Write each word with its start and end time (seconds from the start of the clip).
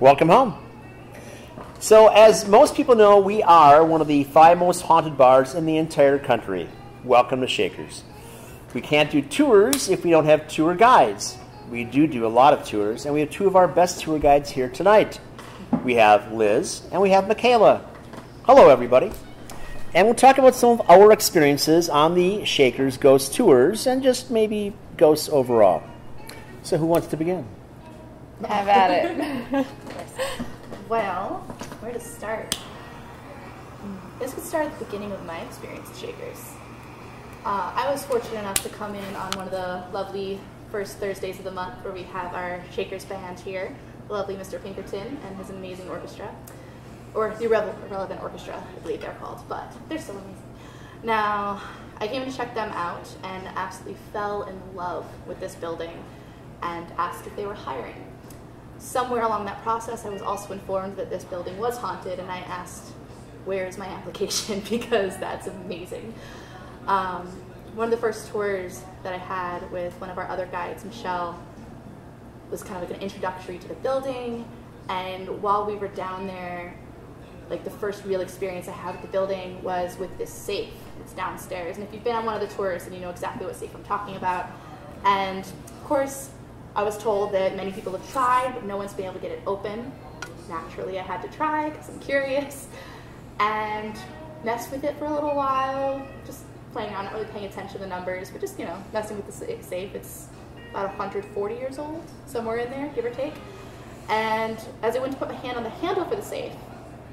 Welcome 0.00 0.28
home. 0.28 0.54
So, 1.78 2.08
as 2.08 2.48
most 2.48 2.74
people 2.74 2.96
know, 2.96 3.20
we 3.20 3.44
are 3.44 3.84
one 3.84 4.00
of 4.00 4.08
the 4.08 4.24
five 4.24 4.58
most 4.58 4.80
haunted 4.80 5.16
bars 5.16 5.54
in 5.54 5.66
the 5.66 5.76
entire 5.76 6.18
country. 6.18 6.68
Welcome 7.04 7.40
to 7.42 7.46
Shakers. 7.46 8.02
We 8.74 8.80
can't 8.80 9.08
do 9.08 9.22
tours 9.22 9.88
if 9.88 10.02
we 10.02 10.10
don't 10.10 10.24
have 10.24 10.48
tour 10.48 10.74
guides. 10.74 11.38
We 11.70 11.84
do 11.84 12.08
do 12.08 12.26
a 12.26 12.28
lot 12.28 12.52
of 12.52 12.66
tours, 12.66 13.04
and 13.04 13.14
we 13.14 13.20
have 13.20 13.30
two 13.30 13.46
of 13.46 13.54
our 13.54 13.68
best 13.68 14.00
tour 14.00 14.18
guides 14.18 14.50
here 14.50 14.68
tonight. 14.68 15.20
We 15.84 15.94
have 15.94 16.32
Liz 16.32 16.82
and 16.90 17.00
we 17.00 17.10
have 17.10 17.28
Michaela. 17.28 17.88
Hello, 18.46 18.70
everybody. 18.70 19.12
And 19.94 20.08
we'll 20.08 20.16
talk 20.16 20.38
about 20.38 20.56
some 20.56 20.80
of 20.80 20.90
our 20.90 21.12
experiences 21.12 21.88
on 21.88 22.16
the 22.16 22.44
Shakers 22.44 22.96
Ghost 22.96 23.32
Tours 23.32 23.86
and 23.86 24.02
just 24.02 24.28
maybe 24.28 24.72
ghosts 24.96 25.28
overall. 25.28 25.84
So, 26.64 26.78
who 26.78 26.86
wants 26.86 27.06
to 27.08 27.16
begin? 27.16 27.46
Have 28.46 28.68
at 28.68 28.90
it. 28.90 29.66
Well, 30.88 31.38
where 31.80 31.92
to 31.94 32.00
start? 32.00 32.58
This 34.18 34.34
could 34.34 34.44
start 34.44 34.66
at 34.66 34.78
the 34.78 34.84
beginning 34.84 35.12
of 35.12 35.24
my 35.24 35.40
experience 35.40 35.88
at 35.88 35.96
Shakers. 35.96 36.52
Uh, 37.42 37.72
I 37.74 37.90
was 37.90 38.04
fortunate 38.04 38.40
enough 38.40 38.62
to 38.62 38.68
come 38.68 38.94
in 38.94 39.16
on 39.16 39.32
one 39.32 39.46
of 39.46 39.50
the 39.50 39.84
lovely 39.92 40.38
first 40.70 40.98
Thursdays 40.98 41.38
of 41.38 41.44
the 41.44 41.50
month 41.50 41.82
where 41.82 41.92
we 41.94 42.02
have 42.02 42.34
our 42.34 42.62
Shakers 42.70 43.06
band 43.06 43.40
here, 43.40 43.74
the 44.08 44.12
lovely 44.12 44.36
Mr. 44.36 44.62
Pinkerton 44.62 45.18
and 45.26 45.36
his 45.38 45.48
amazing 45.48 45.88
orchestra, 45.88 46.34
or 47.14 47.34
the 47.38 47.44
Irrelevant 47.44 48.22
Orchestra, 48.22 48.56
I 48.56 48.80
believe 48.80 49.00
they're 49.00 49.14
called, 49.14 49.40
but 49.48 49.72
they're 49.88 49.98
still 49.98 50.18
amazing. 50.18 50.42
Now, 51.02 51.62
I 51.98 52.08
came 52.08 52.30
to 52.30 52.36
check 52.36 52.54
them 52.54 52.70
out 52.72 53.08
and 53.22 53.48
absolutely 53.56 53.98
fell 54.12 54.42
in 54.42 54.76
love 54.76 55.06
with 55.26 55.40
this 55.40 55.54
building 55.54 56.04
and 56.62 56.86
asked 56.98 57.26
if 57.26 57.34
they 57.36 57.46
were 57.46 57.54
hiring 57.54 58.13
somewhere 58.84 59.22
along 59.22 59.46
that 59.46 59.62
process, 59.62 60.04
I 60.04 60.10
was 60.10 60.22
also 60.22 60.52
informed 60.52 60.96
that 60.96 61.10
this 61.10 61.24
building 61.24 61.58
was 61.58 61.78
haunted, 61.78 62.18
and 62.18 62.30
I 62.30 62.38
asked, 62.38 62.92
"Where 63.44 63.66
is 63.66 63.78
my 63.78 63.86
application?" 63.98 64.62
because 64.70 65.16
that's 65.16 65.46
amazing. 65.46 66.14
Um, 66.86 67.26
one 67.74 67.86
of 67.86 67.90
the 67.90 67.96
first 67.96 68.28
tours 68.28 68.82
that 69.02 69.12
I 69.12 69.18
had 69.18 69.70
with 69.72 69.98
one 70.00 70.10
of 70.10 70.18
our 70.18 70.28
other 70.28 70.46
guides, 70.46 70.84
Michelle, 70.84 71.42
was 72.50 72.62
kind 72.62 72.82
of 72.82 72.88
like 72.88 72.98
an 72.98 73.02
introductory 73.02 73.58
to 73.58 73.68
the 73.68 73.74
building. 73.74 74.44
And 74.88 75.42
while 75.42 75.64
we 75.64 75.74
were 75.74 75.88
down 75.88 76.26
there, 76.26 76.74
like 77.50 77.64
the 77.64 77.70
first 77.70 78.04
real 78.04 78.20
experience 78.20 78.68
I 78.68 78.72
had 78.72 78.92
with 78.92 79.02
the 79.02 79.08
building 79.08 79.60
was 79.62 79.98
with 79.98 80.16
this 80.18 80.30
safe. 80.30 80.72
It's 81.00 81.14
downstairs, 81.14 81.76
and 81.76 81.86
if 81.86 81.92
you've 81.92 82.04
been 82.04 82.14
on 82.14 82.24
one 82.24 82.40
of 82.40 82.46
the 82.46 82.54
tours, 82.54 82.84
then 82.84 82.92
you 82.92 83.00
know 83.00 83.10
exactly 83.10 83.46
what 83.46 83.56
safe 83.56 83.74
I'm 83.74 83.82
talking 83.82 84.16
about. 84.16 84.50
And 85.04 85.44
of 85.44 85.84
course, 85.84 86.30
I 86.76 86.82
was 86.82 86.98
told 86.98 87.32
that 87.32 87.56
many 87.56 87.70
people 87.70 87.92
have 87.92 88.12
tried, 88.12 88.52
but 88.54 88.64
no 88.64 88.76
one's 88.76 88.92
been 88.92 89.04
able 89.04 89.14
to 89.14 89.20
get 89.20 89.30
it 89.30 89.40
open. 89.46 89.92
Naturally, 90.48 90.98
I 90.98 91.02
had 91.02 91.22
to 91.22 91.28
try 91.28 91.70
because 91.70 91.88
I'm 91.88 92.00
curious 92.00 92.66
and 93.38 93.96
messed 94.44 94.72
with 94.72 94.82
it 94.84 94.96
for 94.98 95.04
a 95.04 95.12
little 95.12 95.34
while, 95.34 96.06
just 96.26 96.44
playing 96.72 96.92
around, 96.92 97.04
not 97.04 97.14
really 97.14 97.26
paying 97.26 97.44
attention 97.46 97.74
to 97.74 97.78
the 97.78 97.86
numbers, 97.86 98.30
but 98.30 98.40
just, 98.40 98.58
you 98.58 98.64
know, 98.64 98.82
messing 98.92 99.16
with 99.16 99.26
the 99.26 99.32
safe. 99.62 99.94
It's 99.94 100.28
about 100.70 100.88
140 100.88 101.54
years 101.54 101.78
old, 101.78 102.02
somewhere 102.26 102.56
in 102.56 102.70
there, 102.70 102.88
give 102.88 103.04
or 103.04 103.10
take. 103.10 103.34
And 104.08 104.58
as 104.82 104.96
I 104.96 104.98
went 104.98 105.12
to 105.12 105.18
put 105.18 105.28
my 105.28 105.34
hand 105.36 105.56
on 105.56 105.62
the 105.62 105.70
handle 105.70 106.04
for 106.04 106.16
the 106.16 106.22
safe, 106.22 106.52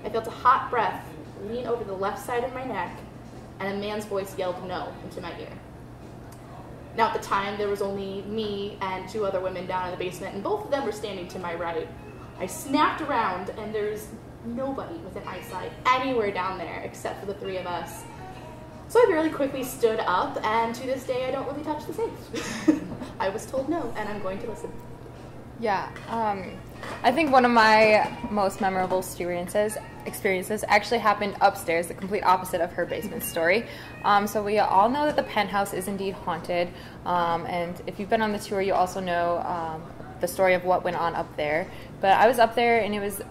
I 0.03 0.09
felt 0.09 0.25
a 0.25 0.31
hot 0.31 0.71
breath 0.71 1.05
lean 1.43 1.67
over 1.67 1.83
the 1.83 1.93
left 1.93 2.25
side 2.25 2.43
of 2.43 2.53
my 2.53 2.65
neck, 2.65 2.97
and 3.59 3.77
a 3.77 3.79
man's 3.79 4.05
voice 4.05 4.35
yelled 4.37 4.67
no 4.67 4.91
into 5.03 5.21
my 5.21 5.31
ear. 5.39 5.53
Now, 6.97 7.07
at 7.07 7.13
the 7.13 7.25
time, 7.25 7.57
there 7.57 7.69
was 7.69 7.81
only 7.81 8.21
me 8.23 8.77
and 8.81 9.07
two 9.07 9.25
other 9.25 9.39
women 9.39 9.65
down 9.65 9.85
in 9.85 9.91
the 9.91 9.97
basement, 9.97 10.35
and 10.35 10.43
both 10.43 10.65
of 10.65 10.71
them 10.71 10.85
were 10.85 10.91
standing 10.91 11.27
to 11.29 11.39
my 11.39 11.55
right. 11.55 11.87
I 12.37 12.47
snapped 12.47 13.01
around, 13.01 13.49
and 13.51 13.73
there's 13.73 14.07
nobody 14.45 14.95
within 14.95 15.23
eyesight 15.27 15.71
anywhere 15.85 16.31
down 16.31 16.57
there 16.57 16.81
except 16.83 17.19
for 17.19 17.27
the 17.27 17.35
three 17.35 17.57
of 17.57 17.67
us. 17.67 18.03
So 18.87 18.99
I 18.99 19.09
really 19.09 19.29
quickly 19.29 19.63
stood 19.63 19.99
up, 20.01 20.43
and 20.43 20.75
to 20.75 20.85
this 20.85 21.03
day, 21.03 21.25
I 21.25 21.31
don't 21.31 21.47
really 21.47 21.63
touch 21.63 21.85
the 21.85 21.93
safe. 21.93 22.81
I 23.19 23.29
was 23.29 23.45
told 23.45 23.69
no, 23.69 23.93
and 23.95 24.09
I'm 24.09 24.21
going 24.21 24.39
to 24.39 24.49
listen. 24.49 24.71
Yeah, 25.61 25.91
um, 26.09 26.43
I 27.03 27.11
think 27.11 27.31
one 27.31 27.45
of 27.45 27.51
my 27.51 28.11
most 28.31 28.61
memorable 28.61 28.97
experiences 28.97 29.77
experiences 30.07 30.65
actually 30.67 30.97
happened 30.97 31.35
upstairs, 31.39 31.85
the 31.85 31.93
complete 31.93 32.23
opposite 32.23 32.59
of 32.61 32.73
her 32.73 32.87
basement 32.87 33.21
story. 33.21 33.67
Um, 34.03 34.25
so 34.25 34.41
we 34.41 34.57
all 34.57 34.89
know 34.89 35.05
that 35.05 35.15
the 35.15 35.21
penthouse 35.21 35.71
is 35.73 35.87
indeed 35.87 36.15
haunted, 36.15 36.69
um, 37.05 37.45
and 37.45 37.79
if 37.85 37.99
you've 37.99 38.09
been 38.09 38.23
on 38.23 38.31
the 38.31 38.39
tour, 38.39 38.59
you 38.59 38.73
also 38.73 38.99
know 38.99 39.37
um, 39.45 39.83
the 40.19 40.27
story 40.27 40.55
of 40.55 40.65
what 40.65 40.83
went 40.83 40.97
on 40.97 41.13
up 41.13 41.37
there. 41.37 41.67
But 42.01 42.13
I 42.13 42.27
was 42.27 42.39
up 42.39 42.55
there, 42.55 42.79
and 42.79 42.95
it 42.95 42.99
was 42.99 43.21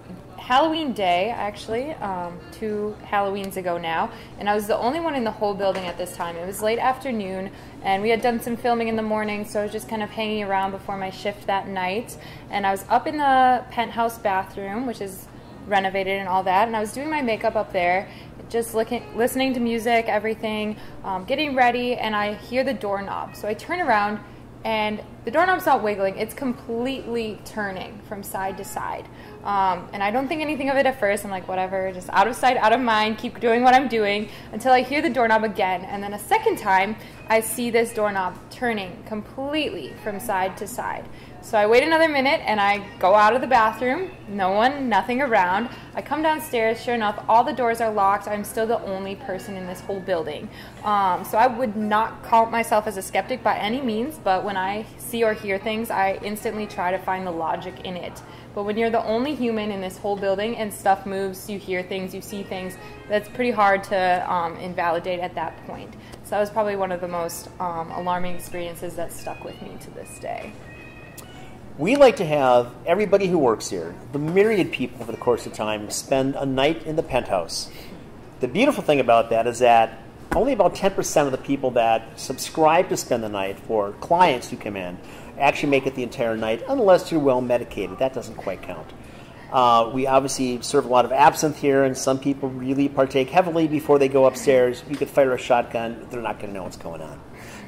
Halloween 0.40 0.92
day, 0.94 1.30
actually, 1.30 1.92
um, 1.92 2.40
two 2.50 2.96
Halloweens 3.04 3.56
ago 3.56 3.76
now, 3.76 4.10
and 4.38 4.48
I 4.48 4.54
was 4.54 4.66
the 4.66 4.76
only 4.76 4.98
one 4.98 5.14
in 5.14 5.22
the 5.22 5.30
whole 5.30 5.54
building 5.54 5.84
at 5.84 5.98
this 5.98 6.16
time. 6.16 6.34
It 6.34 6.46
was 6.46 6.62
late 6.62 6.78
afternoon, 6.78 7.50
and 7.82 8.02
we 8.02 8.08
had 8.08 8.22
done 8.22 8.40
some 8.40 8.56
filming 8.56 8.88
in 8.88 8.96
the 8.96 9.02
morning, 9.02 9.44
so 9.44 9.60
I 9.60 9.64
was 9.64 9.72
just 9.72 9.88
kind 9.88 10.02
of 10.02 10.10
hanging 10.10 10.42
around 10.42 10.70
before 10.72 10.96
my 10.96 11.10
shift 11.10 11.46
that 11.46 11.68
night. 11.68 12.16
And 12.50 12.66
I 12.66 12.72
was 12.72 12.84
up 12.88 13.06
in 13.06 13.18
the 13.18 13.64
penthouse 13.70 14.18
bathroom, 14.18 14.86
which 14.86 15.00
is 15.00 15.28
renovated 15.66 16.18
and 16.18 16.28
all 16.28 16.42
that, 16.44 16.66
and 16.66 16.76
I 16.76 16.80
was 16.80 16.92
doing 16.92 17.10
my 17.10 17.22
makeup 17.22 17.54
up 17.54 17.72
there, 17.72 18.08
just 18.48 18.74
looking, 18.74 19.04
listening 19.16 19.54
to 19.54 19.60
music, 19.60 20.06
everything, 20.08 20.76
um, 21.04 21.26
getting 21.26 21.54
ready, 21.54 21.94
and 21.94 22.16
I 22.16 22.34
hear 22.34 22.64
the 22.64 22.74
doorknob. 22.74 23.36
So 23.36 23.46
I 23.46 23.54
turn 23.54 23.80
around, 23.80 24.18
and 24.64 25.02
the 25.24 25.30
doorknob's 25.30 25.66
not 25.66 25.82
wiggling; 25.82 26.16
it's 26.16 26.34
completely 26.34 27.38
turning 27.44 28.00
from 28.08 28.22
side 28.22 28.56
to 28.56 28.64
side. 28.64 29.06
Um, 29.44 29.88
and 29.94 30.02
I 30.02 30.10
don't 30.10 30.28
think 30.28 30.42
anything 30.42 30.68
of 30.68 30.76
it 30.76 30.84
at 30.84 31.00
first. 31.00 31.24
I'm 31.24 31.30
like, 31.30 31.48
whatever, 31.48 31.90
just 31.92 32.10
out 32.10 32.28
of 32.28 32.36
sight, 32.36 32.56
out 32.58 32.72
of 32.72 32.80
mind, 32.80 33.18
keep 33.18 33.40
doing 33.40 33.62
what 33.62 33.74
I'm 33.74 33.88
doing 33.88 34.28
until 34.52 34.72
I 34.72 34.82
hear 34.82 35.00
the 35.00 35.08
doorknob 35.08 35.44
again. 35.44 35.82
And 35.84 36.02
then 36.02 36.12
a 36.12 36.18
second 36.18 36.58
time, 36.58 36.96
I 37.28 37.40
see 37.40 37.70
this 37.70 37.94
doorknob 37.94 38.36
turning 38.50 39.02
completely 39.04 39.94
from 40.02 40.20
side 40.20 40.56
to 40.58 40.66
side. 40.66 41.06
So 41.42 41.58
I 41.58 41.66
wait 41.66 41.82
another 41.82 42.08
minute 42.08 42.42
and 42.44 42.60
I 42.60 42.86
go 42.98 43.14
out 43.14 43.34
of 43.34 43.40
the 43.40 43.46
bathroom. 43.46 44.10
No 44.28 44.50
one, 44.50 44.88
nothing 44.88 45.22
around. 45.22 45.70
I 45.94 46.02
come 46.02 46.22
downstairs. 46.22 46.80
Sure 46.80 46.94
enough, 46.94 47.24
all 47.28 47.42
the 47.42 47.52
doors 47.52 47.80
are 47.80 47.90
locked. 47.90 48.28
I'm 48.28 48.44
still 48.44 48.66
the 48.66 48.80
only 48.82 49.16
person 49.16 49.56
in 49.56 49.66
this 49.66 49.80
whole 49.80 50.00
building. 50.00 50.48
Um, 50.84 51.24
so 51.24 51.38
I 51.38 51.46
would 51.46 51.76
not 51.76 52.22
count 52.24 52.50
myself 52.50 52.86
as 52.86 52.98
a 52.98 53.02
skeptic 53.02 53.42
by 53.42 53.56
any 53.56 53.80
means, 53.80 54.18
but 54.22 54.44
when 54.44 54.56
I 54.56 54.84
see 54.98 55.24
or 55.24 55.32
hear 55.32 55.58
things, 55.58 55.90
I 55.90 56.20
instantly 56.22 56.66
try 56.66 56.90
to 56.92 56.98
find 56.98 57.26
the 57.26 57.32
logic 57.32 57.80
in 57.84 57.96
it. 57.96 58.22
But 58.54 58.64
when 58.64 58.76
you're 58.76 58.90
the 58.90 59.04
only 59.04 59.34
human 59.34 59.70
in 59.70 59.80
this 59.80 59.96
whole 59.96 60.16
building 60.16 60.56
and 60.56 60.72
stuff 60.72 61.06
moves, 61.06 61.48
you 61.48 61.58
hear 61.58 61.82
things, 61.82 62.14
you 62.14 62.20
see 62.20 62.42
things, 62.42 62.76
that's 63.08 63.28
pretty 63.28 63.50
hard 63.50 63.82
to 63.84 64.32
um, 64.32 64.56
invalidate 64.56 65.20
at 65.20 65.34
that 65.36 65.56
point. 65.66 65.94
So 66.24 66.30
that 66.30 66.40
was 66.40 66.50
probably 66.50 66.76
one 66.76 66.92
of 66.92 67.00
the 67.00 67.08
most 67.08 67.48
um, 67.60 67.90
alarming 67.92 68.34
experiences 68.34 68.94
that 68.96 69.12
stuck 69.12 69.42
with 69.42 69.60
me 69.62 69.76
to 69.80 69.90
this 69.92 70.18
day. 70.18 70.52
We 71.80 71.96
like 71.96 72.16
to 72.16 72.26
have 72.26 72.74
everybody 72.84 73.26
who 73.26 73.38
works 73.38 73.70
here, 73.70 73.94
the 74.12 74.18
myriad 74.18 74.70
people 74.70 75.00
over 75.00 75.12
the 75.12 75.16
course 75.16 75.46
of 75.46 75.54
time, 75.54 75.88
spend 75.88 76.34
a 76.34 76.44
night 76.44 76.82
in 76.82 76.94
the 76.94 77.02
penthouse. 77.02 77.70
The 78.40 78.48
beautiful 78.48 78.82
thing 78.82 79.00
about 79.00 79.30
that 79.30 79.46
is 79.46 79.60
that 79.60 79.98
only 80.36 80.52
about 80.52 80.74
10% 80.74 81.24
of 81.24 81.32
the 81.32 81.38
people 81.38 81.70
that 81.70 82.20
subscribe 82.20 82.90
to 82.90 82.98
spend 82.98 83.24
the 83.24 83.30
night 83.30 83.58
for 83.60 83.92
clients 83.92 84.50
who 84.50 84.58
come 84.58 84.76
in 84.76 84.98
actually 85.38 85.70
make 85.70 85.86
it 85.86 85.94
the 85.94 86.02
entire 86.02 86.36
night 86.36 86.62
unless 86.68 87.10
you're 87.10 87.18
well 87.18 87.40
medicated. 87.40 87.98
That 87.98 88.12
doesn't 88.12 88.36
quite 88.36 88.60
count. 88.60 88.92
Uh, 89.50 89.90
we 89.94 90.06
obviously 90.06 90.60
serve 90.60 90.84
a 90.84 90.88
lot 90.88 91.06
of 91.06 91.12
absinthe 91.12 91.56
here, 91.56 91.84
and 91.84 91.96
some 91.96 92.18
people 92.18 92.50
really 92.50 92.90
partake 92.90 93.30
heavily 93.30 93.66
before 93.66 93.98
they 93.98 94.08
go 94.08 94.26
upstairs. 94.26 94.84
You 94.86 94.96
could 94.96 95.08
fire 95.08 95.32
a 95.32 95.38
shotgun, 95.38 96.06
they're 96.10 96.20
not 96.20 96.40
going 96.40 96.50
to 96.50 96.54
know 96.58 96.64
what's 96.64 96.76
going 96.76 97.00
on. 97.00 97.18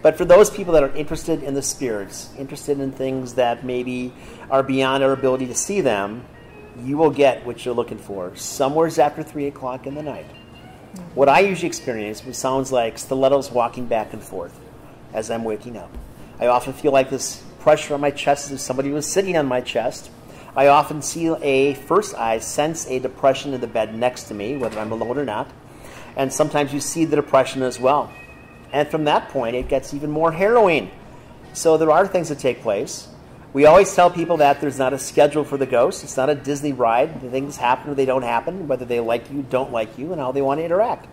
But 0.03 0.19
for 0.19 0.25
those 0.25 0.51
people 0.51 0.75
that 0.75 0.83
are 0.83 0.95
interested 0.95 1.43
in 1.45 1.55
the 1.55 1.63
spirits, 1.63 2.31
interested 2.37 2.81
in 2.81 2.91
things 2.91 3.35
that 3.35 3.65
maybe 3.65 4.13
are 4.51 4.63
beyond 4.65 5.05
our 5.05 5.13
ability 5.13 5.47
to 5.47 5.55
see 5.55 5.81
them, 5.81 6.25
you 6.83 6.97
will 6.97 7.11
get 7.11 7.47
what 7.47 7.65
you're 7.65 7.75
looking 7.75 7.99
for 7.99 8.35
somewheres 8.35 8.99
after 8.99 9.23
3 9.23 9.47
o'clock 9.47 9.87
in 9.87 9.95
the 9.95 10.03
night. 10.03 10.27
What 11.15 11.29
I 11.29 11.41
usually 11.41 11.69
experience 11.69 12.23
sounds 12.37 12.73
like 12.73 12.99
stilettos 12.99 13.51
walking 13.51 13.87
back 13.87 14.13
and 14.13 14.23
forth 14.23 14.59
as 15.13 15.31
I'm 15.31 15.45
waking 15.45 15.77
up. 15.77 15.91
I 16.41 16.49
often 16.49 16.73
feel 16.73 16.93
like 16.93 17.09
this 17.09 17.43
pressure 17.61 17.95
on 17.95 18.01
my 18.01 18.11
chest 18.11 18.47
as 18.47 18.53
if 18.53 18.61
somebody 18.61 18.91
was 18.91 19.07
sitting 19.07 19.37
on 19.37 19.47
my 19.47 19.61
chest. 19.61 20.11
I 20.57 20.67
often 20.67 21.01
see 21.01 21.29
a, 21.29 21.75
first 21.75 22.15
I 22.15 22.41
sense 22.41 22.87
a 22.89 22.99
depression 22.99 23.55
in 23.55 23.61
the 23.61 23.67
bed 23.67 23.95
next 23.95 24.25
to 24.25 24.35
me, 24.35 24.57
whether 24.57 24.81
I'm 24.81 24.93
alone 24.93 25.17
or 25.17 25.25
not. 25.25 25.51
And 26.17 26.33
sometimes 26.33 26.75
you 26.75 26.81
see 26.81 27.05
the 27.05 27.17
depression 27.17 27.63
as 27.63 27.79
well. 27.79 28.11
And 28.73 28.89
from 28.89 29.05
that 29.05 29.29
point, 29.29 29.57
it 29.57 29.69
gets 29.69 29.93
even 29.95 30.11
more 30.11 30.33
harrowing. 30.33 30.91
So 31.53 31.77
there 31.77 31.91
are 31.91 32.07
things 32.07 32.31
that 32.31 32.39
take 32.39 32.63
place. 32.63 33.09
We 33.53 33.67
always 33.67 33.95
tell 33.95 34.11
people 34.11 34.39
that 34.39 34.63
there's 34.63 34.79
not 34.79 34.95
a 34.95 34.99
schedule 34.99 35.45
for 35.45 35.59
the 35.59 35.67
ghost. 35.67 36.03
It's 36.05 36.17
not 36.17 36.31
a 36.31 36.35
Disney 36.35 36.73
ride. 36.73 37.21
The 37.21 37.29
things 37.29 37.57
happen 37.57 37.91
or 37.91 37.95
they 37.95 38.07
don't 38.07 38.23
happen, 38.23 38.67
whether 38.67 38.87
they 38.87 38.99
like 38.99 39.31
you, 39.31 39.43
don't 39.43 39.71
like 39.71 39.99
you, 39.99 40.13
and 40.13 40.21
how 40.21 40.33
they 40.33 40.41
want 40.41 40.61
to 40.61 40.65
interact. 40.65 41.07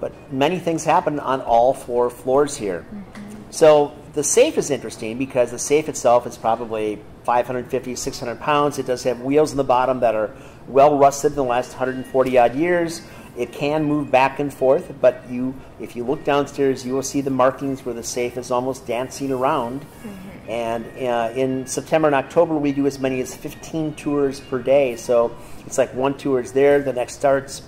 But 0.00 0.32
many 0.32 0.58
things 0.58 0.84
happen 0.84 1.20
on 1.20 1.42
all 1.42 1.74
four 1.74 2.08
floors 2.08 2.56
here. 2.56 2.86
Mm-hmm. 2.88 3.50
So 3.50 3.94
the 4.14 4.24
safe 4.24 4.56
is 4.56 4.70
interesting 4.70 5.18
because 5.18 5.50
the 5.50 5.58
safe 5.58 5.90
itself 5.90 6.26
is 6.26 6.38
probably 6.38 7.00
550, 7.24 7.96
600 7.96 8.40
pounds. 8.40 8.78
It 8.78 8.86
does 8.86 9.02
have 9.02 9.20
wheels 9.20 9.50
in 9.50 9.58
the 9.58 9.64
bottom 9.64 10.00
that 10.00 10.14
are 10.14 10.34
well 10.66 10.98
rusted 10.98 11.32
in 11.32 11.36
the 11.36 11.44
last 11.44 11.68
140 11.68 12.38
odd 12.38 12.54
years. 12.54 13.02
It 13.36 13.52
can 13.52 13.84
move 13.84 14.10
back 14.10 14.40
and 14.40 14.52
forth, 14.52 14.92
but 15.00 15.24
you, 15.30 15.54
if 15.80 15.96
you 15.96 16.04
look 16.04 16.22
downstairs, 16.22 16.84
you 16.84 16.92
will 16.92 17.02
see 17.02 17.22
the 17.22 17.30
markings 17.30 17.84
where 17.84 17.94
the 17.94 18.02
safe 18.02 18.36
is 18.36 18.50
almost 18.50 18.86
dancing 18.86 19.32
around. 19.32 19.80
Mm-hmm. 19.80 20.50
And 20.50 20.84
uh, 20.98 21.32
in 21.34 21.66
September 21.66 22.08
and 22.08 22.14
October, 22.14 22.56
we 22.56 22.72
do 22.72 22.86
as 22.86 22.98
many 22.98 23.20
as 23.20 23.34
15 23.34 23.94
tours 23.94 24.40
per 24.40 24.58
day. 24.60 24.96
So 24.96 25.34
it's 25.66 25.78
like 25.78 25.94
one 25.94 26.16
tour 26.18 26.40
is 26.40 26.52
there, 26.52 26.82
the 26.82 26.92
next 26.92 27.14
starts. 27.14 27.62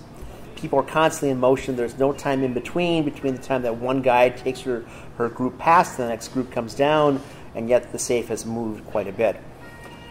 People 0.57 0.81
are 0.81 0.85
constantly 0.85 1.31
in 1.31 1.41
motion. 1.41 1.77
There's 1.77 1.99
no 1.99 2.13
time 2.13 2.43
in 2.43 2.53
between, 2.53 3.05
between 3.05 3.37
the 3.37 3.43
time 3.43 3.63
that 3.63 3.77
one 3.77 4.03
guide 4.03 4.37
takes 4.37 4.61
her, 4.63 4.85
her 5.17 5.29
group 5.31 5.59
past, 5.59 5.97
the 5.97 6.09
next 6.09 6.29
group 6.29 6.53
comes 6.53 6.75
down, 6.75 7.23
and 7.55 7.69
yet 7.69 7.91
the 7.93 7.99
safe 7.99 8.29
has 8.29 8.45
moved 8.45 8.85
quite 8.87 9.09
a 9.09 9.13
bit. 9.13 9.37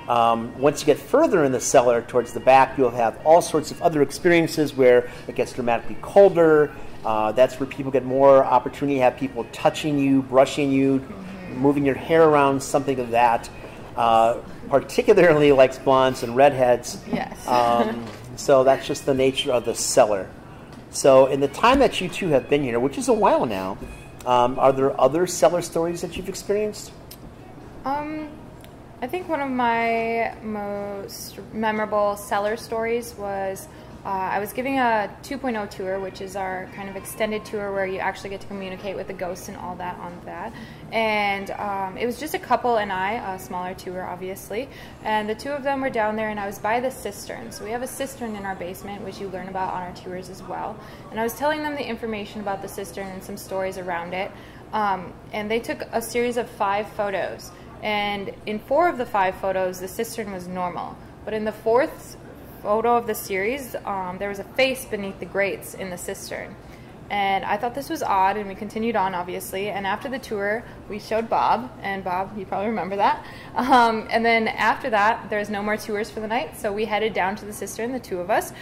Um, 0.08 0.58
once 0.60 0.82
you 0.82 0.86
get 0.86 0.98
further 0.98 1.44
in 1.44 1.52
the 1.52 1.60
cellar 1.60 2.02
towards 2.02 2.34
the 2.34 2.40
back, 2.40 2.78
you'll 2.78 2.90
have 2.92 3.20
all 3.26 3.42
sorts 3.42 3.72
of 3.72 3.82
other 3.82 4.02
experiences 4.02 4.74
where 4.74 5.10
it 5.28 5.36
gets 5.36 5.54
dramatically 5.54 5.98
colder. 6.02 6.74
Uh, 7.06 7.32
that's 7.32 7.60
where 7.60 7.68
people 7.68 7.92
get 7.92 8.06
more 8.06 8.44
opportunity 8.44 8.98
to 8.98 9.04
have 9.04 9.18
people 9.18 9.46
touching 9.52 9.98
you, 9.98 10.22
brushing 10.24 10.72
you, 10.72 11.00
mm-hmm. 11.00 11.58
moving 11.58 11.86
your 11.86 11.96
hair 11.96 12.24
around, 12.24 12.62
something 12.62 13.00
of 13.00 13.12
that. 13.12 13.50
Uh, 13.96 14.40
particularly 14.70 15.52
likes 15.52 15.78
blondes 15.78 16.24
and 16.24 16.36
redheads. 16.36 16.98
Yes. 17.12 17.48
um, 17.48 18.06
so 18.36 18.64
that's 18.64 18.88
just 18.88 19.06
the 19.06 19.14
nature 19.14 19.52
of 19.52 19.66
the 19.66 19.76
cellar. 19.76 20.30
So, 20.90 21.28
in 21.28 21.40
the 21.40 21.48
time 21.48 21.80
that 21.80 22.02
you 22.02 22.10
two 22.10 22.30
have 22.30 22.50
been 22.50 22.64
here, 22.64 22.80
which 22.80 22.98
is 22.98 23.08
a 23.08 23.14
while 23.14 23.46
now, 23.46 23.78
um, 24.26 24.58
are 24.60 24.72
there 24.72 25.00
other 25.00 25.28
cellar 25.28 25.62
stories 25.62 26.02
that 26.02 26.18
you've 26.18 26.30
experienced? 26.30 26.92
Um, 27.84 28.30
I 29.04 29.08
think 29.08 29.28
one 29.28 29.42
of 29.42 29.50
my 29.50 30.34
most 30.44 31.38
memorable 31.52 32.16
cellar 32.16 32.56
stories 32.56 33.14
was 33.16 33.68
uh, 34.06 34.08
I 34.08 34.40
was 34.40 34.54
giving 34.54 34.80
a 34.80 35.14
2.0 35.24 35.70
tour, 35.72 36.00
which 36.00 36.22
is 36.22 36.38
our 36.38 36.70
kind 36.74 36.90
of 36.90 36.96
extended 36.96 37.44
tour 37.44 37.74
where 37.74 37.86
you 37.86 38.00
actually 38.00 38.30
get 38.30 38.40
to 38.40 38.48
communicate 38.48 38.96
with 38.96 39.08
the 39.08 39.14
ghosts 39.14 39.50
and 39.50 39.58
all 39.58 39.76
that 39.76 40.00
on 40.00 40.22
that. 40.24 40.54
And 40.94 41.52
um, 41.52 41.98
it 41.98 42.06
was 42.06 42.18
just 42.18 42.34
a 42.34 42.40
couple 42.40 42.78
and 42.78 42.94
I, 42.94 43.36
a 43.36 43.40
smaller 43.40 43.74
tour, 43.74 44.04
obviously. 44.04 44.70
And 45.04 45.30
the 45.30 45.36
two 45.36 45.50
of 45.50 45.64
them 45.64 45.82
were 45.82 45.90
down 45.90 46.16
there, 46.16 46.30
and 46.30 46.40
I 46.40 46.46
was 46.46 46.58
by 46.58 46.80
the 46.80 46.90
cistern. 46.90 47.52
So 47.52 47.66
we 47.66 47.72
have 47.72 47.82
a 47.82 47.88
cistern 47.88 48.38
in 48.38 48.46
our 48.46 48.56
basement, 48.56 49.04
which 49.04 49.20
you 49.20 49.28
learn 49.28 49.50
about 49.50 49.74
on 49.74 49.84
our 49.84 49.94
tours 49.96 50.30
as 50.30 50.42
well. 50.44 50.80
And 51.12 51.20
I 51.20 51.24
was 51.24 51.34
telling 51.34 51.62
them 51.62 51.76
the 51.76 51.86
information 51.86 52.40
about 52.40 52.62
the 52.62 52.70
cistern 52.70 53.08
and 53.08 53.22
some 53.22 53.36
stories 53.36 53.78
around 53.78 54.14
it. 54.14 54.32
Um, 54.72 55.14
and 55.34 55.52
they 55.52 55.60
took 55.60 55.82
a 55.92 56.02
series 56.02 56.38
of 56.38 56.50
five 56.50 56.88
photos. 56.94 57.52
And 57.84 58.34
in 58.46 58.60
four 58.60 58.88
of 58.88 58.98
the 58.98 59.06
five 59.06 59.36
photos, 59.36 59.80
the 59.80 59.88
cistern 59.88 60.32
was 60.32 60.48
normal. 60.48 60.98
But 61.26 61.34
in 61.34 61.44
the 61.44 61.52
fourth 61.52 62.18
photo 62.62 62.96
of 62.96 63.08
the 63.08 63.14
series, 63.14 63.76
um, 63.86 64.18
there 64.18 64.30
was 64.30 64.40
a 64.40 64.46
face 64.46 64.86
beneath 64.86 65.20
the 65.20 65.26
grates 65.26 65.74
in 65.74 65.90
the 65.90 65.98
cistern. 65.98 66.56
And 67.10 67.44
I 67.44 67.58
thought 67.58 67.76
this 67.76 67.90
was 67.90 68.02
odd, 68.02 68.38
and 68.38 68.48
we 68.48 68.56
continued 68.56 68.96
on, 68.96 69.14
obviously. 69.14 69.70
And 69.70 69.86
after 69.86 70.08
the 70.08 70.18
tour, 70.18 70.64
we 70.90 70.98
showed 70.98 71.30
Bob, 71.30 71.70
and 71.82 72.04
Bob, 72.04 72.38
you 72.38 72.46
probably 72.46 72.70
remember 72.70 72.96
that. 72.96 73.24
Um, 73.54 74.08
and 74.10 74.26
then 74.26 74.48
after 74.48 74.90
that, 74.90 75.30
there's 75.30 75.50
no 75.50 75.62
more 75.62 75.76
tours 75.76 76.10
for 76.10 76.22
the 76.22 76.28
night, 76.28 76.58
so 76.58 76.72
we 76.72 76.86
headed 76.86 77.14
down 77.14 77.36
to 77.36 77.46
the 77.46 77.54
cistern, 77.54 77.92
the 77.92 78.00
two 78.00 78.20
of 78.20 78.32
us, 78.32 78.54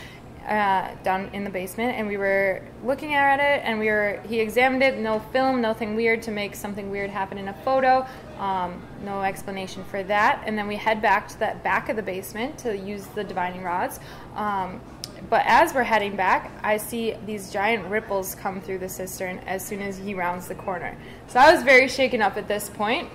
uh, 0.48 0.96
down 1.04 1.30
in 1.34 1.44
the 1.44 1.50
basement, 1.50 1.96
and 1.98 2.08
we 2.08 2.18
were 2.18 2.62
looking 2.84 3.14
at 3.14 3.40
it, 3.40 3.62
and 3.64 3.80
we 3.80 3.88
were 3.88 4.22
he 4.28 4.40
examined 4.40 4.84
it, 4.84 4.98
no 4.98 5.20
film, 5.32 5.62
nothing 5.62 5.96
weird 5.96 6.22
to 6.24 6.32
make 6.32 6.56
something 6.56 6.90
weird 6.90 7.10
happen 7.10 7.38
in 7.38 7.48
a 7.48 7.54
photo, 7.66 8.06
um, 8.40 8.82
no 9.04 9.22
explanation 9.22 9.84
for 9.86 10.04
that, 10.04 10.44
and 10.46 10.58
then 10.58 10.68
we 10.68 10.76
head 10.76 11.02
back 11.02 11.28
to 11.30 11.40
that 11.40 11.64
back 11.64 11.90
of 11.90 11.96
the 11.96 12.04
basement 12.04 12.58
to 12.60 12.78
use 12.78 13.06
the 13.08 13.24
divining 13.24 13.64
rods. 13.64 14.00
Um, 14.36 14.82
but 15.30 15.44
as 15.46 15.74
we're 15.74 15.84
heading 15.84 16.16
back, 16.16 16.52
I 16.64 16.78
see 16.78 17.16
these 17.26 17.52
giant 17.52 17.86
ripples 17.88 18.34
come 18.36 18.60
through 18.60 18.80
the 18.80 18.90
cistern 18.90 19.40
as 19.46 19.64
soon 19.64 19.82
as 19.82 19.98
he 19.98 20.14
rounds 20.14 20.48
the 20.48 20.56
corner. 20.56 20.98
So 21.28 21.40
I 21.40 21.54
was 21.54 21.64
very 21.64 21.88
shaken 21.88 22.22
up 22.22 22.38
at 22.38 22.48
this 22.48 22.70
point 22.70 23.08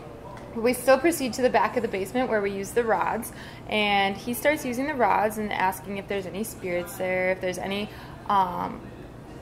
we 0.56 0.72
still 0.72 0.98
proceed 0.98 1.32
to 1.34 1.42
the 1.42 1.50
back 1.50 1.76
of 1.76 1.82
the 1.82 1.88
basement 1.88 2.28
where 2.28 2.40
we 2.40 2.50
use 2.50 2.70
the 2.70 2.84
rods, 2.84 3.32
and 3.68 4.16
he 4.16 4.34
starts 4.34 4.64
using 4.64 4.86
the 4.86 4.94
rods 4.94 5.38
and 5.38 5.52
asking 5.52 5.98
if 5.98 6.08
there's 6.08 6.26
any 6.26 6.44
spirits 6.44 6.96
there, 6.96 7.32
if 7.32 7.40
there's 7.40 7.58
any 7.58 7.88
um, 8.28 8.80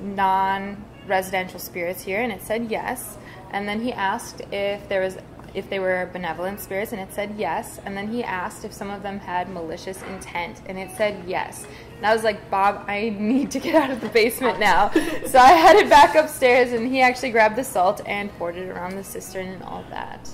non 0.01 0.85
residential 1.07 1.59
spirits 1.59 2.03
here, 2.03 2.21
and 2.21 2.33
it 2.33 2.43
said 2.43 2.71
yes. 2.71 3.17
And 3.51 3.69
then 3.69 3.81
he 3.81 3.93
asked 3.93 4.43
if 4.53 4.89
there 4.89 5.01
was 5.01 5.17
if 5.55 5.71
they 5.71 5.79
were 5.79 6.11
benevolent 6.13 6.59
spirits, 6.59 6.91
and 6.91 7.01
it 7.01 7.13
said 7.13 7.37
yes. 7.39 7.79
And 7.85 7.97
then 7.97 8.09
he 8.09 8.25
asked 8.25 8.65
if 8.65 8.73
some 8.73 8.91
of 8.91 9.05
them 9.05 9.21
had 9.21 9.49
malicious 9.49 10.03
intent, 10.03 10.61
and 10.67 10.77
it 10.77 10.91
said 10.97 11.23
yes. 11.29 11.65
And 11.97 12.05
I 12.05 12.13
was 12.13 12.25
like, 12.25 12.51
Bob, 12.51 12.85
I 12.89 13.11
need 13.11 13.53
to 13.53 13.61
get 13.61 13.77
out 13.77 13.93
of 13.93 14.01
the 14.01 14.09
basement 14.09 14.59
now. 14.59 14.91
so 15.27 15.39
I 15.39 15.53
headed 15.53 15.89
back 15.89 16.17
upstairs, 16.17 16.73
and 16.73 16.89
he 16.89 17.01
actually 17.01 17.31
grabbed 17.31 17.55
the 17.55 17.63
salt 17.63 18.01
and 18.05 18.33
poured 18.33 18.57
it 18.57 18.69
around 18.69 18.97
the 18.97 19.05
cistern 19.05 19.47
and 19.47 19.63
all 19.63 19.85
that. 19.91 20.27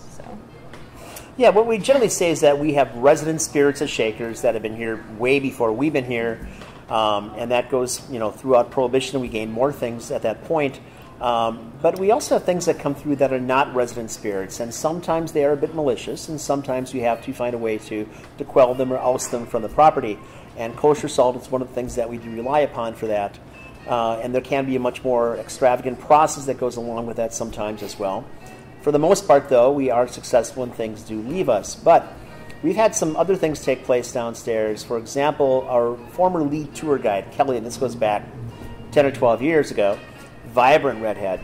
Yeah, 1.41 1.49
what 1.49 1.67
we 1.67 1.79
generally 1.79 2.11
say 2.11 2.31
is 2.31 2.41
that 2.43 2.59
we 2.59 2.75
have 2.75 2.95
resident 2.97 3.41
spirits 3.41 3.81
as 3.81 3.89
Shakers 3.89 4.43
that 4.43 4.53
have 4.53 4.63
been 4.63 4.77
here 4.77 5.03
way 5.17 5.41
before 5.41 5.73
we've 5.73 5.91
been 5.91 6.05
here, 6.05 6.47
um, 6.91 7.33
and 7.35 7.51
that 7.51 7.71
goes 7.71 8.03
you 8.11 8.19
know 8.19 8.31
throughout 8.31 8.71
Prohibition. 8.71 9.19
We 9.21 9.29
gain 9.29 9.51
more 9.51 9.73
things 9.73 10.11
at 10.11 10.21
that 10.21 10.45
point. 10.45 10.79
Um, 11.19 11.73
but 11.81 11.99
we 11.99 12.11
also 12.11 12.35
have 12.35 12.45
things 12.45 12.67
that 12.67 12.79
come 12.79 12.95
through 12.95 13.17
that 13.17 13.33
are 13.33 13.41
not 13.41 13.75
resident 13.75 14.11
spirits, 14.11 14.61
and 14.61 14.75
sometimes 14.75 15.33
they 15.33 15.47
are 15.47 15.53
a 15.53 15.57
bit 15.57 15.75
malicious, 15.75 16.29
and 16.29 16.39
sometimes 16.39 16.93
we 16.93 17.01
have 17.01 17.25
to 17.25 17.33
find 17.33 17.55
a 17.55 17.59
way 17.59 17.79
to, 17.79 18.07
to 18.37 18.45
quell 18.45 18.75
them 18.75 18.93
or 18.93 18.99
oust 18.99 19.31
them 19.31 19.47
from 19.47 19.63
the 19.63 19.71
property. 19.71 20.19
And 20.59 20.77
kosher 20.77 21.09
salt 21.09 21.41
is 21.41 21.51
one 21.51 21.63
of 21.63 21.69
the 21.69 21.75
things 21.75 21.95
that 21.95 22.11
we 22.11 22.19
do 22.19 22.31
rely 22.33 22.61
upon 22.61 22.93
for 22.93 23.07
that. 23.07 23.39
Uh, 23.87 24.21
and 24.23 24.35
there 24.35 24.43
can 24.43 24.67
be 24.67 24.77
a 24.77 24.79
much 24.79 25.03
more 25.03 25.39
extravagant 25.39 26.01
process 26.01 26.45
that 26.45 26.59
goes 26.59 26.77
along 26.77 27.07
with 27.07 27.17
that 27.17 27.33
sometimes 27.33 27.83
as 27.83 27.99
well. 27.99 28.27
For 28.83 28.93
the 28.93 28.99
most 28.99 29.27
part, 29.27 29.49
though, 29.49 29.71
we 29.71 29.91
are 29.91 30.09
successful 30.09 30.63
and 30.63 30.75
things 30.75 31.03
do 31.03 31.21
leave 31.21 31.49
us. 31.49 31.75
But 31.75 32.11
we've 32.63 32.77
had 32.77 32.95
some 32.95 33.15
other 33.17 33.37
things 33.37 33.61
take 33.61 33.85
place 33.85 34.11
downstairs. 34.11 34.83
For 34.83 34.97
example, 34.97 35.67
our 35.69 35.97
former 36.13 36.43
lead 36.43 36.75
tour 36.75 36.97
guide, 36.97 37.31
Kelly, 37.33 37.59
and 37.59 37.67
this 37.67 37.77
goes 37.77 37.95
back 37.95 38.25
10 38.93 39.07
or 39.07 39.11
12 39.11 39.43
years 39.43 39.71
ago, 39.71 39.99
vibrant 40.47 41.03
redhead, 41.03 41.41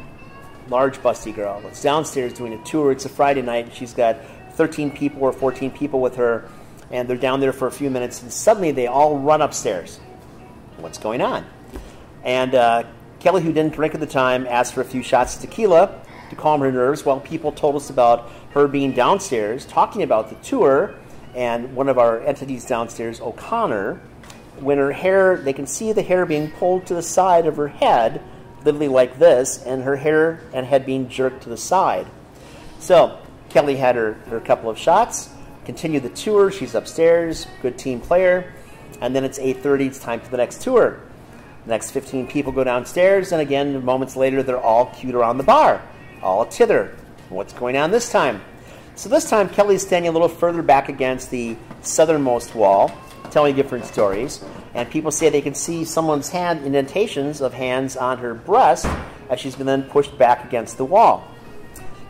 large 0.69 0.99
busty 0.99 1.35
girl, 1.35 1.61
was 1.61 1.81
downstairs 1.83 2.33
doing 2.33 2.55
a 2.55 2.65
tour. 2.65 2.91
It's 2.91 3.05
a 3.05 3.11
Friday 3.11 3.43
night, 3.43 3.67
and 3.67 3.75
she's 3.75 3.93
got 3.93 4.17
13 4.53 4.91
people 4.91 5.23
or 5.23 5.33
14 5.33 5.71
people 5.71 6.01
with 6.01 6.17
her, 6.17 6.49
and 6.91 7.07
they're 7.07 7.19
down 7.19 7.41
there 7.41 7.53
for 7.53 7.69
a 7.69 7.73
few 7.73 7.91
minutes, 7.91 8.23
and 8.23 8.33
suddenly 8.33 8.71
they 8.71 8.87
all 8.87 9.19
run 9.19 9.43
upstairs. 9.43 9.99
What's 10.79 10.99
going 10.99 11.21
on? 11.21 11.45
And 12.25 12.55
uh, 12.55 12.85
Kelly, 13.21 13.43
who 13.43 13.53
didn't 13.53 13.75
drink 13.75 13.95
at 13.95 14.01
the 14.01 14.07
time, 14.07 14.47
asked 14.49 14.73
for 14.73 14.81
a 14.81 14.85
few 14.85 15.03
shots 15.03 15.37
of 15.37 15.43
tequila 15.43 16.01
to 16.31 16.37
calm 16.37 16.61
her 16.61 16.73
nerves 16.73 17.05
while 17.05 17.21
people 17.21 17.53
told 17.53 17.77
us 17.77 17.91
about 17.91 18.31
her 18.51 18.67
being 18.69 18.93
downstairs 18.93 19.65
talking 19.67 20.03
about 20.03 20.31
the 20.31 20.37
tour 20.37 20.95
and 21.37 21.77
one 21.77 21.91
of 21.91 21.99
our 21.99 22.21
entities 22.21 22.65
downstairs, 22.65 23.21
O'Connor, 23.21 24.01
when 24.59 24.79
her 24.79 24.93
hair, 24.93 25.37
they 25.37 25.53
can 25.53 25.67
see 25.67 25.93
the 25.93 26.03
hair 26.03 26.25
being 26.25 26.51
pulled 26.51 26.87
to 26.87 26.95
the 26.95 27.03
side 27.03 27.47
of 27.47 27.57
her 27.57 27.69
head, 27.69 28.23
literally 28.65 28.89
like 28.89 29.19
this, 29.19 29.63
and 29.63 29.85
her 29.85 29.97
hair 29.97 30.41
and 30.55 30.65
head 30.65 30.87
being 30.87 31.11
jerked 31.11 31.43
to 31.43 31.51
the 31.51 31.57
side. 31.59 32.07
So 32.79 33.19
Kelly 33.51 33.77
had 33.77 33.97
her, 33.97 34.15
her 34.31 34.41
couple 34.41 34.71
of 34.71 34.79
shots, 34.79 35.29
continued 35.67 36.05
the 36.05 36.09
tour. 36.09 36.51
She's 36.51 36.75
upstairs, 36.75 37.47
good 37.61 37.77
team 37.77 38.01
player. 38.01 38.55
And 39.03 39.15
then 39.15 39.23
it's 39.23 39.39
8.30, 39.39 39.89
it's 39.89 39.99
time 39.99 40.21
for 40.21 40.31
the 40.31 40.39
next 40.39 40.63
tour. 40.63 41.01
The 41.67 41.71
next 41.71 41.91
15 41.91 42.29
people 42.29 42.51
go 42.51 42.65
downstairs, 42.65 43.33
and 43.33 43.43
again, 43.43 43.85
moments 43.85 44.17
later, 44.17 44.43
they're 44.43 44.59
all 44.59 44.87
queued 44.87 45.15
around 45.15 45.37
the 45.37 45.45
bar 45.45 45.83
all 46.27 46.45
tither. 46.45 46.93
What's 47.29 47.53
going 47.53 47.77
on 47.77 47.93
this 47.93 48.11
time? 48.11 48.43
So 48.97 49.09
this 49.09 49.31
time, 49.31 49.49
Kelly's 49.49 49.87
standing 49.87 50.09
a 50.09 50.13
little 50.13 50.29
further 50.29 50.61
back 50.61 50.89
against 50.89 51.31
the 51.31 51.57
southernmost 51.83 52.53
wall, 52.53 52.91
telling 53.31 53.55
different 53.55 53.85
stories. 53.85 54.43
And 54.75 54.91
people 54.91 55.13
say 55.13 55.29
they 55.29 55.41
can 55.41 55.55
see 55.55 55.85
someone's 55.85 56.29
hand 56.29 56.67
indentations 56.67 57.41
of 57.41 57.55
hands 57.55 57.97
on 57.97 58.19
her 58.19 58.35
breast 58.35 58.87
as 59.31 59.39
she's 59.39 59.55
been 59.55 59.67
then 59.67 59.85
pushed 59.85 60.19
back 60.19 60.45
against 60.45 60.79
the 60.79 60.85
wall. 60.85 61.25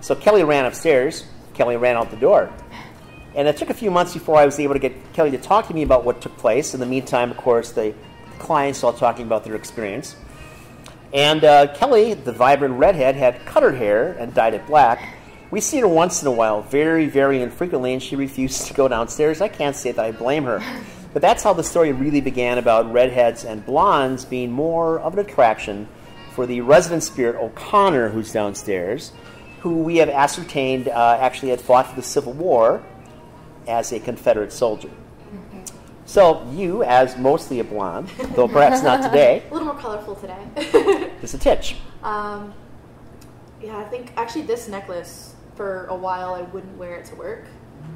So 0.00 0.14
Kelly 0.14 0.44
ran 0.44 0.64
upstairs. 0.64 1.26
Kelly 1.52 1.76
ran 1.76 1.96
out 1.96 2.10
the 2.10 2.16
door. 2.16 2.50
And 3.34 3.46
it 3.46 3.58
took 3.58 3.68
a 3.68 3.74
few 3.74 3.90
months 3.90 4.14
before 4.14 4.38
I 4.38 4.46
was 4.46 4.58
able 4.58 4.72
to 4.72 4.80
get 4.80 5.12
Kelly 5.12 5.30
to 5.32 5.38
talk 5.38 5.68
to 5.68 5.74
me 5.74 5.82
about 5.82 6.04
what 6.06 6.22
took 6.22 6.36
place. 6.38 6.72
In 6.72 6.80
the 6.80 6.86
meantime, 6.86 7.30
of 7.30 7.36
course, 7.36 7.72
the 7.72 7.92
clients 8.38 8.82
all 8.82 8.94
talking 8.94 9.26
about 9.26 9.44
their 9.44 9.56
experience. 9.56 10.16
And 11.12 11.44
uh, 11.44 11.74
Kelly, 11.74 12.14
the 12.14 12.32
vibrant 12.32 12.74
redhead, 12.74 13.14
had 13.14 13.44
cut 13.46 13.62
her 13.62 13.72
hair 13.72 14.12
and 14.12 14.34
dyed 14.34 14.54
it 14.54 14.66
black. 14.66 15.14
We 15.50 15.60
see 15.60 15.78
her 15.80 15.88
once 15.88 16.20
in 16.22 16.28
a 16.28 16.32
while, 16.32 16.62
very, 16.62 17.06
very 17.06 17.40
infrequently, 17.40 17.92
and 17.92 18.02
she 18.02 18.16
refuses 18.16 18.66
to 18.66 18.74
go 18.74 18.88
downstairs. 18.88 19.40
I 19.40 19.48
can't 19.48 19.76
say 19.76 19.92
that 19.92 20.04
I 20.04 20.10
blame 20.10 20.44
her. 20.44 20.60
But 21.12 21.22
that's 21.22 21.42
how 21.42 21.54
the 21.54 21.62
story 21.62 21.92
really 21.92 22.20
began 22.20 22.58
about 22.58 22.92
redheads 22.92 23.44
and 23.44 23.64
blondes 23.64 24.24
being 24.24 24.50
more 24.50 24.98
of 24.98 25.14
an 25.14 25.20
attraction 25.20 25.88
for 26.34 26.46
the 26.46 26.60
resident 26.60 27.04
spirit 27.04 27.36
O'Connor, 27.36 28.10
who's 28.10 28.32
downstairs. 28.32 29.12
who 29.66 29.78
we 29.78 29.96
have 29.96 30.08
ascertained 30.08 30.86
uh, 30.86 31.18
actually 31.20 31.48
had 31.48 31.60
fought 31.60 31.88
for 31.88 31.96
the 31.96 32.02
Civil 32.02 32.32
War 32.32 32.84
as 33.66 33.90
a 33.90 33.98
Confederate 33.98 34.52
soldier. 34.52 34.90
So 36.06 36.48
you, 36.52 36.84
as 36.84 37.18
mostly 37.18 37.58
a 37.60 37.64
blonde, 37.64 38.08
though 38.34 38.48
perhaps 38.48 38.82
not 38.82 39.02
today, 39.02 39.42
A 39.50 39.52
little 39.52 39.66
more 39.66 39.76
colorful 39.78 40.14
today. 40.14 40.38
is 41.22 41.34
a 41.34 41.38
titch. 41.38 41.76
um, 42.02 42.54
yeah, 43.60 43.76
I 43.78 43.84
think 43.84 44.12
actually 44.16 44.42
this 44.42 44.68
necklace 44.68 45.34
for 45.56 45.86
a 45.86 45.96
while 45.96 46.34
I 46.34 46.42
wouldn't 46.42 46.76
wear 46.76 46.96
it 46.96 47.06
to 47.06 47.14
work 47.16 47.46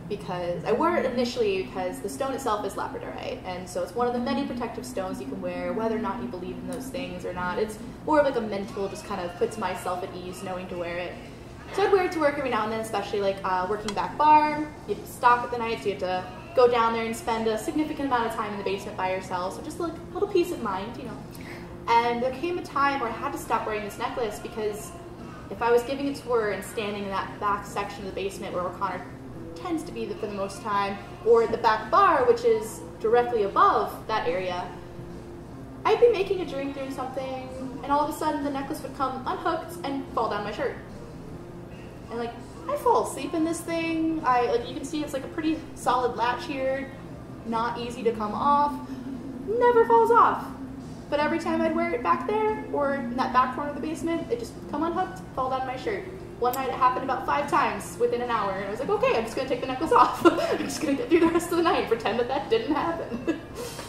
because 0.09 0.64
I 0.64 0.73
wore 0.73 0.97
it 0.97 1.05
initially 1.07 1.62
because 1.64 2.00
the 2.00 2.09
stone 2.09 2.33
itself 2.33 2.64
is 2.67 2.75
labradorite, 2.75 3.45
and 3.45 3.69
so 3.69 3.83
it's 3.83 3.95
one 3.95 4.09
of 4.09 4.12
the 4.12 4.19
many 4.19 4.45
protective 4.47 4.85
stones 4.85 5.21
you 5.21 5.26
can 5.26 5.40
wear, 5.40 5.73
whether 5.73 5.97
or 5.97 6.00
not 6.00 6.21
you 6.21 6.29
believe 6.29 6.57
in 6.57 6.69
those 6.69 6.87
things 6.87 7.25
or 7.25 7.33
not. 7.33 7.59
It's 7.59 7.79
more 8.07 8.19
of 8.19 8.26
like 8.26 8.37
a 8.37 8.40
mental, 8.40 8.88
just 8.88 9.05
kind 9.05 9.21
of 9.21 9.35
puts 9.37 9.57
myself 9.57 10.02
at 10.02 10.11
ease 10.17 10.43
knowing 10.43 10.67
to 10.69 10.76
wear 10.76 10.97
it. 10.97 11.12
So 11.75 11.85
I'd 11.85 11.93
wear 11.93 12.07
it 12.07 12.12
to 12.12 12.19
work 12.21 12.37
every 12.38 12.50
now 12.50 12.64
and 12.64 12.73
then, 12.73 12.81
especially 12.81 13.21
like 13.21 13.37
uh, 13.45 13.67
working 13.71 13.95
back 13.95 14.19
bar. 14.19 14.69
You 14.88 14.95
have 14.97 15.05
to 15.05 15.11
stop 15.11 15.45
at 15.45 15.52
the 15.52 15.59
night, 15.59 15.79
so 15.81 15.85
you 15.87 15.90
have 15.93 16.00
to 16.00 16.25
go 16.54 16.69
down 16.69 16.92
there 16.92 17.04
and 17.04 17.16
spend 17.16 17.47
a 17.47 17.57
significant 17.57 18.07
amount 18.07 18.26
of 18.26 18.35
time 18.35 18.52
in 18.52 18.59
the 18.59 18.64
basement 18.64 18.97
by 18.97 19.12
yourself. 19.12 19.57
So 19.57 19.62
just 19.62 19.80
like 19.80 19.92
a 19.92 20.14
little 20.14 20.28
peace 20.28 20.52
of 20.52 20.62
mind, 20.62 20.97
you 20.97 21.04
know. 21.04 21.16
And 21.88 22.23
there 22.23 22.33
came 22.33 22.59
a 22.59 22.62
time 22.62 23.00
where 23.00 23.09
I 23.09 23.12
had 23.12 23.33
to 23.33 23.38
stop 23.38 23.66
wearing 23.66 23.85
this 23.85 23.99
necklace 23.99 24.38
because 24.38 24.92
if 25.50 25.62
I 25.62 25.71
was 25.73 25.83
giving 25.83 26.09
a 26.09 26.14
tour 26.14 26.50
and 26.52 26.64
standing 26.64 27.04
in 27.04 27.09
that 27.11 27.38
back 27.40 27.66
section 27.66 28.07
of 28.07 28.14
the 28.14 28.21
basement 28.21 28.54
where 28.54 28.62
O'Connor 28.62 29.04
tends 29.57 29.83
to 29.85 29.92
be 29.92 30.07
for 30.07 30.26
the 30.26 30.33
most 30.33 30.62
time, 30.62 30.97
or 31.26 31.47
the 31.47 31.59
back 31.59 31.90
bar, 31.90 32.25
which 32.25 32.45
is 32.45 32.80
directly 33.00 33.42
above 33.42 34.07
that 34.07 34.26
area, 34.28 34.71
I'd 35.85 36.00
be 36.00 36.11
making 36.11 36.40
a 36.40 36.47
drink 36.47 36.75
doing 36.75 36.92
something, 36.92 37.49
and 37.83 37.90
all 37.90 38.00
of 38.00 38.14
a 38.14 38.19
sudden 38.19 38.45
the 38.45 38.50
necklace 38.50 38.83
would 38.83 38.97
come 38.97 39.23
unhooked 39.26 39.85
and 39.85 40.07
fall 40.12 40.30
down 40.30 40.45
my 40.45 40.52
shirt. 40.52 40.76
And 42.11 42.19
like, 42.19 42.33
I 42.70 42.76
fall 42.76 43.06
asleep 43.06 43.34
in 43.34 43.44
this 43.44 43.60
thing. 43.60 44.22
I 44.24 44.50
like 44.52 44.68
you 44.68 44.74
can 44.74 44.84
see 44.84 45.02
it's 45.02 45.12
like 45.12 45.24
a 45.24 45.28
pretty 45.28 45.58
solid 45.74 46.16
latch 46.16 46.46
here, 46.46 46.90
not 47.46 47.78
easy 47.78 48.02
to 48.04 48.12
come 48.12 48.32
off. 48.32 48.88
Never 49.46 49.84
falls 49.86 50.10
off. 50.12 50.46
But 51.08 51.18
every 51.18 51.40
time 51.40 51.60
I'd 51.60 51.74
wear 51.74 51.92
it 51.92 52.02
back 52.04 52.28
there 52.28 52.64
or 52.72 52.94
in 52.94 53.16
that 53.16 53.32
back 53.32 53.56
corner 53.56 53.70
of 53.70 53.76
the 53.76 53.82
basement, 53.82 54.30
it 54.30 54.38
just 54.38 54.52
come 54.70 54.84
unhooked, 54.84 55.18
fall 55.34 55.50
down 55.50 55.66
my 55.66 55.76
shirt. 55.76 56.04
One 56.38 56.54
night 56.54 56.68
it 56.68 56.74
happened 56.74 57.04
about 57.04 57.26
five 57.26 57.50
times 57.50 57.98
within 57.98 58.22
an 58.22 58.30
hour, 58.30 58.52
and 58.52 58.66
I 58.66 58.70
was 58.70 58.78
like, 58.80 58.88
okay, 58.88 59.16
I'm 59.16 59.24
just 59.24 59.36
gonna 59.36 59.48
take 59.48 59.60
the 59.60 59.66
necklace 59.66 59.92
off. 60.02 60.24
I'm 60.24 60.58
just 60.58 60.80
gonna 60.80 60.94
get 60.94 61.08
through 61.08 61.20
the 61.20 61.26
rest 61.26 61.50
of 61.50 61.56
the 61.56 61.64
night, 61.64 61.88
pretend 61.88 62.20
that 62.20 62.28
that 62.28 62.48
didn't 62.48 62.72
happen. 62.72 63.40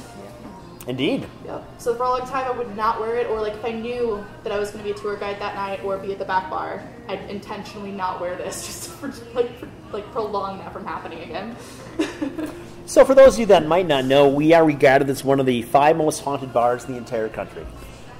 Indeed. 0.87 1.27
Yeah. 1.45 1.61
So 1.77 1.95
for 1.95 2.03
a 2.03 2.09
long 2.09 2.27
time, 2.27 2.51
I 2.51 2.57
would 2.57 2.75
not 2.75 2.99
wear 2.99 3.17
it, 3.17 3.27
or 3.27 3.39
like 3.39 3.53
if 3.53 3.63
I 3.63 3.71
knew 3.71 4.25
that 4.43 4.51
I 4.51 4.57
was 4.57 4.71
going 4.71 4.83
to 4.83 4.91
be 4.91 4.97
a 4.97 5.01
tour 5.01 5.15
guide 5.15 5.39
that 5.39 5.55
night 5.55 5.83
or 5.83 5.97
be 5.97 6.11
at 6.11 6.19
the 6.19 6.25
back 6.25 6.49
bar, 6.49 6.83
I'd 7.07 7.29
intentionally 7.29 7.91
not 7.91 8.19
wear 8.19 8.35
this 8.35 8.65
just 8.65 8.83
to 8.85 8.89
for, 8.89 9.07
like 9.35 9.57
for, 9.59 9.69
like 9.91 10.11
prolong 10.11 10.57
that 10.59 10.73
from 10.73 10.85
happening 10.85 11.21
again. 11.21 11.55
So, 12.91 13.05
for 13.05 13.15
those 13.15 13.35
of 13.35 13.39
you 13.39 13.45
that 13.45 13.65
might 13.65 13.87
not 13.87 14.03
know, 14.03 14.27
we 14.27 14.53
are 14.53 14.65
regarded 14.65 15.09
as 15.09 15.23
one 15.23 15.39
of 15.39 15.45
the 15.45 15.61
five 15.61 15.95
most 15.95 16.23
haunted 16.23 16.51
bars 16.51 16.83
in 16.83 16.91
the 16.91 16.97
entire 16.97 17.29
country. 17.29 17.65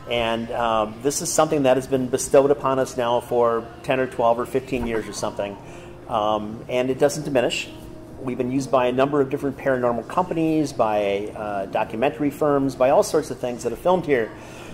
And 0.10 0.50
um, 0.52 0.96
this 1.02 1.22
is 1.22 1.30
something 1.30 1.64
that 1.64 1.76
has 1.76 1.88
been 1.88 2.08
bestowed 2.08 2.52
upon 2.52 2.80
us 2.80 2.96
now 2.96 3.20
for 3.20 3.68
10 3.84 4.00
or 4.00 4.08
12 4.08 4.40
or 4.40 4.46
15 4.46 4.88
years 4.88 5.10
or 5.10 5.14
something. 5.14 5.58
Um, 6.08 6.64
and 6.70 6.90
it 6.90 7.00
doesn't 7.00 7.24
diminish. 7.24 7.70
We've 8.22 8.38
been 8.38 8.52
used 8.52 8.70
by 8.70 8.86
a 8.86 8.92
number 8.92 9.20
of 9.20 9.32
different 9.32 9.58
paranormal 9.58 10.08
companies, 10.08 10.74
by 10.74 11.32
uh, 11.36 11.66
documentary 11.66 12.30
firms, 12.30 12.76
by 12.76 12.92
all 12.92 13.02
sorts 13.02 13.32
of 13.32 13.40
things 13.40 13.64
that 13.64 13.72
have 13.72 13.80
filmed 13.80 14.06
here. 14.06 14.32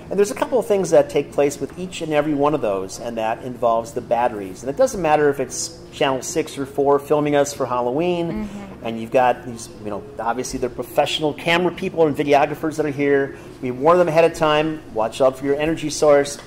And 0.10 0.18
there's 0.18 0.32
a 0.32 0.36
couple 0.36 0.60
of 0.60 0.66
things 0.66 0.89
that 0.89 1.10
take 1.10 1.32
place 1.32 1.60
with 1.60 1.80
each 1.80 2.01
and 2.01 2.13
every 2.13 2.34
one 2.34 2.54
of 2.54 2.60
those, 2.62 3.00
and 3.00 3.18
that 3.18 3.44
involves 3.44 3.94
the 3.94 4.01
batteries. 4.01 4.63
And 4.63 4.70
it 4.70 4.75
doesn't 4.75 5.01
matter 5.01 5.30
if 5.30 5.39
it's 5.39 5.80
Channel 5.94 6.22
6 6.22 6.58
or 6.58 6.66
4 6.66 7.00
filming 7.00 7.36
us 7.38 7.54
for 7.54 7.66
Halloween, 7.66 8.50
and 8.84 9.00
you've 9.00 9.12
got 9.12 9.46
these, 9.46 9.70
you 9.84 9.89
know, 9.89 10.04
obviously 10.20 10.60
they're 10.60 10.70
professional 10.70 11.34
camera 11.34 11.74
people 11.74 12.06
and 12.06 12.16
videographers 12.16 12.75
that 12.77 12.86
are 12.86 12.92
here. 12.92 13.38
We 13.62 13.72
warn 13.72 13.98
them 13.98 14.10
ahead 14.10 14.30
of 14.30 14.38
time, 14.38 14.82
watch 14.94 15.22
out 15.22 15.38
for 15.38 15.46
your 15.46 15.56
energy 15.56 15.89
source. 15.89 16.38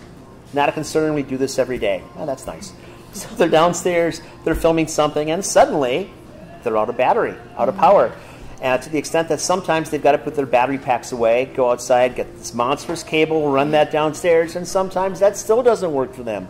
Not 0.53 0.69
a 0.69 0.73
concern, 0.73 1.15
we 1.15 1.23
do 1.23 1.37
this 1.39 1.59
every 1.59 1.79
day. 1.79 2.03
Oh, 2.17 2.27
that's 2.27 2.47
nice. 2.47 2.73
So 3.13 3.29
they're 3.35 3.49
downstairs, 3.49 4.23
they're 4.45 4.55
filming 4.55 4.87
something, 4.87 5.33
and 5.33 5.45
suddenly 5.45 6.13
they're 6.63 6.79
out 6.79 6.89
of 6.89 6.97
battery, 6.97 7.35
out 7.57 7.69
of 7.69 7.77
power. 7.77 8.13
And 8.63 8.83
to 8.83 8.91
the 8.91 8.99
extent 8.99 9.29
that 9.29 9.41
sometimes 9.41 9.89
they've 9.89 10.03
got 10.03 10.13
to 10.13 10.19
put 10.19 10.35
their 10.35 10.47
battery 10.47 10.77
packs 10.77 11.13
away, 11.13 11.47
go 11.47 11.71
outside, 11.71 12.15
get 12.15 12.37
this 12.37 12.53
monstrous 12.53 13.03
cable, 13.03 13.51
run 13.51 13.71
that 13.71 13.91
downstairs, 13.91 14.55
and 14.55 14.69
sometimes 14.69 15.21
that 15.21 15.37
still 15.37 15.63
doesn't 15.63 15.93
work 15.93 16.13
for 16.13 16.23
them. 16.23 16.47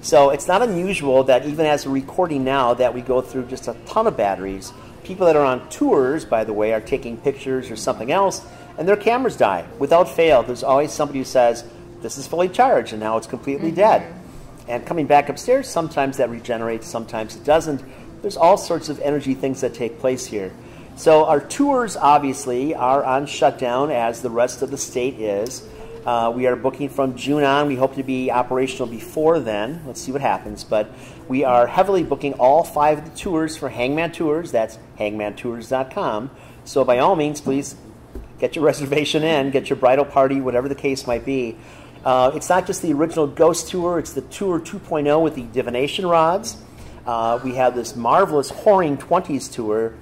So 0.00 0.30
it's 0.30 0.46
not 0.46 0.62
unusual 0.62 1.24
that 1.24 1.46
even 1.46 1.66
as 1.66 1.84
we're 1.84 1.94
recording 1.94 2.44
now 2.44 2.74
that 2.74 2.94
we 2.94 3.00
go 3.00 3.20
through 3.20 3.46
just 3.46 3.66
a 3.66 3.76
ton 3.86 4.06
of 4.06 4.16
batteries. 4.16 4.72
People 5.02 5.26
that 5.26 5.34
are 5.34 5.44
on 5.44 5.68
tours, 5.68 6.24
by 6.24 6.44
the 6.44 6.52
way, 6.52 6.72
are 6.72 6.80
taking 6.80 7.16
pictures 7.16 7.70
or 7.70 7.76
something 7.76 8.12
else, 8.12 8.46
and 8.76 8.86
their 8.86 8.96
cameras 8.96 9.36
die. 9.36 9.66
Without 9.80 10.08
fail, 10.08 10.44
there's 10.44 10.62
always 10.62 10.92
somebody 10.92 11.18
who 11.18 11.24
says, 11.24 11.64
this 12.00 12.18
is 12.18 12.28
fully 12.28 12.48
charged, 12.48 12.92
and 12.92 13.00
now 13.00 13.16
it's 13.16 13.26
completely 13.26 13.70
mm-hmm. 13.70 13.80
dead. 13.80 14.14
And 14.68 14.86
coming 14.86 15.06
back 15.06 15.28
upstairs, 15.28 15.68
sometimes 15.68 16.18
that 16.18 16.30
regenerates, 16.30 16.86
sometimes 16.86 17.34
it 17.34 17.42
doesn't. 17.42 17.82
There's 18.28 18.36
all 18.36 18.58
sorts 18.58 18.90
of 18.90 19.00
energy 19.00 19.32
things 19.32 19.62
that 19.62 19.72
take 19.72 20.00
place 20.00 20.26
here. 20.26 20.52
So 20.96 21.24
our 21.24 21.40
tours, 21.40 21.96
obviously, 21.96 22.74
are 22.74 23.02
on 23.02 23.24
shutdown 23.24 23.90
as 23.90 24.20
the 24.20 24.28
rest 24.28 24.60
of 24.60 24.70
the 24.70 24.76
state 24.76 25.18
is. 25.18 25.66
Uh, 26.04 26.30
we 26.36 26.46
are 26.46 26.54
booking 26.54 26.90
from 26.90 27.16
June 27.16 27.42
on. 27.42 27.68
We 27.68 27.76
hope 27.76 27.94
to 27.94 28.02
be 28.02 28.30
operational 28.30 28.86
before 28.86 29.40
then. 29.40 29.82
Let's 29.86 30.02
see 30.02 30.12
what 30.12 30.20
happens. 30.20 30.62
But 30.62 30.90
we 31.26 31.44
are 31.44 31.66
heavily 31.66 32.02
booking 32.02 32.34
all 32.34 32.64
five 32.64 32.98
of 32.98 33.10
the 33.10 33.16
tours 33.16 33.56
for 33.56 33.70
Hangman 33.70 34.12
Tours. 34.12 34.52
That's 34.52 34.78
hangmantours.com. 34.98 36.30
So 36.66 36.84
by 36.84 36.98
all 36.98 37.16
means, 37.16 37.40
please 37.40 37.76
get 38.38 38.56
your 38.56 38.64
reservation 38.66 39.24
in, 39.24 39.52
get 39.52 39.70
your 39.70 39.78
bridal 39.78 40.04
party, 40.04 40.42
whatever 40.42 40.68
the 40.68 40.74
case 40.74 41.06
might 41.06 41.24
be. 41.24 41.56
Uh, 42.04 42.32
it's 42.34 42.50
not 42.50 42.66
just 42.66 42.82
the 42.82 42.92
original 42.92 43.26
Ghost 43.26 43.70
Tour, 43.70 43.98
it's 43.98 44.12
the 44.12 44.20
Tour 44.20 44.60
2.0 44.60 45.22
with 45.22 45.34
the 45.34 45.44
divination 45.44 46.06
rods. 46.06 46.58
Uh, 47.08 47.40
we 47.42 47.54
have 47.54 47.74
this 47.74 47.96
marvelous 47.96 48.52
Whoring 48.52 48.98
20s 48.98 49.50
tour 49.50 49.94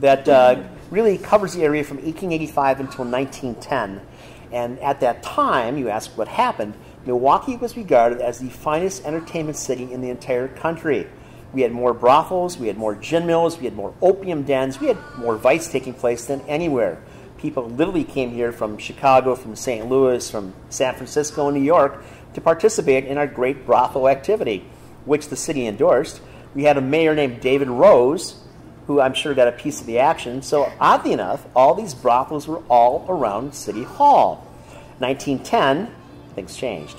that 0.00 0.28
uh, 0.28 0.60
really 0.90 1.16
covers 1.16 1.54
the 1.54 1.62
area 1.62 1.84
from 1.84 1.98
1885 1.98 2.80
until 2.80 3.04
1910. 3.04 4.04
And 4.50 4.80
at 4.80 4.98
that 5.00 5.22
time, 5.22 5.78
you 5.78 5.88
ask 5.88 6.18
what 6.18 6.26
happened, 6.26 6.74
Milwaukee 7.06 7.56
was 7.56 7.76
regarded 7.76 8.20
as 8.20 8.40
the 8.40 8.48
finest 8.48 9.04
entertainment 9.06 9.56
city 9.56 9.92
in 9.92 10.00
the 10.00 10.10
entire 10.10 10.48
country. 10.48 11.06
We 11.52 11.62
had 11.62 11.70
more 11.70 11.94
brothels, 11.94 12.58
we 12.58 12.66
had 12.66 12.76
more 12.76 12.96
gin 12.96 13.24
mills, 13.24 13.56
we 13.58 13.66
had 13.66 13.76
more 13.76 13.94
opium 14.02 14.42
dens, 14.42 14.80
we 14.80 14.88
had 14.88 14.98
more 15.16 15.36
vice 15.36 15.70
taking 15.70 15.94
place 15.94 16.24
than 16.24 16.40
anywhere. 16.48 17.00
People 17.38 17.68
literally 17.68 18.02
came 18.02 18.32
here 18.32 18.50
from 18.50 18.78
Chicago, 18.78 19.36
from 19.36 19.54
St. 19.54 19.88
Louis, 19.88 20.28
from 20.28 20.54
San 20.70 20.96
Francisco, 20.96 21.46
and 21.46 21.56
New 21.56 21.62
York 21.62 22.02
to 22.34 22.40
participate 22.40 23.04
in 23.04 23.16
our 23.16 23.28
great 23.28 23.64
brothel 23.64 24.08
activity, 24.08 24.64
which 25.04 25.28
the 25.28 25.36
city 25.36 25.68
endorsed. 25.68 26.20
We 26.54 26.64
had 26.64 26.76
a 26.76 26.82
mayor 26.82 27.14
named 27.14 27.40
David 27.40 27.68
Rose, 27.68 28.42
who 28.86 29.00
I'm 29.00 29.14
sure 29.14 29.34
got 29.34 29.48
a 29.48 29.52
piece 29.52 29.80
of 29.80 29.86
the 29.86 29.98
action. 29.98 30.42
So, 30.42 30.70
oddly 30.80 31.12
enough, 31.12 31.46
all 31.56 31.74
these 31.74 31.94
brothels 31.94 32.46
were 32.46 32.62
all 32.68 33.06
around 33.08 33.54
City 33.54 33.84
Hall. 33.84 34.46
1910, 34.98 35.92
things 36.34 36.56
changed. 36.56 36.96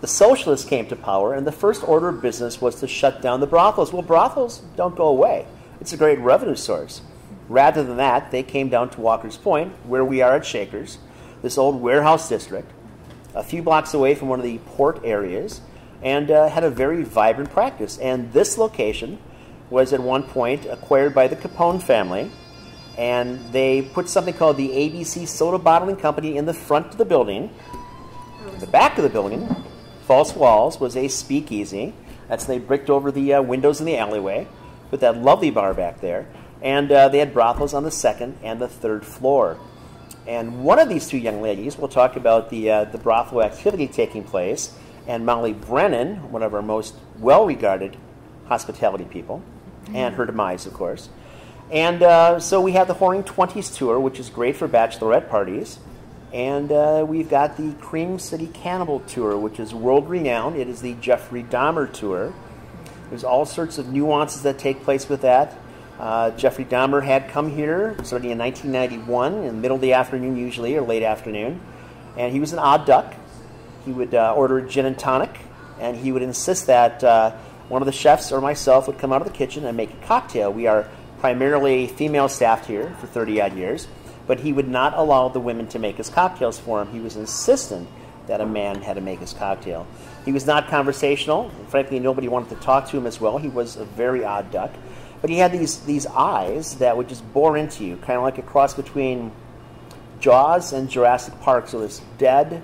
The 0.00 0.06
socialists 0.08 0.68
came 0.68 0.86
to 0.88 0.96
power, 0.96 1.32
and 1.32 1.46
the 1.46 1.52
first 1.52 1.86
order 1.86 2.08
of 2.08 2.20
business 2.20 2.60
was 2.60 2.80
to 2.80 2.88
shut 2.88 3.22
down 3.22 3.40
the 3.40 3.46
brothels. 3.46 3.92
Well, 3.92 4.02
brothels 4.02 4.62
don't 4.76 4.96
go 4.96 5.06
away, 5.06 5.46
it's 5.80 5.92
a 5.92 5.96
great 5.96 6.18
revenue 6.18 6.56
source. 6.56 7.02
Rather 7.48 7.82
than 7.82 7.98
that, 7.98 8.30
they 8.30 8.42
came 8.42 8.68
down 8.68 8.90
to 8.90 9.00
Walker's 9.00 9.36
Point, 9.36 9.72
where 9.86 10.04
we 10.04 10.22
are 10.22 10.36
at 10.36 10.46
Shakers, 10.46 10.98
this 11.42 11.58
old 11.58 11.80
warehouse 11.80 12.28
district, 12.28 12.70
a 13.34 13.42
few 13.42 13.62
blocks 13.62 13.94
away 13.94 14.14
from 14.14 14.28
one 14.28 14.38
of 14.38 14.44
the 14.44 14.58
port 14.58 15.00
areas, 15.04 15.60
and 16.02 16.30
uh, 16.30 16.48
had 16.48 16.64
a 16.64 16.70
very 16.70 17.02
vibrant 17.02 17.50
practice. 17.50 17.98
And 17.98 18.32
this 18.32 18.58
location 18.58 19.18
was 19.70 19.92
at 19.92 20.00
one 20.00 20.24
point 20.24 20.66
acquired 20.66 21.14
by 21.14 21.28
the 21.28 21.36
Capone 21.36 21.82
family, 21.82 22.30
and 22.98 23.40
they 23.52 23.82
put 23.82 24.08
something 24.08 24.34
called 24.34 24.56
the 24.56 24.68
ABC 24.68 25.26
Soda 25.26 25.58
Bottling 25.58 25.96
Company 25.96 26.36
in 26.36 26.44
the 26.44 26.54
front 26.54 26.86
of 26.88 26.98
the 26.98 27.04
building. 27.04 27.50
In 28.52 28.58
the 28.58 28.66
back 28.66 28.98
of 28.98 29.04
the 29.04 29.10
building, 29.10 29.48
false 30.06 30.34
walls, 30.34 30.78
was 30.78 30.96
a 30.96 31.08
speakeasy. 31.08 31.94
That's 32.28 32.44
they 32.44 32.58
bricked 32.58 32.90
over 32.90 33.10
the 33.10 33.34
uh, 33.34 33.42
windows 33.42 33.80
in 33.80 33.86
the 33.86 33.96
alleyway, 33.96 34.46
with 34.90 35.00
that 35.00 35.16
lovely 35.16 35.50
bar 35.50 35.72
back 35.72 36.00
there, 36.00 36.26
and 36.60 36.90
uh, 36.92 37.08
they 37.08 37.18
had 37.18 37.32
brothels 37.32 37.72
on 37.72 37.82
the 37.82 37.90
second 37.90 38.38
and 38.42 38.60
the 38.60 38.68
third 38.68 39.06
floor. 39.06 39.58
And 40.26 40.62
one 40.62 40.78
of 40.78 40.88
these 40.88 41.08
two 41.08 41.18
young 41.18 41.42
ladies, 41.42 41.76
we'll 41.76 41.88
talk 41.88 42.16
about 42.16 42.50
the 42.50 42.70
uh, 42.70 42.84
the 42.84 42.98
brothel 42.98 43.42
activity 43.42 43.88
taking 43.88 44.22
place, 44.22 44.76
and 45.06 45.26
Molly 45.26 45.52
Brennan, 45.52 46.30
one 46.30 46.42
of 46.42 46.54
our 46.54 46.62
most 46.62 46.94
well-regarded 47.18 47.96
hospitality 48.46 49.04
people, 49.04 49.42
and 49.92 50.14
her 50.14 50.26
demise, 50.26 50.66
of 50.66 50.74
course. 50.74 51.08
And 51.70 52.02
uh, 52.02 52.38
so 52.38 52.60
we 52.60 52.72
have 52.72 52.86
the 52.86 52.94
Whoring 52.94 53.24
20s 53.24 53.74
tour, 53.74 53.98
which 53.98 54.20
is 54.20 54.28
great 54.28 54.56
for 54.56 54.68
bachelorette 54.68 55.28
parties. 55.30 55.78
And 56.32 56.72
uh, 56.72 57.04
we've 57.06 57.28
got 57.28 57.56
the 57.56 57.72
Cream 57.74 58.18
City 58.18 58.46
Cannibal 58.46 59.00
tour, 59.00 59.36
which 59.36 59.58
is 59.58 59.74
world 59.74 60.08
renowned. 60.08 60.56
It 60.56 60.68
is 60.68 60.80
the 60.80 60.94
Jeffrey 60.94 61.42
Dahmer 61.42 61.92
tour. 61.92 62.32
There's 63.10 63.24
all 63.24 63.44
sorts 63.44 63.78
of 63.78 63.88
nuances 63.88 64.42
that 64.42 64.58
take 64.58 64.82
place 64.82 65.08
with 65.08 65.22
that. 65.22 65.56
Uh, 65.98 66.30
Jeffrey 66.32 66.64
Dahmer 66.64 67.02
had 67.02 67.28
come 67.28 67.54
here 67.54 67.96
starting 68.02 68.30
in 68.30 68.38
1991 68.38 69.34
in 69.34 69.46
the 69.46 69.52
middle 69.52 69.74
of 69.74 69.80
the 69.80 69.92
afternoon, 69.92 70.36
usually, 70.36 70.74
or 70.76 70.82
late 70.82 71.02
afternoon. 71.02 71.60
And 72.16 72.32
he 72.32 72.40
was 72.40 72.52
an 72.52 72.58
odd 72.58 72.86
duck. 72.86 73.14
He 73.84 73.92
would 73.92 74.14
uh, 74.14 74.34
order 74.36 74.58
a 74.58 74.68
gin 74.68 74.86
and 74.86 74.98
tonic, 74.98 75.40
and 75.80 75.96
he 75.96 76.12
would 76.12 76.22
insist 76.22 76.66
that 76.66 77.02
uh, 77.02 77.32
one 77.68 77.82
of 77.82 77.86
the 77.86 77.92
chefs 77.92 78.32
or 78.32 78.40
myself 78.40 78.86
would 78.86 78.98
come 78.98 79.12
out 79.12 79.22
of 79.22 79.26
the 79.26 79.34
kitchen 79.34 79.64
and 79.64 79.76
make 79.76 79.90
a 79.90 80.06
cocktail. 80.06 80.52
We 80.52 80.66
are 80.66 80.88
primarily 81.18 81.86
female 81.86 82.28
staffed 82.28 82.66
here 82.66 82.94
for 83.00 83.06
30 83.06 83.40
odd 83.40 83.56
years, 83.56 83.88
but 84.26 84.40
he 84.40 84.52
would 84.52 84.68
not 84.68 84.94
allow 84.94 85.28
the 85.28 85.40
women 85.40 85.66
to 85.68 85.78
make 85.78 85.96
his 85.96 86.10
cocktails 86.10 86.58
for 86.58 86.82
him. 86.82 86.92
He 86.92 87.00
was 87.00 87.16
insistent 87.16 87.88
that 88.26 88.40
a 88.40 88.46
man 88.46 88.82
had 88.82 88.94
to 88.94 89.00
make 89.00 89.20
his 89.20 89.32
cocktail. 89.32 89.86
He 90.24 90.32
was 90.32 90.46
not 90.46 90.68
conversational. 90.68 91.50
Frankly, 91.68 91.98
nobody 91.98 92.28
wanted 92.28 92.50
to 92.50 92.56
talk 92.56 92.88
to 92.90 92.96
him 92.96 93.06
as 93.06 93.20
well. 93.20 93.38
He 93.38 93.48
was 93.48 93.76
a 93.76 93.84
very 93.84 94.24
odd 94.24 94.50
duck. 94.50 94.70
But 95.20 95.30
he 95.30 95.38
had 95.38 95.52
these, 95.52 95.78
these 95.80 96.06
eyes 96.06 96.76
that 96.76 96.96
would 96.96 97.08
just 97.08 97.30
bore 97.32 97.56
into 97.56 97.84
you, 97.84 97.96
kind 97.96 98.16
of 98.16 98.22
like 98.22 98.38
a 98.38 98.42
cross 98.42 98.74
between 98.74 99.32
Jaws 100.20 100.72
and 100.72 100.90
Jurassic 100.90 101.40
Park. 101.40 101.68
So 101.68 101.80
this 101.80 102.00
dead, 102.18 102.62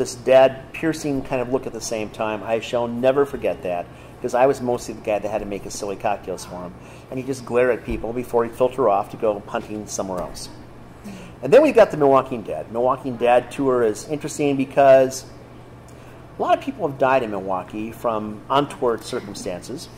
this 0.00 0.14
dead, 0.14 0.72
piercing 0.72 1.22
kind 1.22 1.42
of 1.42 1.52
look 1.52 1.66
at 1.66 1.74
the 1.74 1.80
same 1.80 2.08
time. 2.08 2.42
I 2.42 2.60
shall 2.60 2.88
never 2.88 3.26
forget 3.26 3.62
that 3.64 3.86
because 4.16 4.34
I 4.34 4.46
was 4.46 4.62
mostly 4.62 4.94
the 4.94 5.02
guy 5.02 5.18
that 5.18 5.30
had 5.30 5.38
to 5.38 5.44
make 5.46 5.62
his 5.62 5.74
silly 5.74 5.96
cocktails 5.96 6.46
for 6.46 6.62
him. 6.62 6.74
And 7.10 7.18
he'd 7.18 7.26
just 7.26 7.44
glare 7.44 7.70
at 7.70 7.84
people 7.84 8.14
before 8.14 8.44
he'd 8.44 8.54
filter 8.54 8.88
off 8.88 9.10
to 9.10 9.18
go 9.18 9.38
punting 9.40 9.86
somewhere 9.86 10.20
else. 10.20 10.48
And 11.42 11.52
then 11.52 11.62
we've 11.62 11.74
got 11.74 11.90
the 11.90 11.98
Milwaukee 11.98 12.38
Dead. 12.38 12.72
Milwaukee 12.72 13.10
Dead 13.10 13.50
tour 13.50 13.82
is 13.82 14.08
interesting 14.08 14.56
because 14.56 15.26
a 16.38 16.42
lot 16.42 16.56
of 16.56 16.64
people 16.64 16.88
have 16.88 16.98
died 16.98 17.22
in 17.22 17.30
Milwaukee 17.30 17.92
from 17.92 18.40
untoward 18.48 19.04
circumstances, 19.04 19.90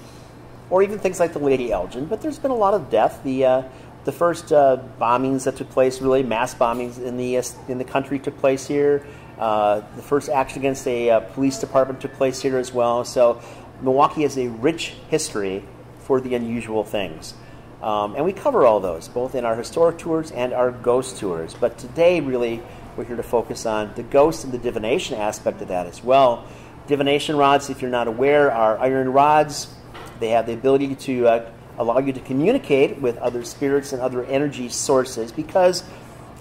or 0.68 0.82
even 0.82 0.98
things 0.98 1.20
like 1.20 1.32
the 1.32 1.38
Lady 1.38 1.70
Elgin. 1.70 2.06
But 2.06 2.22
there's 2.22 2.40
been 2.40 2.50
a 2.50 2.56
lot 2.56 2.74
of 2.74 2.90
death. 2.90 3.22
The 3.22 3.44
uh, 3.44 3.62
the 4.04 4.12
first 4.12 4.52
uh, 4.52 4.78
bombings 5.00 5.44
that 5.44 5.56
took 5.56 5.70
place, 5.70 6.00
really 6.00 6.22
mass 6.24 6.54
bombings 6.54 7.00
in 7.00 7.16
the 7.16 7.38
uh, 7.38 7.42
in 7.68 7.78
the 7.78 7.84
country, 7.84 8.18
took 8.18 8.38
place 8.38 8.66
here. 8.66 9.06
Uh, 9.42 9.82
the 9.96 10.02
first 10.02 10.28
action 10.28 10.60
against 10.60 10.86
a 10.86 11.10
uh, 11.10 11.18
police 11.18 11.58
department 11.58 12.00
took 12.00 12.12
place 12.12 12.40
here 12.40 12.58
as 12.58 12.72
well. 12.72 13.04
So 13.04 13.42
Milwaukee 13.80 14.22
has 14.22 14.38
a 14.38 14.46
rich 14.46 14.94
history 15.08 15.64
for 15.98 16.20
the 16.20 16.36
unusual 16.36 16.84
things. 16.84 17.34
Um, 17.82 18.14
and 18.14 18.24
we 18.24 18.32
cover 18.32 18.64
all 18.64 18.78
those, 18.78 19.08
both 19.08 19.34
in 19.34 19.44
our 19.44 19.56
historic 19.56 19.98
tours 19.98 20.30
and 20.30 20.52
our 20.52 20.70
ghost 20.70 21.18
tours. 21.18 21.54
But 21.54 21.76
today, 21.76 22.20
really, 22.20 22.62
we're 22.96 23.02
here 23.02 23.16
to 23.16 23.24
focus 23.24 23.66
on 23.66 23.92
the 23.96 24.04
ghost 24.04 24.44
and 24.44 24.52
the 24.52 24.58
divination 24.58 25.18
aspect 25.18 25.60
of 25.60 25.66
that 25.66 25.88
as 25.88 26.04
well. 26.04 26.46
Divination 26.86 27.34
rods, 27.34 27.68
if 27.68 27.82
you're 27.82 27.90
not 27.90 28.06
aware, 28.06 28.52
are 28.52 28.78
iron 28.78 29.12
rods. 29.12 29.74
They 30.20 30.28
have 30.28 30.46
the 30.46 30.52
ability 30.52 30.94
to 30.94 31.26
uh, 31.26 31.50
allow 31.78 31.98
you 31.98 32.12
to 32.12 32.20
communicate 32.20 33.00
with 33.00 33.18
other 33.18 33.42
spirits 33.42 33.92
and 33.92 34.00
other 34.00 34.24
energy 34.24 34.68
sources 34.68 35.32
because, 35.32 35.82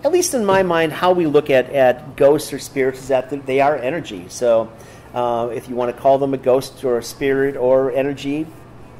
at 0.03 0.11
least 0.11 0.33
in 0.33 0.43
my 0.45 0.63
mind, 0.63 0.91
how 0.91 1.11
we 1.11 1.27
look 1.27 1.49
at, 1.49 1.69
at 1.69 2.15
ghosts 2.15 2.51
or 2.53 2.59
spirits 2.59 2.99
is 2.99 3.07
that 3.09 3.29
they 3.45 3.61
are 3.61 3.75
energy. 3.75 4.25
So, 4.29 4.71
uh, 5.13 5.49
if 5.53 5.69
you 5.69 5.75
want 5.75 5.95
to 5.95 6.01
call 6.01 6.17
them 6.17 6.33
a 6.33 6.37
ghost 6.37 6.83
or 6.83 6.97
a 6.97 7.03
spirit 7.03 7.55
or 7.55 7.91
energy, 7.91 8.47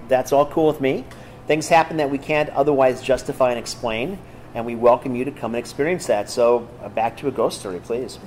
that's 0.08 0.32
all 0.32 0.46
cool 0.46 0.68
with 0.68 0.82
me. 0.82 1.06
Things 1.48 1.68
happen 1.68 1.98
that 1.98 2.10
we 2.10 2.18
can't 2.18 2.50
otherwise 2.50 3.02
justify 3.02 3.50
and 3.50 3.58
explain, 3.58 4.20
and 4.54 4.66
we 4.66 4.76
welcome 4.76 5.16
you 5.16 5.26
to 5.26 5.32
come 5.32 5.56
and 5.56 5.60
experience 5.60 6.06
that. 6.08 6.30
So, 6.30 6.68
uh, 6.84 6.90
back 6.90 7.18
to 7.18 7.28
a 7.28 7.32
ghost 7.32 7.60
story, 7.60 7.80
please. 7.80 8.20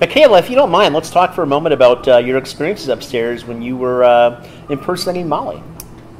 Michaela, 0.00 0.38
if 0.38 0.50
you 0.50 0.56
don't 0.56 0.70
mind, 0.70 0.94
let's 0.94 1.10
talk 1.10 1.34
for 1.34 1.42
a 1.42 1.46
moment 1.46 1.74
about 1.74 2.08
uh, 2.08 2.16
your 2.18 2.38
experiences 2.38 2.88
upstairs 2.88 3.44
when 3.44 3.62
you 3.62 3.76
were 3.76 4.02
uh, 4.02 4.44
impersonating 4.68 5.28
Molly. 5.28 5.62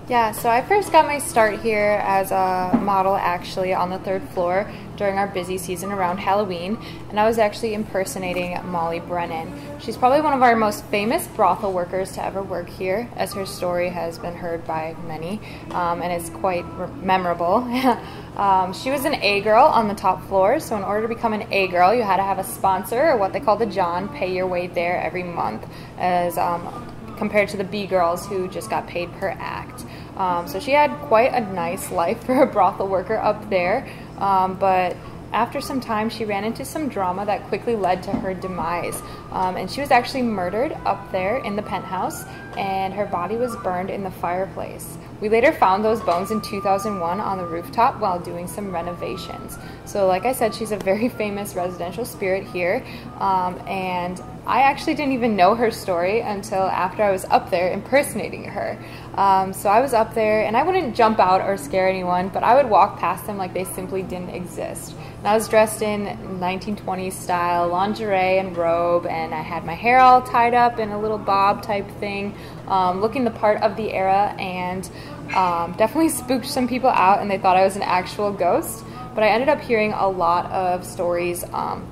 Yeah, 0.06 0.32
so 0.32 0.50
I 0.50 0.60
first 0.60 0.92
got 0.92 1.06
my 1.06 1.16
start 1.16 1.62
here 1.62 1.98
as 2.04 2.30
a 2.30 2.78
model 2.82 3.16
actually 3.16 3.72
on 3.72 3.88
the 3.88 3.98
third 3.98 4.22
floor 4.28 4.70
during 4.98 5.16
our 5.16 5.26
busy 5.26 5.56
season 5.56 5.90
around 5.90 6.18
Halloween, 6.18 6.76
and 7.08 7.18
I 7.18 7.26
was 7.26 7.38
actually 7.38 7.72
impersonating 7.72 8.54
Molly 8.66 9.00
Brennan. 9.00 9.50
She's 9.80 9.96
probably 9.96 10.20
one 10.20 10.34
of 10.34 10.42
our 10.42 10.56
most 10.56 10.84
famous 10.86 11.26
brothel 11.28 11.72
workers 11.72 12.12
to 12.12 12.24
ever 12.24 12.42
work 12.42 12.68
here, 12.68 13.08
as 13.16 13.32
her 13.32 13.46
story 13.46 13.88
has 13.88 14.18
been 14.18 14.34
heard 14.34 14.66
by 14.66 14.94
many, 15.06 15.40
um, 15.70 16.02
and 16.02 16.12
is 16.12 16.28
quite 16.28 16.66
memorable. 17.02 17.54
um, 18.36 18.74
she 18.74 18.90
was 18.90 19.06
an 19.06 19.14
A 19.14 19.40
girl 19.40 19.64
on 19.64 19.88
the 19.88 19.94
top 19.94 20.22
floor, 20.28 20.60
so 20.60 20.76
in 20.76 20.82
order 20.82 21.08
to 21.08 21.14
become 21.14 21.32
an 21.32 21.50
A 21.50 21.68
girl, 21.68 21.94
you 21.94 22.02
had 22.02 22.18
to 22.18 22.22
have 22.22 22.38
a 22.38 22.44
sponsor, 22.44 23.12
or 23.12 23.16
what 23.16 23.32
they 23.32 23.40
call 23.40 23.56
the 23.56 23.64
John, 23.64 24.10
pay 24.10 24.34
your 24.34 24.46
way 24.46 24.66
there 24.66 25.00
every 25.00 25.22
month, 25.22 25.66
as 25.96 26.36
um, 26.36 26.92
compared 27.16 27.48
to 27.48 27.56
the 27.56 27.64
B 27.64 27.86
girls 27.86 28.26
who 28.26 28.48
just 28.48 28.68
got 28.68 28.86
paid 28.86 29.10
per 29.14 29.30
act. 29.30 29.84
Um, 30.16 30.46
so 30.46 30.60
she 30.60 30.70
had 30.70 30.90
quite 31.08 31.32
a 31.32 31.40
nice 31.52 31.90
life 31.90 32.24
for 32.24 32.42
a 32.42 32.46
brothel 32.46 32.88
worker 32.88 33.16
up 33.16 33.50
there, 33.50 33.88
um, 34.18 34.54
but 34.54 34.96
after 35.34 35.60
some 35.60 35.80
time, 35.80 36.08
she 36.10 36.24
ran 36.24 36.44
into 36.44 36.64
some 36.64 36.88
drama 36.88 37.26
that 37.26 37.42
quickly 37.48 37.74
led 37.74 38.04
to 38.04 38.12
her 38.12 38.32
demise. 38.32 39.02
Um, 39.32 39.56
and 39.56 39.68
she 39.68 39.80
was 39.80 39.90
actually 39.90 40.22
murdered 40.22 40.72
up 40.84 41.10
there 41.10 41.38
in 41.38 41.56
the 41.56 41.62
penthouse, 41.62 42.24
and 42.56 42.94
her 42.94 43.04
body 43.04 43.34
was 43.34 43.56
burned 43.56 43.90
in 43.90 44.04
the 44.04 44.12
fireplace. 44.12 44.96
We 45.20 45.28
later 45.28 45.52
found 45.52 45.84
those 45.84 46.00
bones 46.00 46.30
in 46.30 46.40
2001 46.40 47.20
on 47.20 47.38
the 47.38 47.46
rooftop 47.46 48.00
while 48.00 48.18
doing 48.18 48.48
some 48.48 48.72
renovations. 48.72 49.58
So, 49.84 50.06
like 50.06 50.24
I 50.24 50.32
said, 50.32 50.54
she's 50.54 50.72
a 50.72 50.76
very 50.76 51.08
famous 51.20 51.54
residential 51.54 52.04
spirit 52.04 52.44
here, 52.44 52.84
um, 53.18 53.58
and 53.68 54.20
I 54.46 54.62
actually 54.62 54.94
didn't 54.94 55.12
even 55.12 55.36
know 55.36 55.54
her 55.54 55.70
story 55.70 56.20
until 56.20 56.62
after 56.62 57.02
I 57.02 57.10
was 57.10 57.24
up 57.26 57.50
there 57.50 57.72
impersonating 57.72 58.44
her. 58.44 58.78
Um, 59.14 59.54
so 59.54 59.70
I 59.70 59.80
was 59.80 59.94
up 59.94 60.14
there, 60.14 60.44
and 60.44 60.56
I 60.56 60.62
wouldn't 60.62 60.94
jump 60.94 61.18
out 61.18 61.40
or 61.40 61.56
scare 61.56 61.88
anyone, 61.88 62.28
but 62.28 62.42
I 62.42 62.54
would 62.54 62.68
walk 62.68 62.98
past 62.98 63.26
them 63.26 63.38
like 63.38 63.54
they 63.54 63.64
simply 63.64 64.02
didn't 64.02 64.30
exist. 64.30 64.94
And 65.18 65.28
I 65.28 65.34
was 65.34 65.48
dressed 65.48 65.80
in 65.80 66.04
1920s 66.40 67.12
style 67.12 67.68
lingerie 67.68 68.38
and 68.38 68.54
robe, 68.54 69.06
and 69.06 69.34
I 69.34 69.40
had 69.40 69.64
my 69.64 69.74
hair 69.74 69.98
all 69.98 70.20
tied 70.20 70.52
up 70.52 70.78
in 70.78 70.90
a 70.90 71.00
little 71.00 71.16
bob 71.16 71.62
type 71.62 71.88
thing, 71.92 72.34
um, 72.68 73.00
looking 73.00 73.24
the 73.24 73.30
part 73.30 73.60
of 73.62 73.76
the 73.76 73.92
era, 73.92 74.34
and 74.38 74.88
um, 75.34 75.74
definitely 75.78 76.08
spooked 76.08 76.46
some 76.46 76.68
people 76.68 76.90
out, 76.90 77.20
and 77.20 77.30
they 77.30 77.38
thought 77.38 77.56
I 77.56 77.64
was 77.64 77.76
an 77.76 77.82
actual 77.82 78.32
ghost. 78.32 78.84
But 79.14 79.22
I 79.22 79.28
ended 79.28 79.48
up 79.48 79.60
hearing 79.60 79.92
a 79.92 80.08
lot 80.08 80.50
of 80.50 80.84
stories 80.84 81.44
um, 81.52 81.90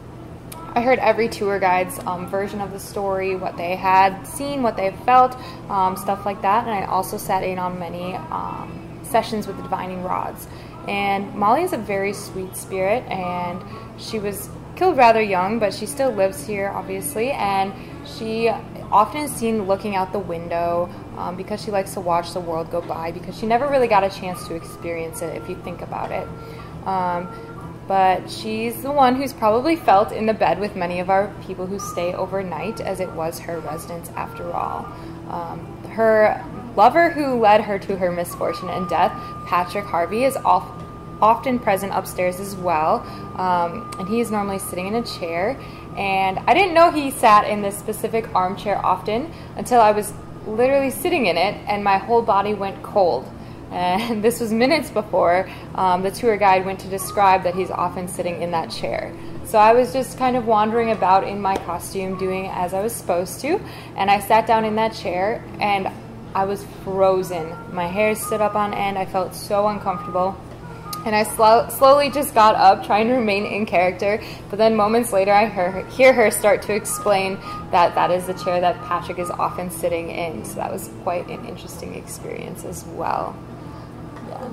I 0.74 0.80
heard 0.80 0.98
every 1.00 1.28
tour 1.28 1.58
guide's 1.58 1.98
um, 2.06 2.26
version 2.28 2.62
of 2.62 2.72
the 2.72 2.80
story, 2.80 3.36
what 3.36 3.58
they 3.58 3.76
had 3.76 4.26
seen, 4.26 4.62
what 4.62 4.74
they 4.74 4.94
felt, 5.04 5.36
um, 5.68 5.98
stuff 5.98 6.24
like 6.24 6.40
that. 6.42 6.66
And 6.66 6.72
I 6.72 6.86
also 6.86 7.18
sat 7.18 7.42
in 7.42 7.58
on 7.58 7.78
many 7.78 8.14
um, 8.14 9.00
sessions 9.02 9.46
with 9.46 9.56
the 9.56 9.62
divining 9.62 10.02
rods. 10.02 10.48
And 10.88 11.34
Molly 11.34 11.62
is 11.62 11.74
a 11.74 11.78
very 11.78 12.14
sweet 12.14 12.56
spirit, 12.56 13.04
and 13.04 13.62
she 14.00 14.18
was 14.18 14.48
killed 14.74 14.96
rather 14.96 15.20
young, 15.20 15.58
but 15.58 15.74
she 15.74 15.84
still 15.84 16.10
lives 16.10 16.46
here, 16.46 16.70
obviously. 16.70 17.32
And 17.32 17.74
she 18.06 18.50
often 18.92 19.26
seen 19.26 19.66
looking 19.66 19.96
out 19.96 20.12
the 20.12 20.18
window 20.18 20.88
um, 21.16 21.36
because 21.36 21.62
she 21.62 21.70
likes 21.70 21.94
to 21.94 22.00
watch 22.00 22.32
the 22.32 22.40
world 22.40 22.70
go 22.70 22.80
by 22.80 23.10
because 23.10 23.36
she 23.38 23.46
never 23.46 23.68
really 23.68 23.88
got 23.88 24.04
a 24.04 24.10
chance 24.10 24.46
to 24.46 24.54
experience 24.54 25.22
it 25.22 25.34
if 25.36 25.48
you 25.48 25.56
think 25.62 25.80
about 25.80 26.12
it. 26.12 26.28
Um, 26.86 27.28
but 27.88 28.30
she's 28.30 28.82
the 28.82 28.92
one 28.92 29.16
who's 29.16 29.32
probably 29.32 29.76
felt 29.76 30.12
in 30.12 30.26
the 30.26 30.34
bed 30.34 30.60
with 30.60 30.76
many 30.76 31.00
of 31.00 31.10
our 31.10 31.34
people 31.46 31.66
who 31.66 31.78
stay 31.78 32.14
overnight, 32.14 32.80
as 32.80 33.00
it 33.00 33.10
was 33.12 33.40
her 33.40 33.58
residence 33.60 34.08
after 34.10 34.52
all. 34.52 34.86
Um, 35.28 35.66
her 35.90 36.44
lover 36.76 37.10
who 37.10 37.38
led 37.40 37.60
her 37.62 37.78
to 37.80 37.96
her 37.96 38.12
misfortune 38.12 38.68
and 38.68 38.88
death, 38.88 39.12
Patrick 39.46 39.84
Harvey, 39.84 40.24
is 40.24 40.36
off, 40.36 40.70
often 41.20 41.58
present 41.58 41.92
upstairs 41.92 42.40
as 42.40 42.54
well, 42.56 43.00
um, 43.36 43.90
and 43.98 44.08
he 44.08 44.20
is 44.20 44.30
normally 44.30 44.58
sitting 44.58 44.86
in 44.86 44.94
a 44.94 45.02
chair. 45.02 45.58
And 45.96 46.38
I 46.40 46.54
didn't 46.54 46.74
know 46.74 46.90
he 46.90 47.10
sat 47.10 47.46
in 47.46 47.62
this 47.62 47.78
specific 47.78 48.34
armchair 48.34 48.84
often 48.84 49.32
until 49.56 49.80
I 49.80 49.92
was 49.92 50.12
literally 50.46 50.90
sitting 50.90 51.26
in 51.26 51.36
it, 51.36 51.54
and 51.66 51.84
my 51.84 51.98
whole 51.98 52.22
body 52.22 52.54
went 52.54 52.82
cold. 52.82 53.30
And 53.72 54.22
this 54.22 54.38
was 54.38 54.52
minutes 54.52 54.90
before 54.90 55.48
um, 55.76 56.02
the 56.02 56.10
tour 56.10 56.36
guide 56.36 56.66
went 56.66 56.80
to 56.80 56.88
describe 56.88 57.44
that 57.44 57.54
he's 57.54 57.70
often 57.70 58.06
sitting 58.06 58.42
in 58.42 58.50
that 58.50 58.70
chair. 58.70 59.14
So 59.46 59.58
I 59.58 59.72
was 59.72 59.94
just 59.94 60.18
kind 60.18 60.36
of 60.36 60.46
wandering 60.46 60.90
about 60.90 61.26
in 61.26 61.40
my 61.40 61.56
costume, 61.56 62.18
doing 62.18 62.48
as 62.48 62.74
I 62.74 62.82
was 62.82 62.94
supposed 62.94 63.40
to. 63.40 63.58
And 63.96 64.10
I 64.10 64.20
sat 64.20 64.46
down 64.46 64.66
in 64.66 64.76
that 64.76 64.92
chair 64.92 65.42
and 65.58 65.90
I 66.34 66.44
was 66.44 66.64
frozen. 66.84 67.50
My 67.72 67.86
hair 67.86 68.14
stood 68.14 68.40
up 68.40 68.54
on 68.54 68.72
end. 68.72 68.98
I 68.98 69.06
felt 69.06 69.34
so 69.34 69.68
uncomfortable. 69.68 70.38
And 71.04 71.16
I 71.16 71.24
sl- 71.24 71.68
slowly 71.76 72.10
just 72.10 72.34
got 72.34 72.54
up, 72.54 72.86
trying 72.86 73.08
to 73.08 73.14
remain 73.14 73.44
in 73.44 73.66
character. 73.66 74.22
But 74.50 74.58
then 74.58 74.76
moments 74.76 75.12
later, 75.12 75.32
I 75.32 75.48
hear, 75.48 75.84
hear 75.86 76.12
her 76.12 76.30
start 76.30 76.62
to 76.62 76.74
explain 76.74 77.38
that 77.70 77.94
that 77.94 78.10
is 78.10 78.26
the 78.26 78.34
chair 78.34 78.60
that 78.60 78.80
Patrick 78.84 79.18
is 79.18 79.30
often 79.30 79.70
sitting 79.70 80.10
in. 80.10 80.44
So 80.44 80.54
that 80.56 80.72
was 80.72 80.90
quite 81.02 81.28
an 81.28 81.44
interesting 81.46 81.94
experience 81.94 82.64
as 82.64 82.84
well. 82.84 83.36
Yeah. 84.28 84.48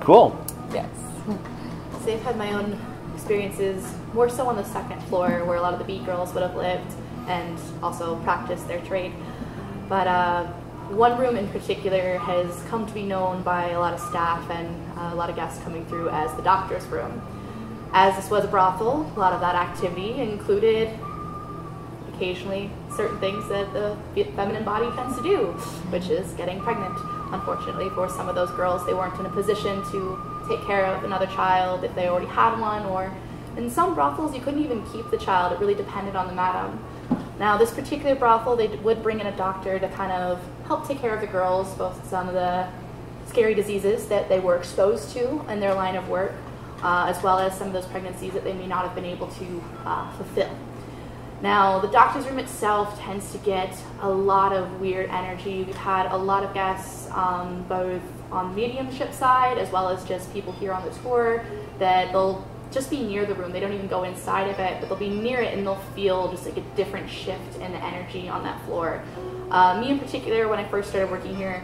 Cool. 0.00 0.44
Yes. 0.72 0.88
So 2.04 2.14
I've 2.14 2.22
had 2.22 2.38
my 2.38 2.52
own 2.54 2.80
experiences 3.14 3.84
more 4.14 4.30
so 4.30 4.46
on 4.46 4.56
the 4.56 4.64
second 4.64 5.02
floor 5.08 5.44
where 5.44 5.58
a 5.58 5.60
lot 5.60 5.74
of 5.74 5.78
the 5.78 5.84
B 5.84 5.98
girls 6.06 6.32
would 6.32 6.42
have 6.42 6.54
lived 6.54 6.94
and 7.26 7.58
also 7.82 8.16
practiced 8.20 8.66
their 8.66 8.80
trade. 8.82 9.12
But 9.88 10.06
uh, 10.06 10.46
one 10.90 11.18
room 11.18 11.36
in 11.36 11.48
particular 11.48 12.18
has 12.18 12.62
come 12.68 12.86
to 12.86 12.92
be 12.92 13.02
known 13.02 13.42
by 13.42 13.70
a 13.70 13.78
lot 13.78 13.92
of 13.92 14.00
staff 14.00 14.48
and 14.50 14.98
uh, 14.98 15.10
a 15.12 15.14
lot 15.14 15.28
of 15.28 15.36
guests 15.36 15.62
coming 15.62 15.84
through 15.86 16.08
as 16.08 16.34
the 16.36 16.42
doctor's 16.42 16.84
room. 16.86 17.20
As 17.92 18.16
this 18.16 18.30
was 18.30 18.44
a 18.44 18.48
brothel, 18.48 19.10
a 19.14 19.18
lot 19.18 19.32
of 19.32 19.40
that 19.40 19.54
activity 19.54 20.20
included 20.20 20.88
occasionally 22.14 22.70
certain 22.94 23.18
things 23.20 23.48
that 23.48 23.72
the 23.72 23.96
feminine 24.34 24.64
body 24.64 24.90
tends 24.96 25.16
to 25.16 25.22
do, 25.22 25.46
which 25.90 26.08
is 26.08 26.32
getting 26.32 26.60
pregnant. 26.60 26.98
Unfortunately, 27.32 27.88
for 27.90 28.08
some 28.08 28.28
of 28.28 28.34
those 28.34 28.50
girls, 28.52 28.84
they 28.86 28.94
weren't 28.94 29.18
in 29.20 29.26
a 29.26 29.30
position 29.30 29.82
to 29.90 30.18
take 30.48 30.64
care 30.66 30.84
of 30.86 31.04
another 31.04 31.26
child 31.26 31.84
if 31.84 31.94
they 31.94 32.08
already 32.08 32.26
had 32.26 32.58
one, 32.58 32.84
or 32.86 33.14
in 33.56 33.70
some 33.70 33.94
brothels, 33.94 34.34
you 34.34 34.40
couldn't 34.40 34.62
even 34.62 34.84
keep 34.86 35.10
the 35.10 35.18
child. 35.18 35.52
It 35.52 35.58
really 35.58 35.74
depended 35.74 36.16
on 36.16 36.26
the 36.26 36.32
madam. 36.32 36.82
Now, 37.38 37.56
this 37.56 37.70
particular 37.70 38.16
brothel, 38.16 38.56
they 38.56 38.68
would 38.68 39.02
bring 39.02 39.20
in 39.20 39.26
a 39.26 39.36
doctor 39.36 39.78
to 39.78 39.88
kind 39.90 40.10
of 40.10 40.40
help 40.68 40.86
take 40.86 41.00
care 41.00 41.14
of 41.14 41.20
the 41.20 41.26
girls, 41.26 41.74
both 41.74 42.08
some 42.08 42.28
of 42.28 42.34
the 42.34 42.68
scary 43.26 43.54
diseases 43.54 44.06
that 44.08 44.28
they 44.28 44.38
were 44.38 44.56
exposed 44.56 45.10
to 45.14 45.44
in 45.50 45.60
their 45.60 45.74
line 45.74 45.96
of 45.96 46.08
work, 46.08 46.32
uh, 46.82 47.06
as 47.08 47.20
well 47.22 47.38
as 47.38 47.56
some 47.56 47.66
of 47.66 47.72
those 47.72 47.86
pregnancies 47.86 48.34
that 48.34 48.44
they 48.44 48.52
may 48.52 48.66
not 48.66 48.84
have 48.84 48.94
been 48.94 49.06
able 49.06 49.28
to 49.28 49.64
uh, 49.84 50.12
fulfill. 50.12 50.54
Now, 51.40 51.78
the 51.78 51.88
doctor's 51.88 52.26
room 52.26 52.38
itself 52.38 52.98
tends 53.00 53.32
to 53.32 53.38
get 53.38 53.74
a 54.02 54.10
lot 54.10 54.52
of 54.52 54.80
weird 54.80 55.08
energy. 55.08 55.62
We've 55.62 55.74
had 55.74 56.10
a 56.12 56.16
lot 56.16 56.44
of 56.44 56.52
guests, 56.52 57.08
um, 57.12 57.64
both 57.68 58.02
on 58.30 58.50
the 58.50 58.56
mediumship 58.56 59.14
side 59.14 59.56
as 59.56 59.70
well 59.70 59.88
as 59.88 60.04
just 60.04 60.32
people 60.34 60.52
here 60.54 60.72
on 60.72 60.84
the 60.84 60.94
tour, 61.00 61.44
that 61.78 62.12
they'll 62.12 62.46
just 62.70 62.90
be 62.90 63.02
near 63.02 63.24
the 63.24 63.34
room. 63.34 63.52
They 63.52 63.60
don't 63.60 63.72
even 63.72 63.86
go 63.86 64.02
inside 64.02 64.50
of 64.50 64.58
it, 64.58 64.80
but 64.80 64.88
they'll 64.88 64.98
be 64.98 65.08
near 65.08 65.40
it 65.40 65.54
and 65.54 65.66
they'll 65.66 65.76
feel 65.94 66.30
just 66.30 66.44
like 66.44 66.58
a 66.58 66.76
different 66.76 67.08
shift 67.08 67.56
in 67.56 67.72
the 67.72 67.82
energy 67.82 68.28
on 68.28 68.42
that 68.42 68.62
floor. 68.66 69.02
Uh, 69.50 69.80
me 69.80 69.90
in 69.90 69.98
particular, 69.98 70.48
when 70.48 70.58
I 70.58 70.68
first 70.68 70.90
started 70.90 71.10
working 71.10 71.34
here, 71.34 71.62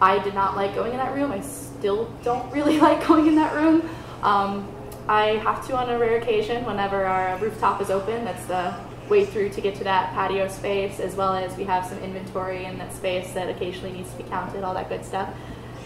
I 0.00 0.18
did 0.18 0.34
not 0.34 0.56
like 0.56 0.74
going 0.74 0.92
in 0.92 0.98
that 0.98 1.14
room. 1.14 1.30
I 1.30 1.40
still 1.40 2.12
don't 2.22 2.50
really 2.52 2.78
like 2.86 3.06
going 3.06 3.26
in 3.26 3.36
that 3.36 3.54
room. 3.54 3.88
Um, 4.22 4.72
I 5.08 5.36
have 5.38 5.66
to 5.66 5.76
on 5.76 5.90
a 5.90 5.98
rare 5.98 6.18
occasion 6.18 6.64
whenever 6.64 7.04
our 7.04 7.36
rooftop 7.38 7.80
is 7.80 7.90
open. 7.90 8.24
That's 8.24 8.44
the 8.46 8.74
way 9.08 9.24
through 9.26 9.50
to 9.50 9.60
get 9.60 9.74
to 9.76 9.84
that 9.84 10.12
patio 10.12 10.48
space, 10.48 11.00
as 11.00 11.16
well 11.16 11.34
as 11.34 11.56
we 11.56 11.64
have 11.64 11.84
some 11.84 11.98
inventory 11.98 12.64
in 12.64 12.78
that 12.78 12.94
space 12.94 13.32
that 13.32 13.48
occasionally 13.48 13.92
needs 13.92 14.10
to 14.12 14.16
be 14.18 14.22
counted, 14.24 14.62
all 14.62 14.74
that 14.74 14.88
good 14.88 15.04
stuff. 15.04 15.28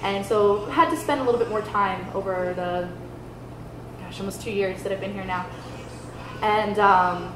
And 0.03 0.25
so 0.25 0.67
had 0.67 0.91
to 0.91 0.97
spend 0.97 1.23
a 1.23 1.25
little 1.25 1.41
bit 1.41 1.49
more 1.49 1.63
time 1.63 2.07
over 2.15 2.53
the, 2.55 2.89
gosh, 4.03 4.21
almost 4.21 4.43
two 4.43 4.51
years 4.51 4.83
that 4.83 4.93
I've 4.93 5.01
been 5.01 5.15
here 5.15 5.25
now. 5.25 5.47
And 6.43 6.79
um, 6.79 7.33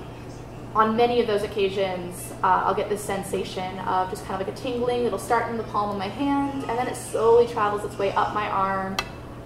on 0.75 0.97
many 0.97 1.21
of 1.21 1.27
those 1.27 1.43
occasions, 1.43 2.33
uh, 2.43 2.63
I'll 2.65 2.75
get 2.75 2.89
this 2.89 3.03
sensation 3.03 3.79
of 3.81 4.11
just 4.11 4.25
kind 4.27 4.41
of 4.41 4.47
like 4.47 4.57
a 4.57 4.61
tingling. 4.61 5.05
It'll 5.05 5.19
start 5.19 5.51
in 5.51 5.57
the 5.57 5.65
palm 5.65 5.91
of 5.91 5.97
my 5.97 6.09
hand, 6.09 6.65
and 6.65 6.79
then 6.79 6.87
it 6.87 6.97
slowly 6.97 7.47
travels 7.47 7.85
its 7.85 7.99
way 7.99 8.13
up 8.13 8.35
my 8.35 8.49
arm. 8.49 8.97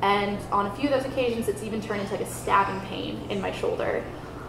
And 0.02 0.38
on 0.50 0.66
a 0.66 0.74
few 0.74 0.88
of 0.88 0.94
those 0.94 1.10
occasions, 1.10 1.48
it's 1.48 1.62
even 1.62 1.80
turned 1.80 2.00
into 2.00 2.12
like 2.12 2.22
a 2.22 2.26
stabbing 2.26 2.80
pain 2.88 3.20
in 3.30 3.40
my 3.40 3.52
shoulder. 3.52 4.04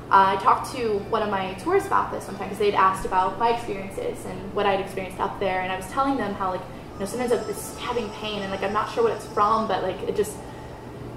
Uh, 0.10 0.36
I 0.38 0.44
talked 0.44 0.74
to 0.76 1.00
one 1.10 1.22
of 1.22 1.30
my 1.30 1.54
tourists 1.54 1.88
about 1.88 2.12
this 2.12 2.28
one 2.28 2.38
time 2.38 2.50
because 2.50 2.60
they'd 2.60 2.74
asked 2.74 3.06
about 3.06 3.40
my 3.40 3.52
experiences 3.56 4.26
and 4.26 4.54
what 4.54 4.66
I'd 4.66 4.80
experienced 4.80 5.20
up 5.20 5.40
there, 5.40 5.62
and 5.62 5.72
I 5.72 5.78
was 5.78 5.88
telling 5.92 6.18
them 6.18 6.34
how 6.34 6.52
like 6.52 6.62
you 6.94 7.00
know 7.00 7.06
sometimes 7.06 7.32
I 7.32 7.38
have 7.38 7.48
this 7.48 7.62
stabbing 7.62 8.10
pain 8.10 8.42
and 8.42 8.52
like 8.52 8.64
I'm 8.64 8.74
not 8.74 8.92
sure 8.94 9.04
what 9.04 9.14
it's 9.14 9.28
from, 9.28 9.68
but 9.68 9.84
like 9.84 10.02
it 10.04 10.16
just 10.16 10.36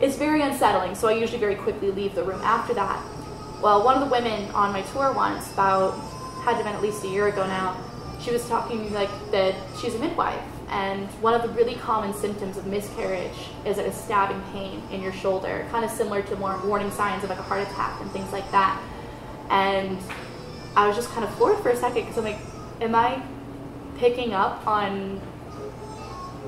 it's 0.01 0.17
very 0.17 0.43
unsettling. 0.43 0.95
So 0.95 1.09
I 1.09 1.13
usually 1.13 1.41
very 1.41 1.57
quickly 1.57 1.91
leave 1.91 2.15
the 2.15 2.23
room 2.23 2.41
after 2.43 2.75
that. 2.75 3.03
Well, 3.63 3.85
one 3.85 4.01
of 4.01 4.09
the 4.09 4.11
women 4.11 4.51
on 4.51 4.73
my 4.73 4.83
tour 4.83 5.13
once, 5.13 5.53
about 5.53 5.93
had 6.45 6.53
to 6.53 6.57
have 6.57 6.65
been 6.65 6.75
at 6.75 6.83
least 6.83 7.05
a 7.05 7.09
year 7.09 7.29
ago 7.29 7.47
now, 7.47 7.83
she 8.21 8.31
was 8.31 8.47
talking 8.49 8.93
like 8.95 9.11
that 9.33 9.55
she's 9.81 9.95
a 9.95 9.99
midwife 9.99 10.43
and 10.69 11.07
one 11.23 11.35
of 11.35 11.43
the 11.43 11.49
really 11.51 11.77
common 11.77 12.13
symptoms 12.13 12.57
of 12.57 12.67
miscarriage 12.67 13.51
is 13.65 13.79
a 13.79 13.93
stabbing 13.93 14.43
pain 14.53 14.83
in 14.91 15.01
your 15.01 15.13
shoulder, 15.13 15.67
kind 15.71 15.85
of 15.85 15.91
similar 15.91 16.23
to 16.23 16.37
more 16.37 16.61
warning 16.65 16.91
signs 16.91 17.23
of 17.23 17.31
like 17.31 17.39
a 17.39 17.43
heart 17.43 17.63
attack 17.63 18.01
and 18.01 18.11
things 18.11 18.33
like 18.33 18.51
that. 18.51 18.81
And 19.49 19.99
I 20.75 20.89
was 20.89 20.97
just 20.97 21.09
kind 21.11 21.25
of 21.25 21.33
floored 21.37 21.63
for 21.63 21.71
a 21.71 21.77
second 21.77 22.03
because 22.03 22.19
I'm 22.19 22.25
like, 22.25 22.39
am 22.81 22.95
I 22.95 23.23
picking 23.99 24.33
up 24.35 24.67
on 24.67 25.21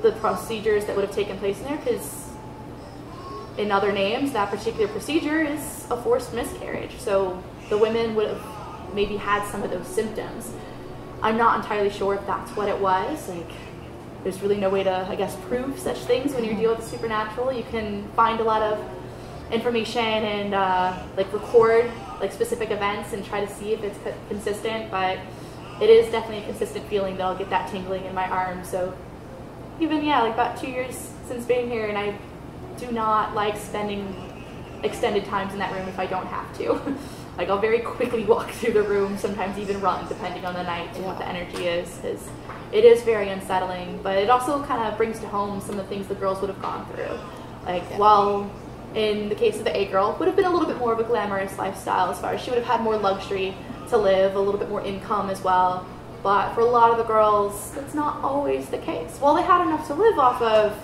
the 0.01 0.11
procedures 0.13 0.85
that 0.85 0.95
would 0.95 1.05
have 1.05 1.15
taken 1.15 1.37
place 1.37 1.57
in 1.59 1.63
there? 1.63 1.77
Because 1.77 2.18
in 3.59 3.71
other 3.71 3.91
names, 3.91 4.31
that 4.31 4.49
particular 4.49 4.87
procedure 4.87 5.41
is 5.41 5.85
a 5.91 6.01
forced 6.01 6.33
miscarriage. 6.33 6.97
So 6.97 7.43
the 7.69 7.77
women 7.77 8.15
would 8.15 8.29
have 8.29 8.95
maybe 8.95 9.17
had 9.17 9.45
some 9.51 9.61
of 9.63 9.69
those 9.69 9.87
symptoms. 9.87 10.51
I'm 11.21 11.37
not 11.37 11.59
entirely 11.59 11.89
sure 11.89 12.15
if 12.15 12.25
that's 12.25 12.55
what 12.55 12.69
it 12.69 12.79
was. 12.79 13.27
Like, 13.27 13.51
there's 14.23 14.41
really 14.41 14.57
no 14.57 14.69
way 14.69 14.83
to, 14.83 15.05
I 15.09 15.15
guess, 15.15 15.35
prove 15.47 15.77
such 15.77 15.97
things 15.99 16.33
when 16.33 16.45
you're 16.45 16.55
dealing 16.55 16.77
with 16.77 16.85
the 16.85 16.97
supernatural. 16.97 17.51
You 17.51 17.63
can 17.69 18.07
find 18.15 18.39
a 18.39 18.43
lot 18.43 18.61
of 18.61 18.79
information 19.51 20.03
and 20.03 20.53
uh, 20.53 21.01
like 21.17 21.31
record 21.33 21.91
like 22.21 22.31
specific 22.31 22.69
events 22.71 23.13
and 23.13 23.25
try 23.25 23.43
to 23.43 23.53
see 23.53 23.73
if 23.73 23.83
it's 23.83 23.97
consistent, 24.27 24.91
but 24.91 25.17
it 25.81 25.89
is 25.89 26.11
definitely 26.11 26.43
a 26.43 26.47
consistent 26.47 26.85
feeling 26.87 27.17
that 27.17 27.23
I'll 27.23 27.37
get 27.37 27.49
that 27.49 27.69
tingling 27.71 28.05
in 28.05 28.13
my 28.13 28.29
arm. 28.29 28.63
So 28.63 28.95
even 29.79 30.03
yeah, 30.03 30.21
like 30.21 30.33
about 30.33 30.59
two 30.59 30.67
years 30.67 31.11
since 31.27 31.45
being 31.45 31.69
here, 31.69 31.87
and 31.87 31.97
I 31.97 32.17
do 32.79 32.91
not 32.91 33.35
like 33.35 33.57
spending 33.57 34.15
extended 34.83 35.25
times 35.25 35.53
in 35.53 35.59
that 35.59 35.73
room 35.73 35.87
if 35.87 35.99
I 35.99 36.05
don't 36.05 36.27
have 36.27 36.57
to. 36.57 36.97
like 37.37 37.49
I'll 37.49 37.59
very 37.59 37.79
quickly 37.79 38.23
walk 38.25 38.51
through 38.51 38.73
the 38.73 38.83
room, 38.83 39.17
sometimes 39.17 39.57
even 39.57 39.79
run, 39.81 40.07
depending 40.07 40.45
on 40.45 40.53
the 40.53 40.63
night 40.63 40.89
and 40.95 41.03
yeah. 41.03 41.07
what 41.07 41.17
the 41.17 41.27
energy 41.27 41.65
is. 41.65 41.97
Because 41.97 42.27
it 42.71 42.85
is 42.85 43.01
very 43.03 43.29
unsettling, 43.29 43.99
but 44.03 44.17
it 44.17 44.29
also 44.29 44.63
kind 44.63 44.83
of 44.83 44.97
brings 44.97 45.19
to 45.19 45.27
home 45.27 45.59
some 45.61 45.71
of 45.71 45.77
the 45.77 45.95
things 45.95 46.07
the 46.07 46.15
girls 46.15 46.39
would 46.41 46.49
have 46.49 46.61
gone 46.61 46.85
through. 46.93 47.17
Like, 47.65 47.83
yeah. 47.89 47.97
while 47.97 48.51
in 48.95 49.29
the 49.29 49.35
case 49.35 49.57
of 49.57 49.63
the 49.63 49.75
A 49.75 49.85
girl, 49.85 50.15
would 50.19 50.27
have 50.27 50.35
been 50.35 50.45
a 50.45 50.51
little 50.51 50.67
bit 50.67 50.77
more 50.77 50.93
of 50.93 50.99
a 50.99 51.03
glamorous 51.03 51.57
lifestyle 51.57 52.09
as 52.09 52.19
far 52.19 52.33
as 52.33 52.41
she 52.41 52.49
would 52.49 52.59
have 52.59 52.67
had 52.67 52.81
more 52.81 52.97
luxury 52.97 53.55
to 53.89 53.97
live, 53.97 54.35
a 54.35 54.39
little 54.39 54.59
bit 54.59 54.69
more 54.69 54.81
income 54.81 55.29
as 55.29 55.43
well. 55.43 55.85
But 56.21 56.53
for 56.53 56.61
a 56.61 56.65
lot 56.65 56.91
of 56.91 56.97
the 56.97 57.03
girls, 57.03 57.71
that's 57.71 57.93
not 57.93 58.23
always 58.23 58.69
the 58.69 58.77
case. 58.79 59.17
While 59.19 59.35
they 59.35 59.43
had 59.43 59.61
enough 59.61 59.87
to 59.87 59.93
live 59.93 60.19
off 60.19 60.41
of, 60.41 60.75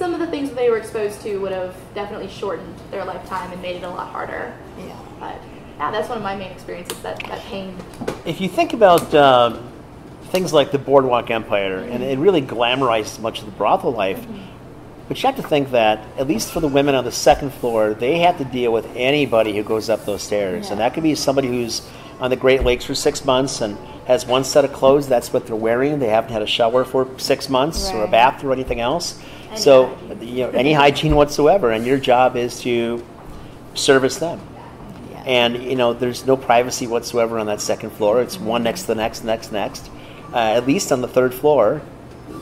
some 0.00 0.14
of 0.14 0.18
the 0.18 0.26
things 0.28 0.48
that 0.48 0.56
they 0.56 0.70
were 0.70 0.78
exposed 0.78 1.20
to 1.20 1.36
would 1.36 1.52
have 1.52 1.76
definitely 1.94 2.26
shortened 2.26 2.74
their 2.90 3.04
lifetime 3.04 3.52
and 3.52 3.60
made 3.60 3.76
it 3.76 3.82
a 3.82 3.88
lot 3.90 4.08
harder. 4.08 4.56
Yeah. 4.78 4.98
But 5.20 5.36
yeah, 5.76 5.90
that's 5.90 6.08
one 6.08 6.16
of 6.16 6.24
my 6.24 6.34
main 6.34 6.50
experiences, 6.50 6.98
that, 7.02 7.20
that 7.24 7.40
pain. 7.42 7.76
If 8.24 8.40
you 8.40 8.48
think 8.48 8.72
about 8.72 9.14
um, 9.14 9.70
things 10.28 10.54
like 10.54 10.70
the 10.70 10.78
Boardwalk 10.78 11.30
Empire, 11.30 11.82
mm-hmm. 11.82 11.92
and 11.92 12.02
it 12.02 12.18
really 12.18 12.40
glamorized 12.40 13.20
much 13.20 13.40
of 13.40 13.44
the 13.44 13.52
brothel 13.52 13.92
life. 13.92 14.18
Mm-hmm. 14.18 14.40
But 15.06 15.22
you 15.22 15.26
have 15.26 15.36
to 15.36 15.42
think 15.42 15.72
that, 15.72 15.98
at 16.16 16.26
least 16.26 16.50
for 16.50 16.60
the 16.60 16.68
women 16.68 16.94
on 16.94 17.04
the 17.04 17.12
second 17.12 17.52
floor, 17.52 17.92
they 17.92 18.20
have 18.20 18.38
to 18.38 18.44
deal 18.46 18.72
with 18.72 18.86
anybody 18.96 19.54
who 19.54 19.62
goes 19.62 19.90
up 19.90 20.06
those 20.06 20.22
stairs. 20.22 20.66
Yeah. 20.66 20.70
And 20.72 20.80
that 20.80 20.94
could 20.94 21.02
be 21.02 21.14
somebody 21.14 21.48
who's 21.48 21.86
on 22.20 22.30
the 22.30 22.36
Great 22.36 22.62
Lakes 22.62 22.86
for 22.86 22.94
six 22.94 23.22
months 23.26 23.60
and 23.60 23.76
has 24.06 24.24
one 24.24 24.44
set 24.44 24.64
of 24.64 24.72
clothes, 24.72 25.08
that's 25.08 25.30
what 25.30 25.46
they're 25.46 25.54
wearing. 25.56 25.98
They 25.98 26.08
haven't 26.08 26.32
had 26.32 26.40
a 26.40 26.46
shower 26.46 26.86
for 26.86 27.18
six 27.18 27.50
months 27.50 27.88
right. 27.88 27.96
or 27.96 28.04
a 28.04 28.08
bath 28.08 28.42
or 28.42 28.52
anything 28.54 28.80
else. 28.80 29.20
Any 29.50 29.60
so, 29.60 29.86
hygiene. 29.86 30.28
you 30.28 30.44
know, 30.44 30.50
any 30.50 30.72
hygiene 30.72 31.14
whatsoever. 31.14 31.70
And 31.70 31.84
your 31.86 31.98
job 31.98 32.36
is 32.36 32.60
to 32.60 33.04
service 33.74 34.18
them. 34.18 34.40
Yeah. 35.10 35.22
And, 35.26 35.62
you 35.62 35.76
know, 35.76 35.92
there's 35.92 36.26
no 36.26 36.36
privacy 36.36 36.86
whatsoever 36.86 37.38
on 37.38 37.46
that 37.46 37.60
second 37.60 37.90
floor. 37.90 38.22
It's 38.22 38.36
mm-hmm. 38.36 38.46
one 38.46 38.62
next 38.62 38.82
to 38.82 38.86
the 38.88 38.94
next, 38.94 39.24
next, 39.24 39.52
next 39.52 39.90
uh, 40.32 40.38
at 40.38 40.66
least 40.66 40.92
on 40.92 41.00
the 41.00 41.08
third 41.08 41.34
floor, 41.34 41.82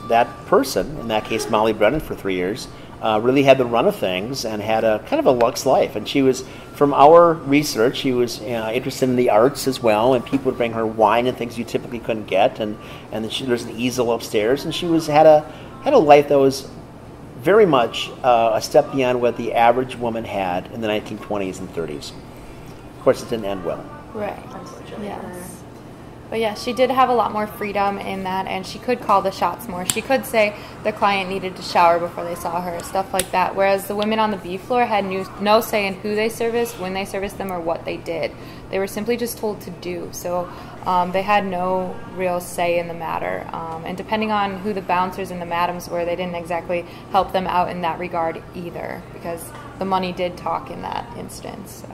that 0.09 0.27
person, 0.47 0.99
in 0.99 1.09
that 1.09 1.25
case 1.25 1.49
Molly 1.49 1.73
Brennan 1.73 2.01
for 2.01 2.15
three 2.15 2.35
years, 2.35 2.69
uh, 3.01 3.21
really 3.23 3.45
had 3.45 3.59
the 3.59 3.65
run 3.65 3.87
of 3.87 3.97
things 3.97 4.45
and 4.45 4.61
had 4.61 4.85
a 4.85 4.99
kind 5.01 5.21
of 5.21 5.27
a 5.27 5.31
luxe 5.31 5.65
life. 5.65 5.97
And 5.97 6.09
she 6.09 6.21
was, 6.21 6.45
from 6.75 6.93
our 6.93 7.35
research, 7.35 7.97
she 7.97 8.13
was 8.13 8.41
uh, 8.41 8.71
interested 8.75 9.09
in 9.09 9.17
the 9.17 9.31
arts 9.31 9.67
as 9.69 9.83
well. 9.83 10.15
And 10.15 10.25
people 10.25 10.47
would 10.47 10.59
bring 10.59 10.73
her 10.73 10.87
wine 10.87 11.27
and 11.27 11.37
things 11.37 11.57
you 11.57 11.65
typically 11.65 12.01
couldn't 12.01 12.27
get. 12.27 12.61
And 12.61 12.77
and 13.13 13.33
she, 13.33 13.45
there's 13.45 13.65
an 13.65 13.77
easel 13.77 14.13
upstairs, 14.13 14.65
and 14.65 14.75
she 14.75 14.87
was 14.87 15.07
had 15.07 15.27
a 15.27 15.41
had 15.83 15.95
a 15.95 15.99
life 15.99 16.29
that 16.29 16.39
was 16.39 16.69
very 17.41 17.67
much 17.67 18.11
uh, 18.23 18.53
a 18.55 18.63
step 18.63 18.93
beyond 18.93 19.21
what 19.21 19.37
the 19.37 19.55
average 19.55 19.97
woman 19.97 20.25
had 20.25 20.67
in 20.73 20.81
the 20.81 20.89
1920s 20.89 21.61
and 21.61 21.69
30s. 21.73 22.13
Of 22.97 23.03
course, 23.03 23.23
it 23.23 23.31
didn't 23.31 23.47
end 23.47 23.65
well. 23.65 23.85
Right. 24.13 24.43
Yes. 25.01 25.59
But 26.31 26.41
yeah, 26.41 26.55
she 26.55 26.75
did 26.75 26.91
have 26.91 27.09
a 27.09 27.15
lot 27.15 27.33
more 27.33 27.47
freedom 27.47 27.99
in 27.99 28.25
that, 28.25 28.47
and 28.47 28.67
she 28.67 28.79
could 28.79 29.01
call 29.01 29.23
the 29.23 29.31
shots 29.31 29.67
more. 29.67 29.87
She 29.87 30.03
could 30.03 30.27
say 30.27 30.55
the 30.85 30.93
client 30.93 31.31
needed 31.31 31.57
to 31.57 31.63
shower 31.63 31.99
before 31.99 32.25
they 32.25 32.35
saw 32.35 32.61
her, 32.61 32.79
stuff 32.81 33.15
like 33.15 33.31
that. 33.31 33.55
Whereas 33.57 33.89
the 33.89 33.97
women 33.97 34.19
on 34.19 34.31
the 34.31 34.37
B 34.37 34.59
floor 34.59 34.85
had 34.85 35.07
no 35.41 35.61
say 35.63 35.87
in 35.87 35.95
who 35.95 36.15
they 36.15 36.29
serviced, 36.29 36.79
when 36.79 36.93
they 36.93 37.07
serviced 37.07 37.39
them, 37.39 37.51
or 37.51 37.61
what 37.61 37.87
they 37.87 37.97
did. 37.97 38.33
They 38.71 38.79
were 38.79 38.87
simply 38.87 39.17
just 39.17 39.39
told 39.39 39.63
to 39.63 39.71
do. 39.71 40.11
So 40.13 40.53
um, 40.89 41.13
they 41.13 41.23
had 41.23 41.45
no 41.45 41.95
real 42.17 42.41
say 42.41 42.79
in 42.79 42.89
the 42.89 42.99
matter. 43.07 43.37
Um, 43.53 43.85
and 43.85 43.97
depending 43.97 44.33
on 44.33 44.59
who 44.63 44.73
the 44.73 44.87
bouncers 44.95 45.31
and 45.31 45.41
the 45.41 45.47
madams 45.47 45.89
were, 45.89 46.05
they 46.05 46.17
didn't 46.17 46.39
exactly 46.45 46.81
help 47.13 47.33
them 47.33 47.47
out 47.47 47.69
in 47.69 47.83
that 47.83 47.99
regard 47.99 48.43
either, 48.55 49.03
because 49.13 49.43
the 49.79 49.85
money 49.85 50.13
did 50.13 50.37
talk 50.37 50.71
in 50.71 50.81
that 50.83 51.05
instance. 51.17 51.85
So. 51.85 51.89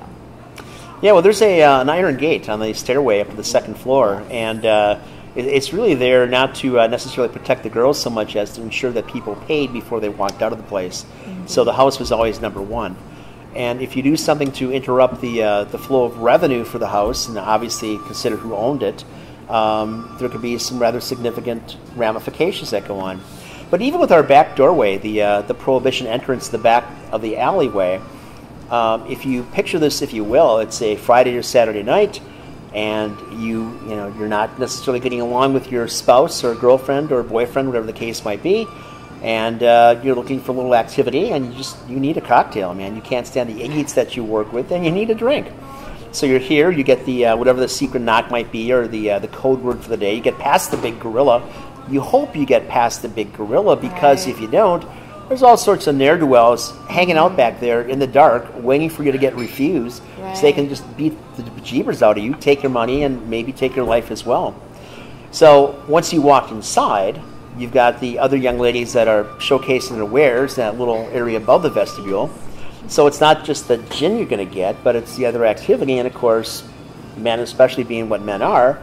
Yeah, 1.02 1.12
well, 1.12 1.22
there's 1.22 1.42
a 1.42 1.62
uh, 1.62 1.82
an 1.82 1.88
iron 1.90 2.16
gate 2.16 2.48
on 2.48 2.60
the 2.60 2.72
stairway 2.72 3.20
up 3.20 3.28
to 3.30 3.36
the 3.36 3.44
second 3.56 3.74
floor, 3.74 4.22
and 4.30 4.64
uh, 4.64 4.98
It, 5.34 5.46
it's 5.46 5.72
really 5.72 5.94
there 5.94 6.26
not 6.26 6.54
to 6.62 6.78
uh, 6.80 6.86
necessarily 6.86 7.32
protect 7.32 7.62
the 7.62 7.70
girls 7.70 8.00
so 8.00 8.10
much 8.10 8.36
as 8.36 8.54
to 8.54 8.62
ensure 8.62 8.92
that 8.92 9.06
people 9.06 9.34
paid 9.46 9.72
before 9.72 10.00
they 10.00 10.08
walked 10.08 10.42
out 10.42 10.52
of 10.52 10.58
the 10.58 10.68
place. 10.68 11.04
So 11.46 11.64
the 11.64 11.72
house 11.72 11.98
was 11.98 12.12
always 12.12 12.40
number 12.40 12.62
one. 12.62 12.96
And 13.54 13.80
if 13.80 13.96
you 13.96 14.02
do 14.02 14.16
something 14.16 14.50
to 14.52 14.72
interrupt 14.72 15.20
the 15.20 15.42
uh, 15.42 15.64
the 15.64 15.78
flow 15.78 16.04
of 16.04 16.18
revenue 16.18 16.64
for 16.64 16.78
the 16.78 16.88
house, 16.88 17.28
and 17.28 17.38
obviously 17.38 17.98
consider 17.98 18.36
who 18.36 18.54
owned 18.54 18.82
it, 18.82 19.04
um, 19.48 20.16
there 20.18 20.28
could 20.28 20.42
be 20.42 20.58
some 20.58 20.78
rather 20.78 21.00
significant 21.00 21.76
ramifications 21.94 22.70
that 22.70 22.88
go 22.88 22.98
on. 22.98 23.20
But 23.70 23.80
even 23.80 24.00
with 24.00 24.12
our 24.12 24.22
back 24.22 24.56
doorway, 24.56 24.98
the 24.98 25.22
uh, 25.22 25.42
the 25.42 25.54
prohibition 25.54 26.06
entrance, 26.06 26.48
the 26.48 26.58
back 26.58 26.84
of 27.12 27.22
the 27.22 27.36
alleyway, 27.36 28.00
um, 28.70 29.06
if 29.10 29.24
you 29.24 29.44
picture 29.44 29.78
this, 29.78 30.02
if 30.02 30.12
you 30.12 30.24
will, 30.24 30.58
it's 30.58 30.82
a 30.82 30.96
Friday 30.96 31.36
or 31.36 31.42
Saturday 31.42 31.82
night, 31.82 32.20
and 32.72 33.16
you 33.40 33.70
you 33.86 33.94
know 33.94 34.12
you're 34.18 34.28
not 34.28 34.58
necessarily 34.58 35.00
getting 35.00 35.20
along 35.20 35.54
with 35.54 35.70
your 35.70 35.86
spouse 35.86 36.42
or 36.42 36.54
girlfriend 36.54 37.12
or 37.12 37.22
boyfriend, 37.22 37.68
whatever 37.68 37.86
the 37.86 37.92
case 37.92 38.24
might 38.24 38.42
be, 38.42 38.66
and 39.24 39.62
uh, 39.62 39.98
you're 40.04 40.14
looking 40.14 40.38
for 40.38 40.52
a 40.52 40.54
little 40.54 40.74
activity, 40.74 41.30
and 41.30 41.46
you 41.46 41.54
just 41.54 41.76
you 41.88 41.98
need 41.98 42.18
a 42.18 42.20
cocktail, 42.20 42.74
man. 42.74 42.94
You 42.94 43.00
can't 43.00 43.26
stand 43.26 43.48
the 43.48 43.62
idiots 43.62 43.94
that 43.94 44.16
you 44.16 44.22
work 44.22 44.52
with, 44.52 44.70
and 44.70 44.84
you 44.84 44.90
need 44.92 45.08
a 45.08 45.14
drink. 45.14 45.46
So 46.12 46.26
you're 46.26 46.38
here, 46.38 46.70
you 46.70 46.84
get 46.84 47.04
the 47.06 47.26
uh, 47.26 47.36
whatever 47.36 47.58
the 47.58 47.68
secret 47.68 48.00
knock 48.00 48.30
might 48.30 48.52
be, 48.52 48.70
or 48.70 48.86
the 48.86 49.12
uh, 49.12 49.18
the 49.20 49.28
code 49.28 49.60
word 49.62 49.80
for 49.82 49.88
the 49.88 49.96
day. 49.96 50.14
You 50.14 50.20
get 50.20 50.38
past 50.38 50.70
the 50.70 50.76
big 50.76 51.00
gorilla. 51.00 51.42
You 51.88 52.02
hope 52.02 52.36
you 52.36 52.44
get 52.44 52.68
past 52.68 53.00
the 53.00 53.08
big 53.08 53.32
gorilla 53.32 53.76
because 53.76 54.26
Right. 54.26 54.34
if 54.34 54.40
you 54.40 54.48
don't, 54.48 54.84
there's 55.28 55.42
all 55.42 55.56
sorts 55.56 55.86
of 55.86 55.94
ne'er 55.96 56.18
do 56.18 56.26
wells 56.26 56.76
hanging 56.88 57.16
out 57.16 57.34
back 57.34 57.60
there 57.60 57.80
in 57.82 57.98
the 57.98 58.06
dark, 58.06 58.46
waiting 58.62 58.90
for 58.90 59.04
you 59.04 59.12
to 59.12 59.18
get 59.18 59.34
refused, 59.36 60.02
so 60.34 60.42
they 60.42 60.52
can 60.52 60.68
just 60.68 60.84
beat 60.98 61.14
the 61.36 61.42
jeebers 61.62 62.02
out 62.02 62.18
of 62.18 62.24
you, 62.24 62.34
take 62.34 62.62
your 62.62 62.70
money, 62.70 63.04
and 63.04 63.28
maybe 63.30 63.52
take 63.52 63.74
your 63.74 63.86
life 63.86 64.10
as 64.10 64.24
well. 64.24 64.54
So 65.30 65.82
once 65.88 66.12
you 66.12 66.20
walk 66.22 66.50
inside, 66.50 67.20
you've 67.56 67.72
got 67.72 68.00
the 68.00 68.18
other 68.18 68.36
young 68.36 68.58
ladies 68.58 68.92
that 68.94 69.08
are 69.08 69.24
showcasing 69.38 69.96
their 69.96 70.04
wares 70.04 70.58
in 70.58 70.64
that 70.64 70.78
little 70.78 71.08
area 71.12 71.36
above 71.36 71.62
the 71.62 71.70
vestibule. 71.70 72.30
So 72.88 73.06
it's 73.06 73.20
not 73.20 73.44
just 73.44 73.68
the 73.68 73.78
gin 73.78 74.16
you're 74.18 74.26
going 74.26 74.46
to 74.46 74.54
get, 74.54 74.82
but 74.84 74.94
it's 74.96 75.16
the 75.16 75.26
other 75.26 75.44
activity, 75.46 75.98
and 75.98 76.06
of 76.06 76.14
course, 76.14 76.64
men, 77.16 77.40
especially 77.40 77.84
being 77.84 78.08
what 78.08 78.22
men 78.22 78.42
are, 78.42 78.74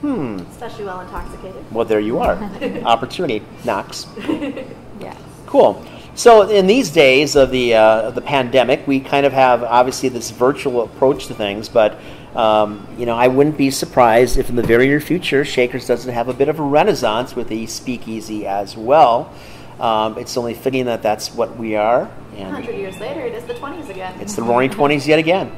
hmm. 0.00 0.38
Especially 0.50 0.84
while 0.84 1.00
intoxicated. 1.00 1.64
well, 1.72 1.84
there 1.84 2.00
you 2.00 2.18
are. 2.18 2.36
Opportunity 2.84 3.42
knocks. 3.64 4.06
Yes. 5.00 5.16
Cool. 5.46 5.84
So 6.14 6.48
in 6.48 6.68
these 6.68 6.90
days 6.90 7.34
of 7.34 7.50
the 7.50 7.74
uh, 7.74 8.02
of 8.02 8.14
the 8.14 8.20
pandemic, 8.20 8.86
we 8.86 9.00
kind 9.00 9.26
of 9.26 9.32
have 9.32 9.64
obviously 9.64 10.10
this 10.10 10.30
virtual 10.30 10.82
approach 10.82 11.26
to 11.26 11.34
things, 11.34 11.68
but 11.68 11.98
um, 12.34 12.86
you 12.98 13.06
know 13.06 13.16
I 13.16 13.28
wouldn't 13.28 13.58
be 13.58 13.70
surprised 13.70 14.38
if 14.38 14.48
in 14.48 14.56
the 14.56 14.62
very 14.62 14.86
near 14.86 15.00
future 15.00 15.44
Shakers 15.44 15.86
doesn't 15.86 16.12
have 16.12 16.28
a 16.28 16.34
bit 16.34 16.48
of 16.48 16.58
a 16.58 16.62
renaissance 16.62 17.36
with 17.36 17.48
the 17.48 17.66
speakeasy 17.66 18.46
as 18.46 18.76
well. 18.76 19.32
Um, 19.80 20.16
it's 20.18 20.36
only 20.36 20.54
fitting 20.54 20.86
that 20.86 21.02
that's 21.02 21.34
what 21.34 21.56
we 21.56 21.74
are, 21.76 22.10
and 22.36 22.52
hundred 22.52 22.76
years 22.76 22.98
later, 23.00 23.20
it 23.20 23.34
is 23.34 23.44
the 23.44 23.54
20s 23.54 23.88
again. 23.88 24.20
it's 24.20 24.34
the 24.34 24.42
Roaring 24.42 24.70
Twenties 24.70 25.08
yet 25.08 25.18
again. 25.18 25.50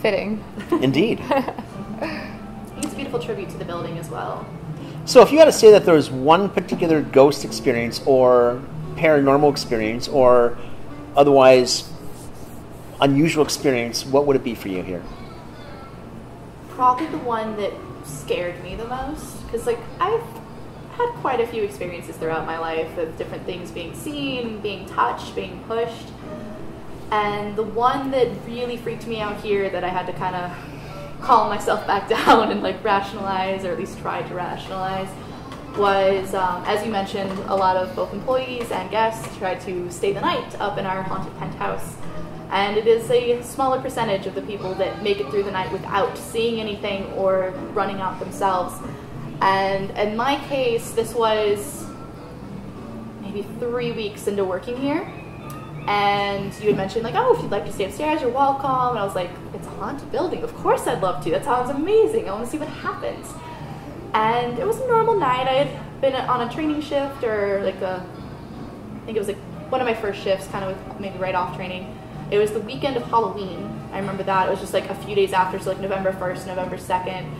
Fitting. 0.00 0.42
Indeed. 0.70 1.22
It's 2.82 2.92
a 2.92 2.96
beautiful 2.96 3.20
tribute 3.20 3.48
to 3.50 3.58
the 3.58 3.64
building 3.64 3.96
as 3.98 4.10
well. 4.10 4.44
So, 5.04 5.22
if 5.22 5.30
you 5.30 5.38
had 5.38 5.44
to 5.44 5.52
say 5.52 5.70
that 5.70 5.84
there 5.84 5.94
was 5.94 6.10
one 6.10 6.48
particular 6.50 7.00
ghost 7.00 7.44
experience 7.44 8.02
or 8.06 8.60
paranormal 8.96 9.50
experience 9.50 10.08
or 10.08 10.58
otherwise 11.16 11.88
unusual 13.00 13.44
experience, 13.44 14.04
what 14.04 14.26
would 14.26 14.36
it 14.36 14.44
be 14.44 14.54
for 14.54 14.68
you 14.68 14.82
here? 14.82 15.02
Probably 16.82 17.06
the 17.06 17.18
one 17.18 17.56
that 17.58 17.72
scared 18.02 18.60
me 18.64 18.74
the 18.74 18.86
most. 18.86 19.40
Because, 19.46 19.68
like, 19.68 19.78
I've 20.00 20.20
had 20.96 21.12
quite 21.20 21.38
a 21.38 21.46
few 21.46 21.62
experiences 21.62 22.16
throughout 22.16 22.44
my 22.44 22.58
life 22.58 22.98
of 22.98 23.16
different 23.16 23.46
things 23.46 23.70
being 23.70 23.94
seen, 23.94 24.58
being 24.58 24.86
touched, 24.86 25.36
being 25.36 25.62
pushed. 25.68 26.08
And 27.12 27.54
the 27.54 27.62
one 27.62 28.10
that 28.10 28.26
really 28.48 28.76
freaked 28.76 29.06
me 29.06 29.20
out 29.20 29.40
here 29.40 29.70
that 29.70 29.84
I 29.84 29.90
had 29.90 30.06
to 30.06 30.12
kind 30.14 30.34
of 30.34 31.20
calm 31.20 31.50
myself 31.50 31.86
back 31.86 32.08
down 32.08 32.50
and 32.50 32.64
like 32.64 32.82
rationalize, 32.82 33.64
or 33.64 33.70
at 33.70 33.78
least 33.78 34.00
try 34.00 34.22
to 34.22 34.34
rationalize, 34.34 35.08
was 35.76 36.34
um, 36.34 36.64
as 36.66 36.84
you 36.84 36.90
mentioned, 36.90 37.30
a 37.46 37.54
lot 37.54 37.76
of 37.76 37.94
both 37.94 38.12
employees 38.12 38.72
and 38.72 38.90
guests 38.90 39.36
tried 39.38 39.60
to 39.60 39.88
stay 39.88 40.12
the 40.12 40.20
night 40.20 40.60
up 40.60 40.78
in 40.78 40.84
our 40.84 41.04
haunted 41.04 41.38
penthouse. 41.38 41.94
And 42.52 42.76
it 42.76 42.86
is 42.86 43.10
a 43.10 43.42
smaller 43.42 43.80
percentage 43.80 44.26
of 44.26 44.34
the 44.34 44.42
people 44.42 44.74
that 44.74 45.02
make 45.02 45.18
it 45.18 45.28
through 45.30 45.42
the 45.42 45.50
night 45.50 45.72
without 45.72 46.16
seeing 46.16 46.60
anything 46.60 47.06
or 47.14 47.50
running 47.72 48.00
out 48.00 48.20
themselves. 48.20 48.74
And 49.40 49.90
in 49.92 50.16
my 50.16 50.36
case, 50.46 50.92
this 50.92 51.14
was 51.14 51.84
maybe 53.22 53.42
three 53.58 53.92
weeks 53.92 54.28
into 54.28 54.44
working 54.44 54.76
here 54.76 55.10
and 55.86 56.54
you 56.60 56.68
had 56.68 56.76
mentioned 56.76 57.02
like, 57.02 57.14
oh, 57.16 57.34
if 57.34 57.42
you'd 57.42 57.50
like 57.50 57.66
to 57.66 57.72
stay 57.72 57.86
upstairs, 57.86 58.20
you're 58.20 58.30
welcome. 58.30 58.90
And 58.90 58.98
I 58.98 59.04
was 59.04 59.16
like, 59.16 59.30
it's 59.52 59.66
a 59.66 59.70
haunted 59.70 60.12
building. 60.12 60.42
Of 60.44 60.54
course, 60.54 60.86
I'd 60.86 61.02
love 61.02 61.24
to. 61.24 61.30
That 61.30 61.44
sounds 61.44 61.70
amazing. 61.70 62.28
I 62.28 62.32
want 62.32 62.44
to 62.44 62.50
see 62.50 62.58
what 62.58 62.68
happens. 62.68 63.26
And 64.14 64.58
it 64.58 64.66
was 64.66 64.78
a 64.78 64.86
normal 64.86 65.18
night. 65.18 65.48
I 65.48 65.64
had 65.64 66.00
been 66.00 66.14
on 66.14 66.48
a 66.48 66.52
training 66.52 66.82
shift 66.82 67.24
or 67.24 67.62
like 67.64 67.80
a, 67.80 68.06
I 68.94 69.04
think 69.06 69.16
it 69.16 69.20
was 69.20 69.28
like 69.28 69.38
one 69.70 69.80
of 69.80 69.86
my 69.86 69.94
first 69.94 70.22
shifts, 70.22 70.46
kind 70.48 70.64
of 70.64 70.76
with 70.76 71.00
maybe 71.00 71.18
right 71.18 71.34
off 71.34 71.56
training. 71.56 71.98
It 72.32 72.38
was 72.38 72.50
the 72.50 72.60
weekend 72.60 72.96
of 72.96 73.02
Halloween. 73.02 73.78
I 73.92 73.98
remember 73.98 74.22
that. 74.22 74.48
It 74.48 74.50
was 74.50 74.60
just 74.60 74.72
like 74.72 74.88
a 74.88 74.94
few 74.94 75.14
days 75.14 75.34
after, 75.34 75.58
so 75.58 75.68
like 75.68 75.80
November 75.80 76.12
1st, 76.12 76.46
November 76.46 76.78
2nd. 76.78 77.30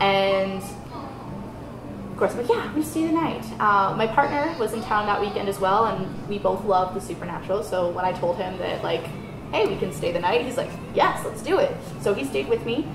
And 0.00 0.60
of 2.10 2.16
course, 2.18 2.32
I'm 2.32 2.38
like, 2.38 2.48
yeah, 2.48 2.72
I'm 2.74 2.82
stay 2.82 3.06
the 3.06 3.12
night. 3.12 3.44
Uh, 3.60 3.94
my 3.96 4.08
partner 4.08 4.52
was 4.58 4.72
in 4.72 4.82
town 4.82 5.06
that 5.06 5.20
weekend 5.20 5.48
as 5.48 5.60
well, 5.60 5.86
and 5.86 6.28
we 6.28 6.40
both 6.40 6.64
love 6.64 6.94
the 6.94 7.00
supernatural. 7.00 7.62
So 7.62 7.90
when 7.90 8.04
I 8.04 8.10
told 8.10 8.36
him 8.36 8.58
that, 8.58 8.82
like, 8.82 9.04
hey, 9.52 9.66
we 9.66 9.76
can 9.76 9.92
stay 9.92 10.10
the 10.10 10.18
night, 10.18 10.44
he's 10.44 10.56
like, 10.56 10.70
yes, 10.96 11.24
let's 11.24 11.40
do 11.40 11.60
it. 11.60 11.70
So 12.00 12.12
he 12.12 12.24
stayed 12.24 12.48
with 12.48 12.66
me, 12.66 12.88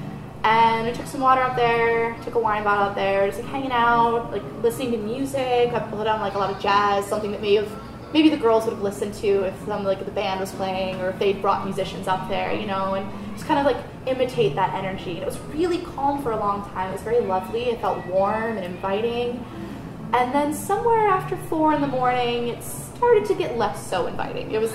and 0.43 0.87
we 0.87 0.93
took 0.93 1.05
some 1.05 1.21
water 1.21 1.41
up 1.41 1.55
there, 1.55 2.17
took 2.25 2.35
a 2.35 2.39
wine 2.39 2.65
bottle 2.65 2.83
up 2.83 2.95
there, 2.95 3.27
just 3.27 3.39
like 3.39 3.49
hanging 3.49 3.71
out, 3.71 4.29
like 4.33 4.43
listening 4.61 4.91
to 4.91 4.97
music. 4.97 5.71
I 5.71 5.79
put 5.89 6.05
on 6.05 6.19
like 6.19 6.33
a 6.33 6.37
lot 6.37 6.53
of 6.53 6.61
jazz, 6.61 7.05
something 7.05 7.31
that 7.31 7.41
may 7.41 7.55
have 7.55 7.71
maybe 8.13 8.29
the 8.29 8.37
girls 8.37 8.65
would 8.65 8.73
have 8.73 8.81
listened 8.81 9.13
to 9.15 9.43
if 9.43 9.65
some 9.65 9.83
like 9.83 10.03
the 10.03 10.11
band 10.11 10.39
was 10.39 10.51
playing 10.51 10.99
or 11.01 11.09
if 11.09 11.19
they'd 11.19 11.41
brought 11.41 11.65
musicians 11.65 12.07
up 12.07 12.27
there, 12.29 12.53
you 12.53 12.65
know, 12.65 12.95
and 12.95 13.09
just 13.33 13.45
kind 13.45 13.59
of 13.59 13.65
like 13.65 13.83
imitate 14.07 14.55
that 14.55 14.73
energy. 14.73 15.11
And 15.11 15.19
it 15.19 15.25
was 15.25 15.39
really 15.53 15.79
calm 15.79 16.21
for 16.23 16.31
a 16.31 16.37
long 16.39 16.63
time. 16.71 16.89
It 16.89 16.93
was 16.93 17.01
very 17.01 17.21
lovely. 17.21 17.65
It 17.65 17.81
felt 17.81 18.05
warm 18.07 18.57
and 18.57 18.65
inviting. 18.65 19.45
And 20.13 20.33
then 20.33 20.53
somewhere 20.53 21.07
after 21.07 21.37
four 21.37 21.73
in 21.73 21.81
the 21.81 21.87
morning, 21.87 22.47
it 22.47 22.63
started 22.63 23.25
to 23.25 23.35
get 23.35 23.57
less 23.57 23.85
so 23.85 24.07
inviting. 24.07 24.51
It 24.51 24.59
was 24.59 24.73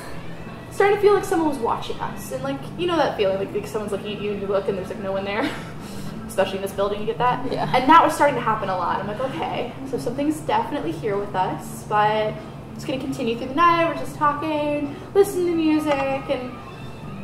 starting 0.70 0.96
to 0.96 1.02
feel 1.02 1.14
like 1.14 1.24
someone 1.24 1.48
was 1.48 1.58
watching 1.58 1.98
us, 2.00 2.32
and 2.32 2.42
like 2.42 2.60
you 2.78 2.86
know 2.86 2.96
that 2.96 3.16
feeling, 3.16 3.38
like, 3.38 3.52
like 3.52 3.66
someone's 3.66 3.92
looking 3.92 4.16
at 4.16 4.22
you, 4.22 4.32
and 4.32 4.40
you 4.40 4.46
look, 4.46 4.68
and 4.68 4.78
there's 4.78 4.88
like 4.88 5.00
no 5.00 5.12
one 5.12 5.24
there. 5.24 5.50
Especially 6.26 6.56
in 6.56 6.62
this 6.62 6.72
building, 6.72 7.00
you 7.00 7.06
get 7.06 7.18
that. 7.18 7.52
Yeah. 7.52 7.70
And 7.76 7.88
that 7.88 8.04
was 8.04 8.12
starting 8.12 8.34
to 8.34 8.40
happen 8.40 8.68
a 8.68 8.76
lot. 8.76 8.98
I'm 8.98 9.06
like, 9.06 9.20
okay, 9.20 9.72
so 9.88 9.98
something's 9.98 10.40
definitely 10.40 10.90
here 10.90 11.16
with 11.16 11.32
us, 11.34 11.84
but 11.84 12.34
it's 12.74 12.84
gonna 12.84 13.00
continue 13.00 13.36
through 13.36 13.48
the 13.48 13.54
night. 13.54 13.88
We're 13.88 14.00
just 14.00 14.16
talking, 14.16 14.94
listening 15.14 15.46
to 15.46 15.54
music, 15.54 15.92
and 15.94 16.52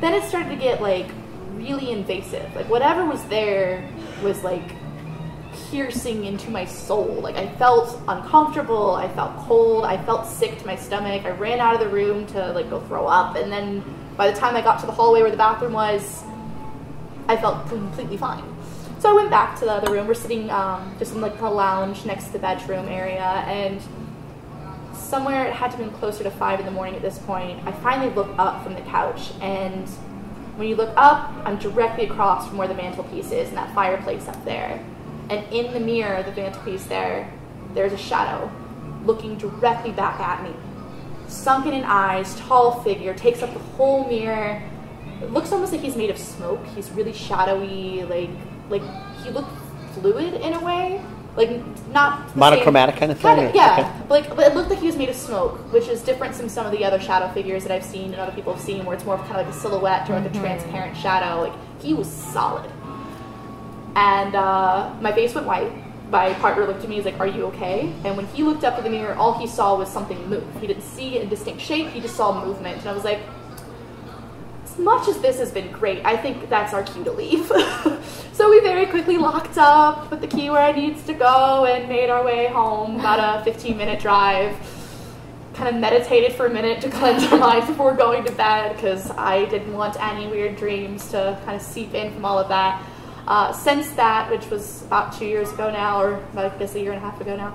then 0.01 0.15
it 0.15 0.23
started 0.29 0.49
to 0.51 0.57
get 0.57 0.81
like 0.81 1.09
really 1.55 1.91
invasive. 1.91 2.55
Like 2.55 2.69
whatever 2.69 3.05
was 3.05 3.23
there 3.25 3.89
was 4.23 4.43
like 4.43 4.73
piercing 5.71 6.25
into 6.25 6.51
my 6.51 6.65
soul. 6.65 7.21
Like 7.21 7.37
I 7.37 7.49
felt 7.57 8.01
uncomfortable, 8.09 8.95
I 8.95 9.09
felt 9.09 9.37
cold, 9.39 9.85
I 9.85 10.03
felt 10.05 10.27
sick 10.27 10.59
to 10.59 10.67
my 10.67 10.77
stomach. 10.77 11.25
I 11.25 11.31
ran 11.31 11.61
out 11.61 11.75
of 11.75 11.81
the 11.81 11.89
room 11.89 12.27
to 12.29 12.53
like 12.53 12.71
go 12.71 12.81
throw 12.83 13.07
up 13.07 13.37
and 13.37 13.51
then 13.51 13.83
by 14.17 14.31
the 14.31 14.39
time 14.39 14.55
I 14.55 14.61
got 14.61 14.81
to 14.81 14.87
the 14.87 14.93
hallway 14.93 15.23
where 15.23 15.31
the 15.31 15.37
bathroom 15.37 15.73
was, 15.73 16.25
I 17.29 17.37
felt 17.37 17.69
completely 17.69 18.17
fine. 18.17 18.45
So 18.99 19.11
I 19.11 19.15
went 19.15 19.31
back 19.31 19.59
to 19.61 19.65
the 19.65 19.73
other 19.73 19.93
room. 19.93 20.07
We're 20.07 20.15
sitting 20.15 20.51
um, 20.51 20.95
just 20.99 21.15
in 21.15 21.21
like 21.21 21.41
a 21.41 21.49
lounge 21.49 22.05
next 22.05 22.27
to 22.27 22.33
the 22.33 22.39
bedroom 22.39 22.87
area 22.89 23.23
and 23.47 23.81
somewhere 25.11 25.45
it 25.47 25.53
had 25.53 25.73
to 25.73 25.77
have 25.77 25.87
been 25.91 25.99
closer 25.99 26.23
to 26.23 26.31
five 26.31 26.61
in 26.61 26.67
the 26.67 26.73
morning 26.73 26.95
at 26.95 27.03
this 27.03 27.19
point. 27.19 27.61
I 27.67 27.73
finally 27.73 28.15
look 28.15 28.31
up 28.39 28.63
from 28.63 28.75
the 28.75 28.81
couch 28.83 29.33
and 29.41 29.89
when 30.57 30.69
you 30.69 30.77
look 30.77 30.93
up, 30.97 31.33
I'm 31.45 31.59
directly 31.59 32.05
across 32.05 32.47
from 32.49 32.57
where 32.59 32.69
the 32.69 32.75
mantelpiece 32.75 33.33
is 33.33 33.49
and 33.49 33.57
that 33.57 33.75
fireplace 33.75 34.29
up 34.29 34.43
there. 34.45 34.83
And 35.29 35.45
in 35.53 35.73
the 35.73 35.81
mirror 35.81 36.23
the 36.23 36.33
mantelpiece 36.33 36.85
there, 36.85 37.31
there's 37.75 37.93
a 37.93 37.99
shadow 37.99 38.51
looking 39.05 39.37
directly 39.37 39.91
back 39.91 40.21
at 40.21 40.43
me. 40.45 40.55
Sunken 41.27 41.73
in 41.75 41.85
eyes, 41.85 42.37
tall 42.41 42.83
figure, 42.83 43.15
takes 43.15 43.43
up 43.43 43.53
the 43.53 43.61
whole 43.61 44.07
mirror. 44.09 44.63
It 45.23 45.33
looks 45.33 45.53
almost 45.53 45.73
like 45.73 45.81
he's 45.81 45.97
made 45.97 46.11
of 46.11 46.19
smoke. 46.19 46.65
He's 46.75 46.91
really 46.91 47.13
shadowy, 47.13 48.05
like 48.05 48.31
like 48.69 48.83
he 49.25 49.31
looked 49.31 49.51
fluid 49.95 50.35
in 50.35 50.53
a 50.55 50.65
way. 50.65 51.01
Like 51.37 51.51
not 51.93 52.27
the 52.27 52.33
same- 52.33 52.39
Monochromatic 52.41 52.97
kind 52.97 53.13
of 53.13 53.19
thing? 53.19 53.37
Kind 53.37 53.49
of, 53.49 53.55
yeah. 53.55 53.73
Okay. 53.79 53.91
But, 54.09 54.11
like, 54.11 54.37
but 54.37 54.47
it 54.47 54.55
looked 54.55 54.69
like 54.70 54.70
he 54.70 54.70
was 54.70 54.70
made 55.01 55.09
of 55.09 55.17
smoke, 55.17 55.57
which 55.73 55.89
is 55.89 56.03
different 56.03 56.35
from 56.35 56.49
some 56.49 56.67
of 56.67 56.73
the 56.73 56.85
other 56.85 57.01
shadow 57.01 57.27
figures 57.33 57.63
that 57.65 57.73
I've 57.73 57.85
seen 57.85 58.13
and 58.13 58.21
other 58.21 58.33
people 58.33 58.53
have 58.53 58.63
seen, 58.63 58.85
where 58.85 58.95
it's 58.95 59.05
more 59.05 59.15
of 59.15 59.21
kind 59.23 59.41
of 59.41 59.47
like 59.47 59.55
a 59.55 59.59
silhouette 59.59 60.09
or 60.11 60.21
like 60.21 60.31
a 60.31 60.39
transparent 60.39 60.95
shadow. 60.95 61.41
Like 61.41 61.55
he 61.81 61.95
was 61.95 62.09
solid, 62.09 62.71
and 63.97 64.35
uh, 64.35 64.95
my 65.01 65.13
face 65.13 65.35
went 65.35 65.47
white, 65.47 65.73
my 66.11 66.35
partner 66.35 66.67
looked 66.67 66.83
at 66.85 66.91
me. 66.91 66.97
He's 66.97 67.07
like, 67.07 67.19
"Are 67.19 67.27
you 67.27 67.47
okay?" 67.47 67.93
And 68.05 68.15
when 68.15 68.27
he 68.27 68.43
looked 68.43 68.63
up 68.63 68.75
at 68.75 68.85
the 68.85 68.91
mirror, 68.91 69.15
all 69.15 69.39
he 69.39 69.47
saw 69.47 69.79
was 69.79 69.89
something 69.89 70.19
move. 70.29 70.45
He 70.61 70.67
didn't 70.67 70.83
see 70.83 71.17
a 71.17 71.27
distinct 71.27 71.63
shape. 71.63 71.89
He 71.89 72.01
just 72.01 72.15
saw 72.15 72.45
movement. 72.45 72.79
And 72.81 72.89
I 72.89 72.93
was 72.93 73.05
like, 73.05 73.21
as 74.65 74.79
much 74.79 75.09
as 75.09 75.19
this 75.23 75.39
has 75.39 75.51
been 75.51 75.73
great, 75.73 76.05
I 76.05 76.19
think 76.19 76.51
that's 76.51 76.75
our 76.75 76.83
cue 76.83 77.05
to 77.05 77.13
leave. 77.13 77.47
so 78.35 78.51
we 78.51 78.61
very 78.61 78.85
quickly 78.85 79.17
locked 79.17 79.57
up, 79.57 80.11
put 80.11 80.21
the 80.21 80.29
key 80.29 80.51
where 80.51 80.69
it 80.69 80.77
needs 80.77 81.03
to 81.05 81.15
go, 81.15 81.65
and 81.65 81.89
made 81.89 82.11
our 82.11 82.23
way 82.23 82.49
home. 82.49 83.01
About 83.01 83.41
a 83.41 83.45
15 83.45 83.79
minute 83.79 83.99
drive. 83.99 84.55
Kind 85.61 85.77
of 85.77 85.81
meditated 85.83 86.33
for 86.33 86.47
a 86.47 86.51
minute 86.51 86.81
to 86.81 86.89
cleanse 86.99 87.31
my 87.31 87.37
mind 87.37 87.67
before 87.67 87.95
going 87.95 88.25
to 88.25 88.33
bed 88.33 88.75
because 88.75 89.11
I 89.11 89.45
didn't 89.45 89.75
want 89.75 90.03
any 90.03 90.27
weird 90.27 90.57
dreams 90.57 91.11
to 91.11 91.39
kind 91.45 91.55
of 91.55 91.61
seep 91.61 91.93
in 91.93 92.15
from 92.15 92.25
all 92.25 92.39
of 92.39 92.49
that. 92.49 92.83
Uh, 93.27 93.53
since 93.53 93.91
that, 93.91 94.31
which 94.31 94.49
was 94.49 94.81
about 94.85 95.13
two 95.13 95.27
years 95.27 95.53
ago 95.53 95.71
now, 95.71 96.01
or 96.01 96.25
I 96.35 96.49
guess 96.49 96.75
a 96.77 96.81
year 96.81 96.93
and 96.93 96.97
a 96.97 97.07
half 97.07 97.21
ago 97.21 97.37
now, 97.37 97.49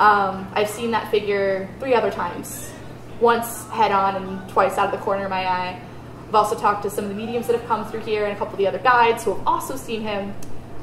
um, 0.00 0.48
I've 0.54 0.68
seen 0.68 0.92
that 0.92 1.10
figure 1.10 1.68
three 1.80 1.94
other 1.94 2.12
times. 2.12 2.70
Once 3.18 3.68
head 3.70 3.90
on 3.90 4.14
and 4.14 4.48
twice 4.48 4.78
out 4.78 4.86
of 4.86 4.92
the 4.92 5.04
corner 5.04 5.24
of 5.24 5.30
my 5.30 5.44
eye. 5.44 5.82
I've 6.28 6.34
also 6.36 6.56
talked 6.56 6.84
to 6.84 6.90
some 6.90 7.06
of 7.06 7.10
the 7.10 7.16
mediums 7.16 7.48
that 7.48 7.58
have 7.58 7.66
come 7.66 7.84
through 7.90 8.02
here 8.02 8.24
and 8.24 8.36
a 8.36 8.38
couple 8.38 8.54
of 8.54 8.58
the 8.58 8.68
other 8.68 8.78
guides 8.78 9.24
who 9.24 9.34
have 9.34 9.44
also 9.44 9.74
seen 9.74 10.02
him. 10.02 10.32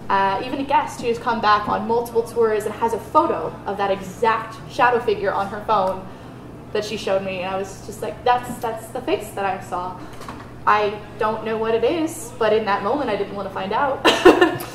Uh, 0.09 0.41
even 0.45 0.59
a 0.59 0.65
guest 0.65 0.99
who 0.99 1.07
has 1.07 1.19
come 1.19 1.39
back 1.39 1.69
on 1.69 1.87
multiple 1.87 2.21
tours 2.21 2.65
and 2.65 2.73
has 2.75 2.91
a 2.91 2.99
photo 2.99 3.57
of 3.65 3.77
that 3.77 3.91
exact 3.91 4.57
shadow 4.69 4.99
figure 4.99 5.31
on 5.31 5.47
her 5.47 5.63
phone 5.63 6.05
that 6.75 6.85
she 6.85 6.97
showed 6.97 7.23
me, 7.23 7.39
and 7.41 7.55
I 7.55 7.57
was 7.57 7.83
just 7.87 8.01
like, 8.03 8.23
"That's 8.23 8.55
that's 8.59 8.87
the 8.87 9.01
face 9.01 9.31
that 9.31 9.45
I 9.45 9.63
saw." 9.63 9.99
I 10.67 10.99
don't 11.19 11.43
know 11.45 11.57
what 11.57 11.75
it 11.75 11.83
is, 11.83 12.31
but 12.37 12.53
in 12.53 12.65
that 12.65 12.83
moment, 12.83 13.09
I 13.09 13.15
didn't 13.15 13.35
want 13.35 13.47
to 13.47 13.53
find 13.53 13.71
out. 13.71 14.03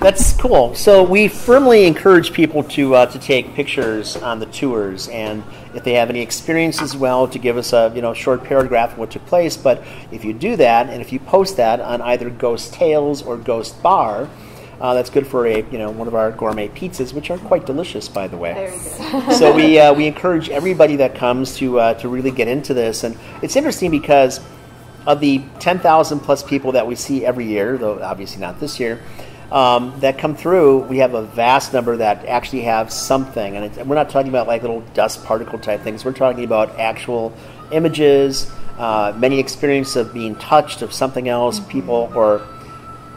That's 0.00 0.32
cool. 0.34 0.74
So 0.74 1.02
we 1.02 1.26
firmly 1.26 1.86
encourage 1.86 2.32
people 2.32 2.62
to 2.64 2.94
uh, 2.94 3.06
to 3.06 3.18
take 3.18 3.54
pictures 3.54 4.16
on 4.16 4.38
the 4.38 4.46
tours, 4.46 5.08
and 5.08 5.42
if 5.74 5.84
they 5.84 5.94
have 5.94 6.10
any 6.10 6.20
experience 6.20 6.80
as 6.80 6.96
well, 6.96 7.26
to 7.28 7.38
give 7.38 7.56
us 7.56 7.72
a 7.72 7.92
you 7.94 8.02
know 8.02 8.14
short 8.14 8.44
paragraph 8.44 8.92
of 8.92 8.98
what 8.98 9.10
took 9.10 9.26
place. 9.26 9.56
But 9.56 9.82
if 10.12 10.24
you 10.24 10.32
do 10.32 10.56
that, 10.56 10.88
and 10.88 11.00
if 11.00 11.12
you 11.12 11.18
post 11.18 11.56
that 11.56 11.80
on 11.80 12.00
either 12.02 12.30
Ghost 12.30 12.72
Tales 12.72 13.22
or 13.22 13.36
Ghost 13.36 13.82
Bar, 13.82 14.28
uh, 14.80 14.94
that's 14.94 15.10
good 15.10 15.26
for 15.26 15.46
a 15.46 15.58
you 15.70 15.78
know 15.78 15.90
one 15.90 16.08
of 16.08 16.14
our 16.14 16.30
gourmet 16.30 16.68
pizzas, 16.68 17.12
which 17.12 17.30
are 17.30 17.38
quite 17.38 17.66
delicious, 17.66 18.08
by 18.08 18.28
the 18.28 18.36
way. 18.36 18.54
Very 18.54 19.10
good. 19.10 19.32
so 19.36 19.54
we 19.54 19.78
uh, 19.78 19.92
we 19.92 20.06
encourage 20.06 20.48
everybody 20.50 20.96
that 20.96 21.14
comes 21.14 21.56
to 21.56 21.80
uh, 21.80 21.94
to 21.94 22.08
really 22.08 22.30
get 22.30 22.48
into 22.48 22.74
this, 22.74 23.04
and 23.04 23.16
it's 23.42 23.56
interesting 23.56 23.90
because 23.90 24.40
of 25.06 25.20
the 25.20 25.42
10,000 25.58 26.20
plus 26.20 26.42
people 26.42 26.72
that 26.72 26.86
we 26.86 26.94
see 26.94 27.24
every 27.24 27.46
year, 27.46 27.78
though 27.78 28.02
obviously 28.02 28.40
not 28.40 28.60
this 28.60 28.78
year, 28.78 29.00
um, 29.50 29.98
that 30.00 30.18
come 30.18 30.36
through, 30.36 30.80
we 30.80 30.98
have 30.98 31.14
a 31.14 31.22
vast 31.22 31.72
number 31.72 31.96
that 31.96 32.26
actually 32.26 32.62
have 32.62 32.92
something, 32.92 33.56
and 33.56 33.88
we're 33.88 33.94
not 33.94 34.10
talking 34.10 34.28
about 34.28 34.46
like 34.46 34.60
little 34.60 34.82
dust 34.92 35.24
particle 35.24 35.58
type 35.58 35.80
things. 35.80 36.04
We're 36.04 36.12
talking 36.12 36.44
about 36.44 36.78
actual 36.78 37.32
images, 37.72 38.50
uh, 38.76 39.14
many 39.16 39.38
experiences 39.38 39.96
of 39.96 40.12
being 40.12 40.36
touched 40.36 40.82
of 40.82 40.92
something 40.92 41.28
else, 41.28 41.58
people 41.60 42.12
or 42.14 42.46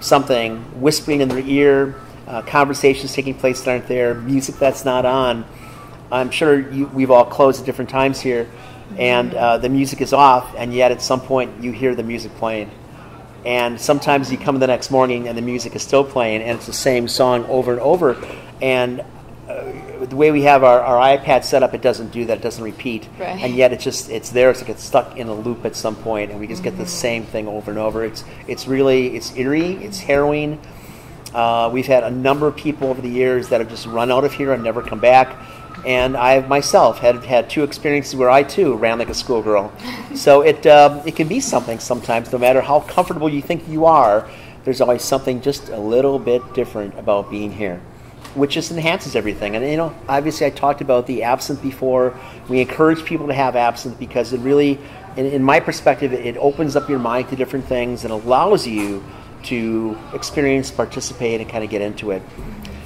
something 0.02 0.58
whispering 0.82 1.22
in 1.22 1.30
their 1.30 1.40
ear, 1.40 1.96
uh, 2.28 2.42
conversations 2.42 3.14
taking 3.14 3.36
place 3.36 3.62
that 3.62 3.72
aren't 3.72 3.88
there, 3.88 4.14
music 4.14 4.56
that's 4.56 4.86
not 4.86 5.06
on. 5.06 5.46
I'm 6.12 6.30
sure 6.30 6.60
you, 6.72 6.88
we've 6.88 7.12
all 7.12 7.26
closed 7.26 7.62
at 7.62 7.66
different 7.66 7.90
times 7.90 8.20
here, 8.20 8.50
and 8.98 9.34
uh, 9.34 9.58
the 9.58 9.70
music 9.70 10.02
is 10.02 10.12
off, 10.12 10.54
and 10.58 10.74
yet 10.74 10.92
at 10.92 11.02
some 11.02 11.22
point 11.22 11.64
you 11.64 11.72
hear 11.72 11.96
the 11.96 12.04
music 12.04 12.36
playing. 12.36 12.70
And 13.46 13.82
sometimes 13.82 14.32
you 14.32 14.38
come 14.38 14.60
the 14.60 14.68
next 14.68 14.92
morning 14.92 15.28
and 15.28 15.36
the 15.36 15.42
music 15.42 15.76
is 15.76 15.82
still 15.82 16.04
playing, 16.04 16.42
and 16.42 16.58
it's 16.58 16.68
the 16.68 16.74
same 16.74 17.08
song 17.08 17.46
over 17.46 17.72
and 17.72 17.82
over. 17.82 18.16
And 18.62 19.04
the 20.12 20.18
way 20.18 20.30
we 20.30 20.42
have 20.44 20.64
our, 20.64 20.82
our 20.82 21.18
iPad 21.18 21.44
set 21.46 21.64
up, 21.64 21.74
it 21.74 21.82
doesn't 21.82 22.12
do 22.12 22.26
that. 22.26 22.38
It 22.40 22.44
doesn't 22.44 22.64
repeat, 22.64 23.08
Right. 23.18 23.42
and 23.42 23.56
yet 23.56 23.72
it's 23.72 23.84
just 23.84 24.10
it's 24.10 24.30
there. 24.30 24.50
It's 24.52 24.60
like 24.62 24.70
it's 24.70 24.84
stuck 24.84 25.18
in 25.18 25.28
a 25.28 25.34
loop 25.34 25.66
at 25.66 25.76
some 25.76 25.96
point, 25.96 26.32
and 26.32 26.40
we 26.40 26.48
just 26.48 26.64
get 26.64 26.78
the 26.78 26.86
same 26.86 27.24
thing 27.24 27.48
over 27.48 27.72
and 27.72 27.80
over. 27.80 28.04
It's 28.04 28.24
it's 28.48 28.68
really 28.68 29.16
it's 29.16 29.36
eerie. 29.38 29.76
It's 29.84 30.00
harrowing. 30.00 30.60
Uh, 31.34 31.70
we've 31.72 31.88
had 31.88 32.04
a 32.04 32.12
number 32.12 32.46
of 32.46 32.58
people 32.58 32.90
over 32.90 33.02
the 33.02 33.10
years 33.10 33.48
that 33.50 33.62
have 33.62 33.70
just 33.70 33.86
run 33.86 34.12
out 34.12 34.26
of 34.26 34.34
here 34.34 34.52
and 34.52 34.62
never 34.64 34.82
come 34.82 35.00
back. 35.00 35.34
And 35.86 36.18
I 36.18 36.46
myself 36.46 37.00
had 37.00 37.24
had 37.24 37.50
two 37.50 37.64
experiences 37.64 38.14
where 38.16 38.30
I 38.30 38.44
too 38.44 38.76
ran 38.76 39.00
like 39.00 39.10
a 39.10 39.14
schoolgirl. 39.14 39.72
so 40.14 40.42
it 40.42 40.68
um, 40.68 41.02
it 41.06 41.16
can 41.16 41.30
be 41.30 41.40
something 41.40 41.80
sometimes. 41.80 42.32
No 42.34 42.38
matter 42.38 42.60
how 42.60 42.82
comfortable 42.82 43.30
you 43.30 43.42
think 43.42 43.66
you 43.70 43.86
are, 43.86 44.28
there's 44.66 44.82
always 44.82 45.04
something 45.04 45.42
just 45.42 45.70
a 45.70 45.80
little 45.80 46.20
bit 46.20 46.42
different 46.54 47.00
about 47.00 47.32
being 47.32 47.52
here, 47.52 47.80
which 48.36 48.54
just 48.54 48.72
enhances 48.72 49.16
everything. 49.16 49.56
And 49.56 49.66
you 49.68 49.78
know, 49.78 49.96
obviously, 50.08 50.46
I 50.46 50.50
talked 50.50 50.82
about 50.82 51.08
the 51.08 51.24
absinthe 51.24 51.62
before. 51.62 52.18
We 52.48 52.62
encourage 52.62 53.04
people 53.04 53.28
to 53.28 53.34
have 53.34 53.56
absinthe 53.56 54.00
because 54.00 54.34
it 54.34 54.40
really, 54.40 54.80
in, 55.18 55.26
in 55.26 55.44
my 55.44 55.60
perspective, 55.60 56.14
it 56.14 56.38
opens 56.38 56.76
up 56.76 56.90
your 56.90 57.00
mind 57.00 57.30
to 57.30 57.36
different 57.36 57.66
things 57.66 58.04
and 58.04 58.14
allows 58.14 58.66
you 58.68 59.04
to 59.44 59.98
experience, 60.14 60.72
participate, 60.72 61.42
and 61.42 61.50
kind 61.50 61.64
of 61.64 61.70
get 61.70 61.82
into 61.82 62.12
it. 62.12 62.22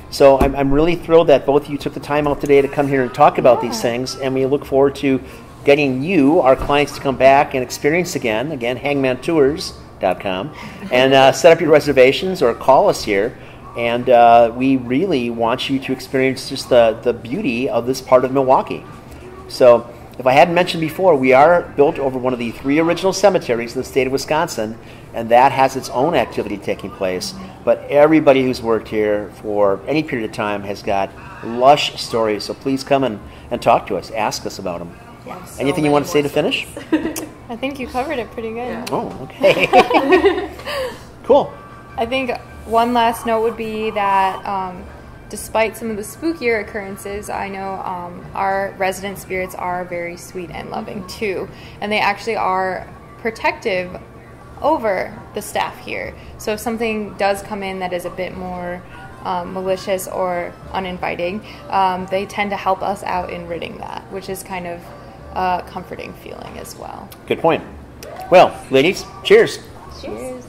So 0.10 0.40
I'm, 0.40 0.56
I'm 0.56 0.72
really 0.72 0.96
thrilled 0.96 1.28
that 1.28 1.46
both 1.46 1.66
of 1.66 1.72
you 1.72 1.78
took 1.78 1.94
the 1.94 2.00
time 2.00 2.28
out 2.28 2.40
today 2.40 2.62
to 2.62 2.68
come 2.68 2.88
here 2.88 3.04
and 3.04 3.14
talk 3.14 3.38
about 3.38 3.62
these 3.62 3.82
things, 3.82 4.16
and 4.16 4.34
we 4.34 4.46
look 4.46 4.66
forward 4.66 4.96
to 4.98 5.22
getting 5.66 6.04
you, 6.04 6.40
our 6.40 6.56
clients, 6.56 6.94
to 6.94 7.02
come 7.02 7.18
back 7.18 7.54
and 7.54 7.64
experience 7.64 8.16
again. 8.16 8.52
Again, 8.52 8.78
hangmantours.com, 8.78 10.56
and 10.92 11.14
uh, 11.14 11.32
set 11.32 11.52
up 11.52 11.60
your 11.60 11.72
reservations 11.72 12.42
or 12.42 12.54
call 12.54 12.88
us 12.88 13.04
here. 13.04 13.38
And 13.78 14.10
uh, 14.10 14.54
we 14.56 14.78
really 14.78 15.30
want 15.30 15.70
you 15.70 15.80
to 15.80 15.92
experience 15.92 16.50
just 16.50 16.70
the, 16.70 17.00
the 17.04 17.14
beauty 17.14 17.70
of 17.70 17.86
this 17.86 18.02
part 18.02 18.24
of 18.24 18.32
Milwaukee. 18.32 18.86
So, 19.48 19.90
if 20.18 20.26
I 20.26 20.32
hadn't 20.32 20.54
mentioned 20.54 20.80
before, 20.80 21.16
we 21.18 21.34
are 21.34 21.64
built 21.76 22.00
over 22.00 22.18
one 22.18 22.32
of 22.32 22.40
the 22.40 22.52
three 22.52 22.80
original 22.80 23.12
cemeteries 23.12 23.76
in 23.76 23.82
the 23.82 23.88
state 23.88 24.08
of 24.08 24.14
Wisconsin, 24.14 24.78
and 25.14 25.28
that 25.30 25.52
has 25.52 25.76
its 25.76 25.90
own 25.90 26.16
activity 26.16 26.58
taking 26.58 26.90
place. 26.90 27.34
But 27.66 27.80
everybody 27.90 28.42
who's 28.44 28.62
worked 28.62 28.88
here 28.88 29.30
for 29.42 29.82
any 29.88 30.04
period 30.04 30.30
of 30.30 30.34
time 30.34 30.64
has 30.64 30.82
got 30.82 31.10
lush 31.44 32.02
stories. 32.02 32.46
So 32.46 32.54
please 32.54 32.82
come 32.82 33.04
and, 33.04 33.20
and 33.52 33.62
talk 33.62 33.88
to 33.88 33.98
us, 33.98 34.10
ask 34.12 34.46
us 34.46 34.58
about 34.58 34.80
them. 34.80 34.96
So 35.26 35.60
Anything 35.60 35.84
you 35.84 35.92
want 35.92 36.06
to 36.06 36.12
say 36.12 36.22
to 36.22 36.30
finish? 36.30 36.66
I 37.50 37.56
think 37.56 37.80
you 37.80 37.88
covered 37.88 38.20
it 38.20 38.32
pretty 38.32 38.54
good. 38.54 38.88
Oh, 38.92 39.10
okay. 39.24 39.68
cool. 41.24 41.54
I 41.98 42.06
think 42.06 42.32
one 42.66 42.94
last 42.94 43.26
note 43.26 43.44
would 43.44 43.58
be 43.58 43.92
that 43.92 44.46
um, 44.46 44.84
despite 45.30 45.78
some 45.78 45.90
of 45.90 45.98
the 45.98 46.04
spookier 46.04 46.62
occurrences, 46.62 47.30
I 47.30 47.50
know 47.50 47.74
um, 47.74 48.26
our 48.34 48.74
resident 48.78 49.20
spirits 49.20 49.56
are 49.56 49.86
very 49.86 50.18
sweet 50.18 50.50
and 50.52 50.70
loving 50.70 51.06
too, 51.08 51.48
and 51.82 51.92
they 51.92 52.00
actually 52.00 52.36
are 52.36 52.88
protective 53.20 54.00
over 54.62 55.18
the 55.34 55.42
staff 55.42 55.78
here. 55.80 56.16
So 56.38 56.54
if 56.54 56.60
something 56.60 57.16
does 57.18 57.42
come 57.42 57.64
in 57.64 57.80
that 57.80 57.94
is 57.94 58.06
a 58.06 58.10
bit 58.10 58.36
more 58.36 58.82
um, 59.24 59.54
malicious 59.54 60.08
or 60.08 60.54
uninviting, 60.72 61.46
um, 61.70 62.08
they 62.10 62.26
tend 62.26 62.52
to 62.52 62.58
help 62.58 62.82
us 62.82 63.04
out 63.04 63.32
in 63.32 63.48
ridding 63.48 63.78
that, 63.78 64.02
which 64.12 64.30
is 64.30 64.44
kind 64.44 64.68
of 64.68 64.82
a 65.34 65.64
comforting 65.68 66.14
feeling 66.14 66.58
as 66.58 66.76
well. 66.76 67.10
Good 67.28 67.40
point. 67.40 67.64
Well, 68.32 68.60
ladies, 68.72 69.04
cheers. 69.24 69.60
Cheers. 70.02 70.46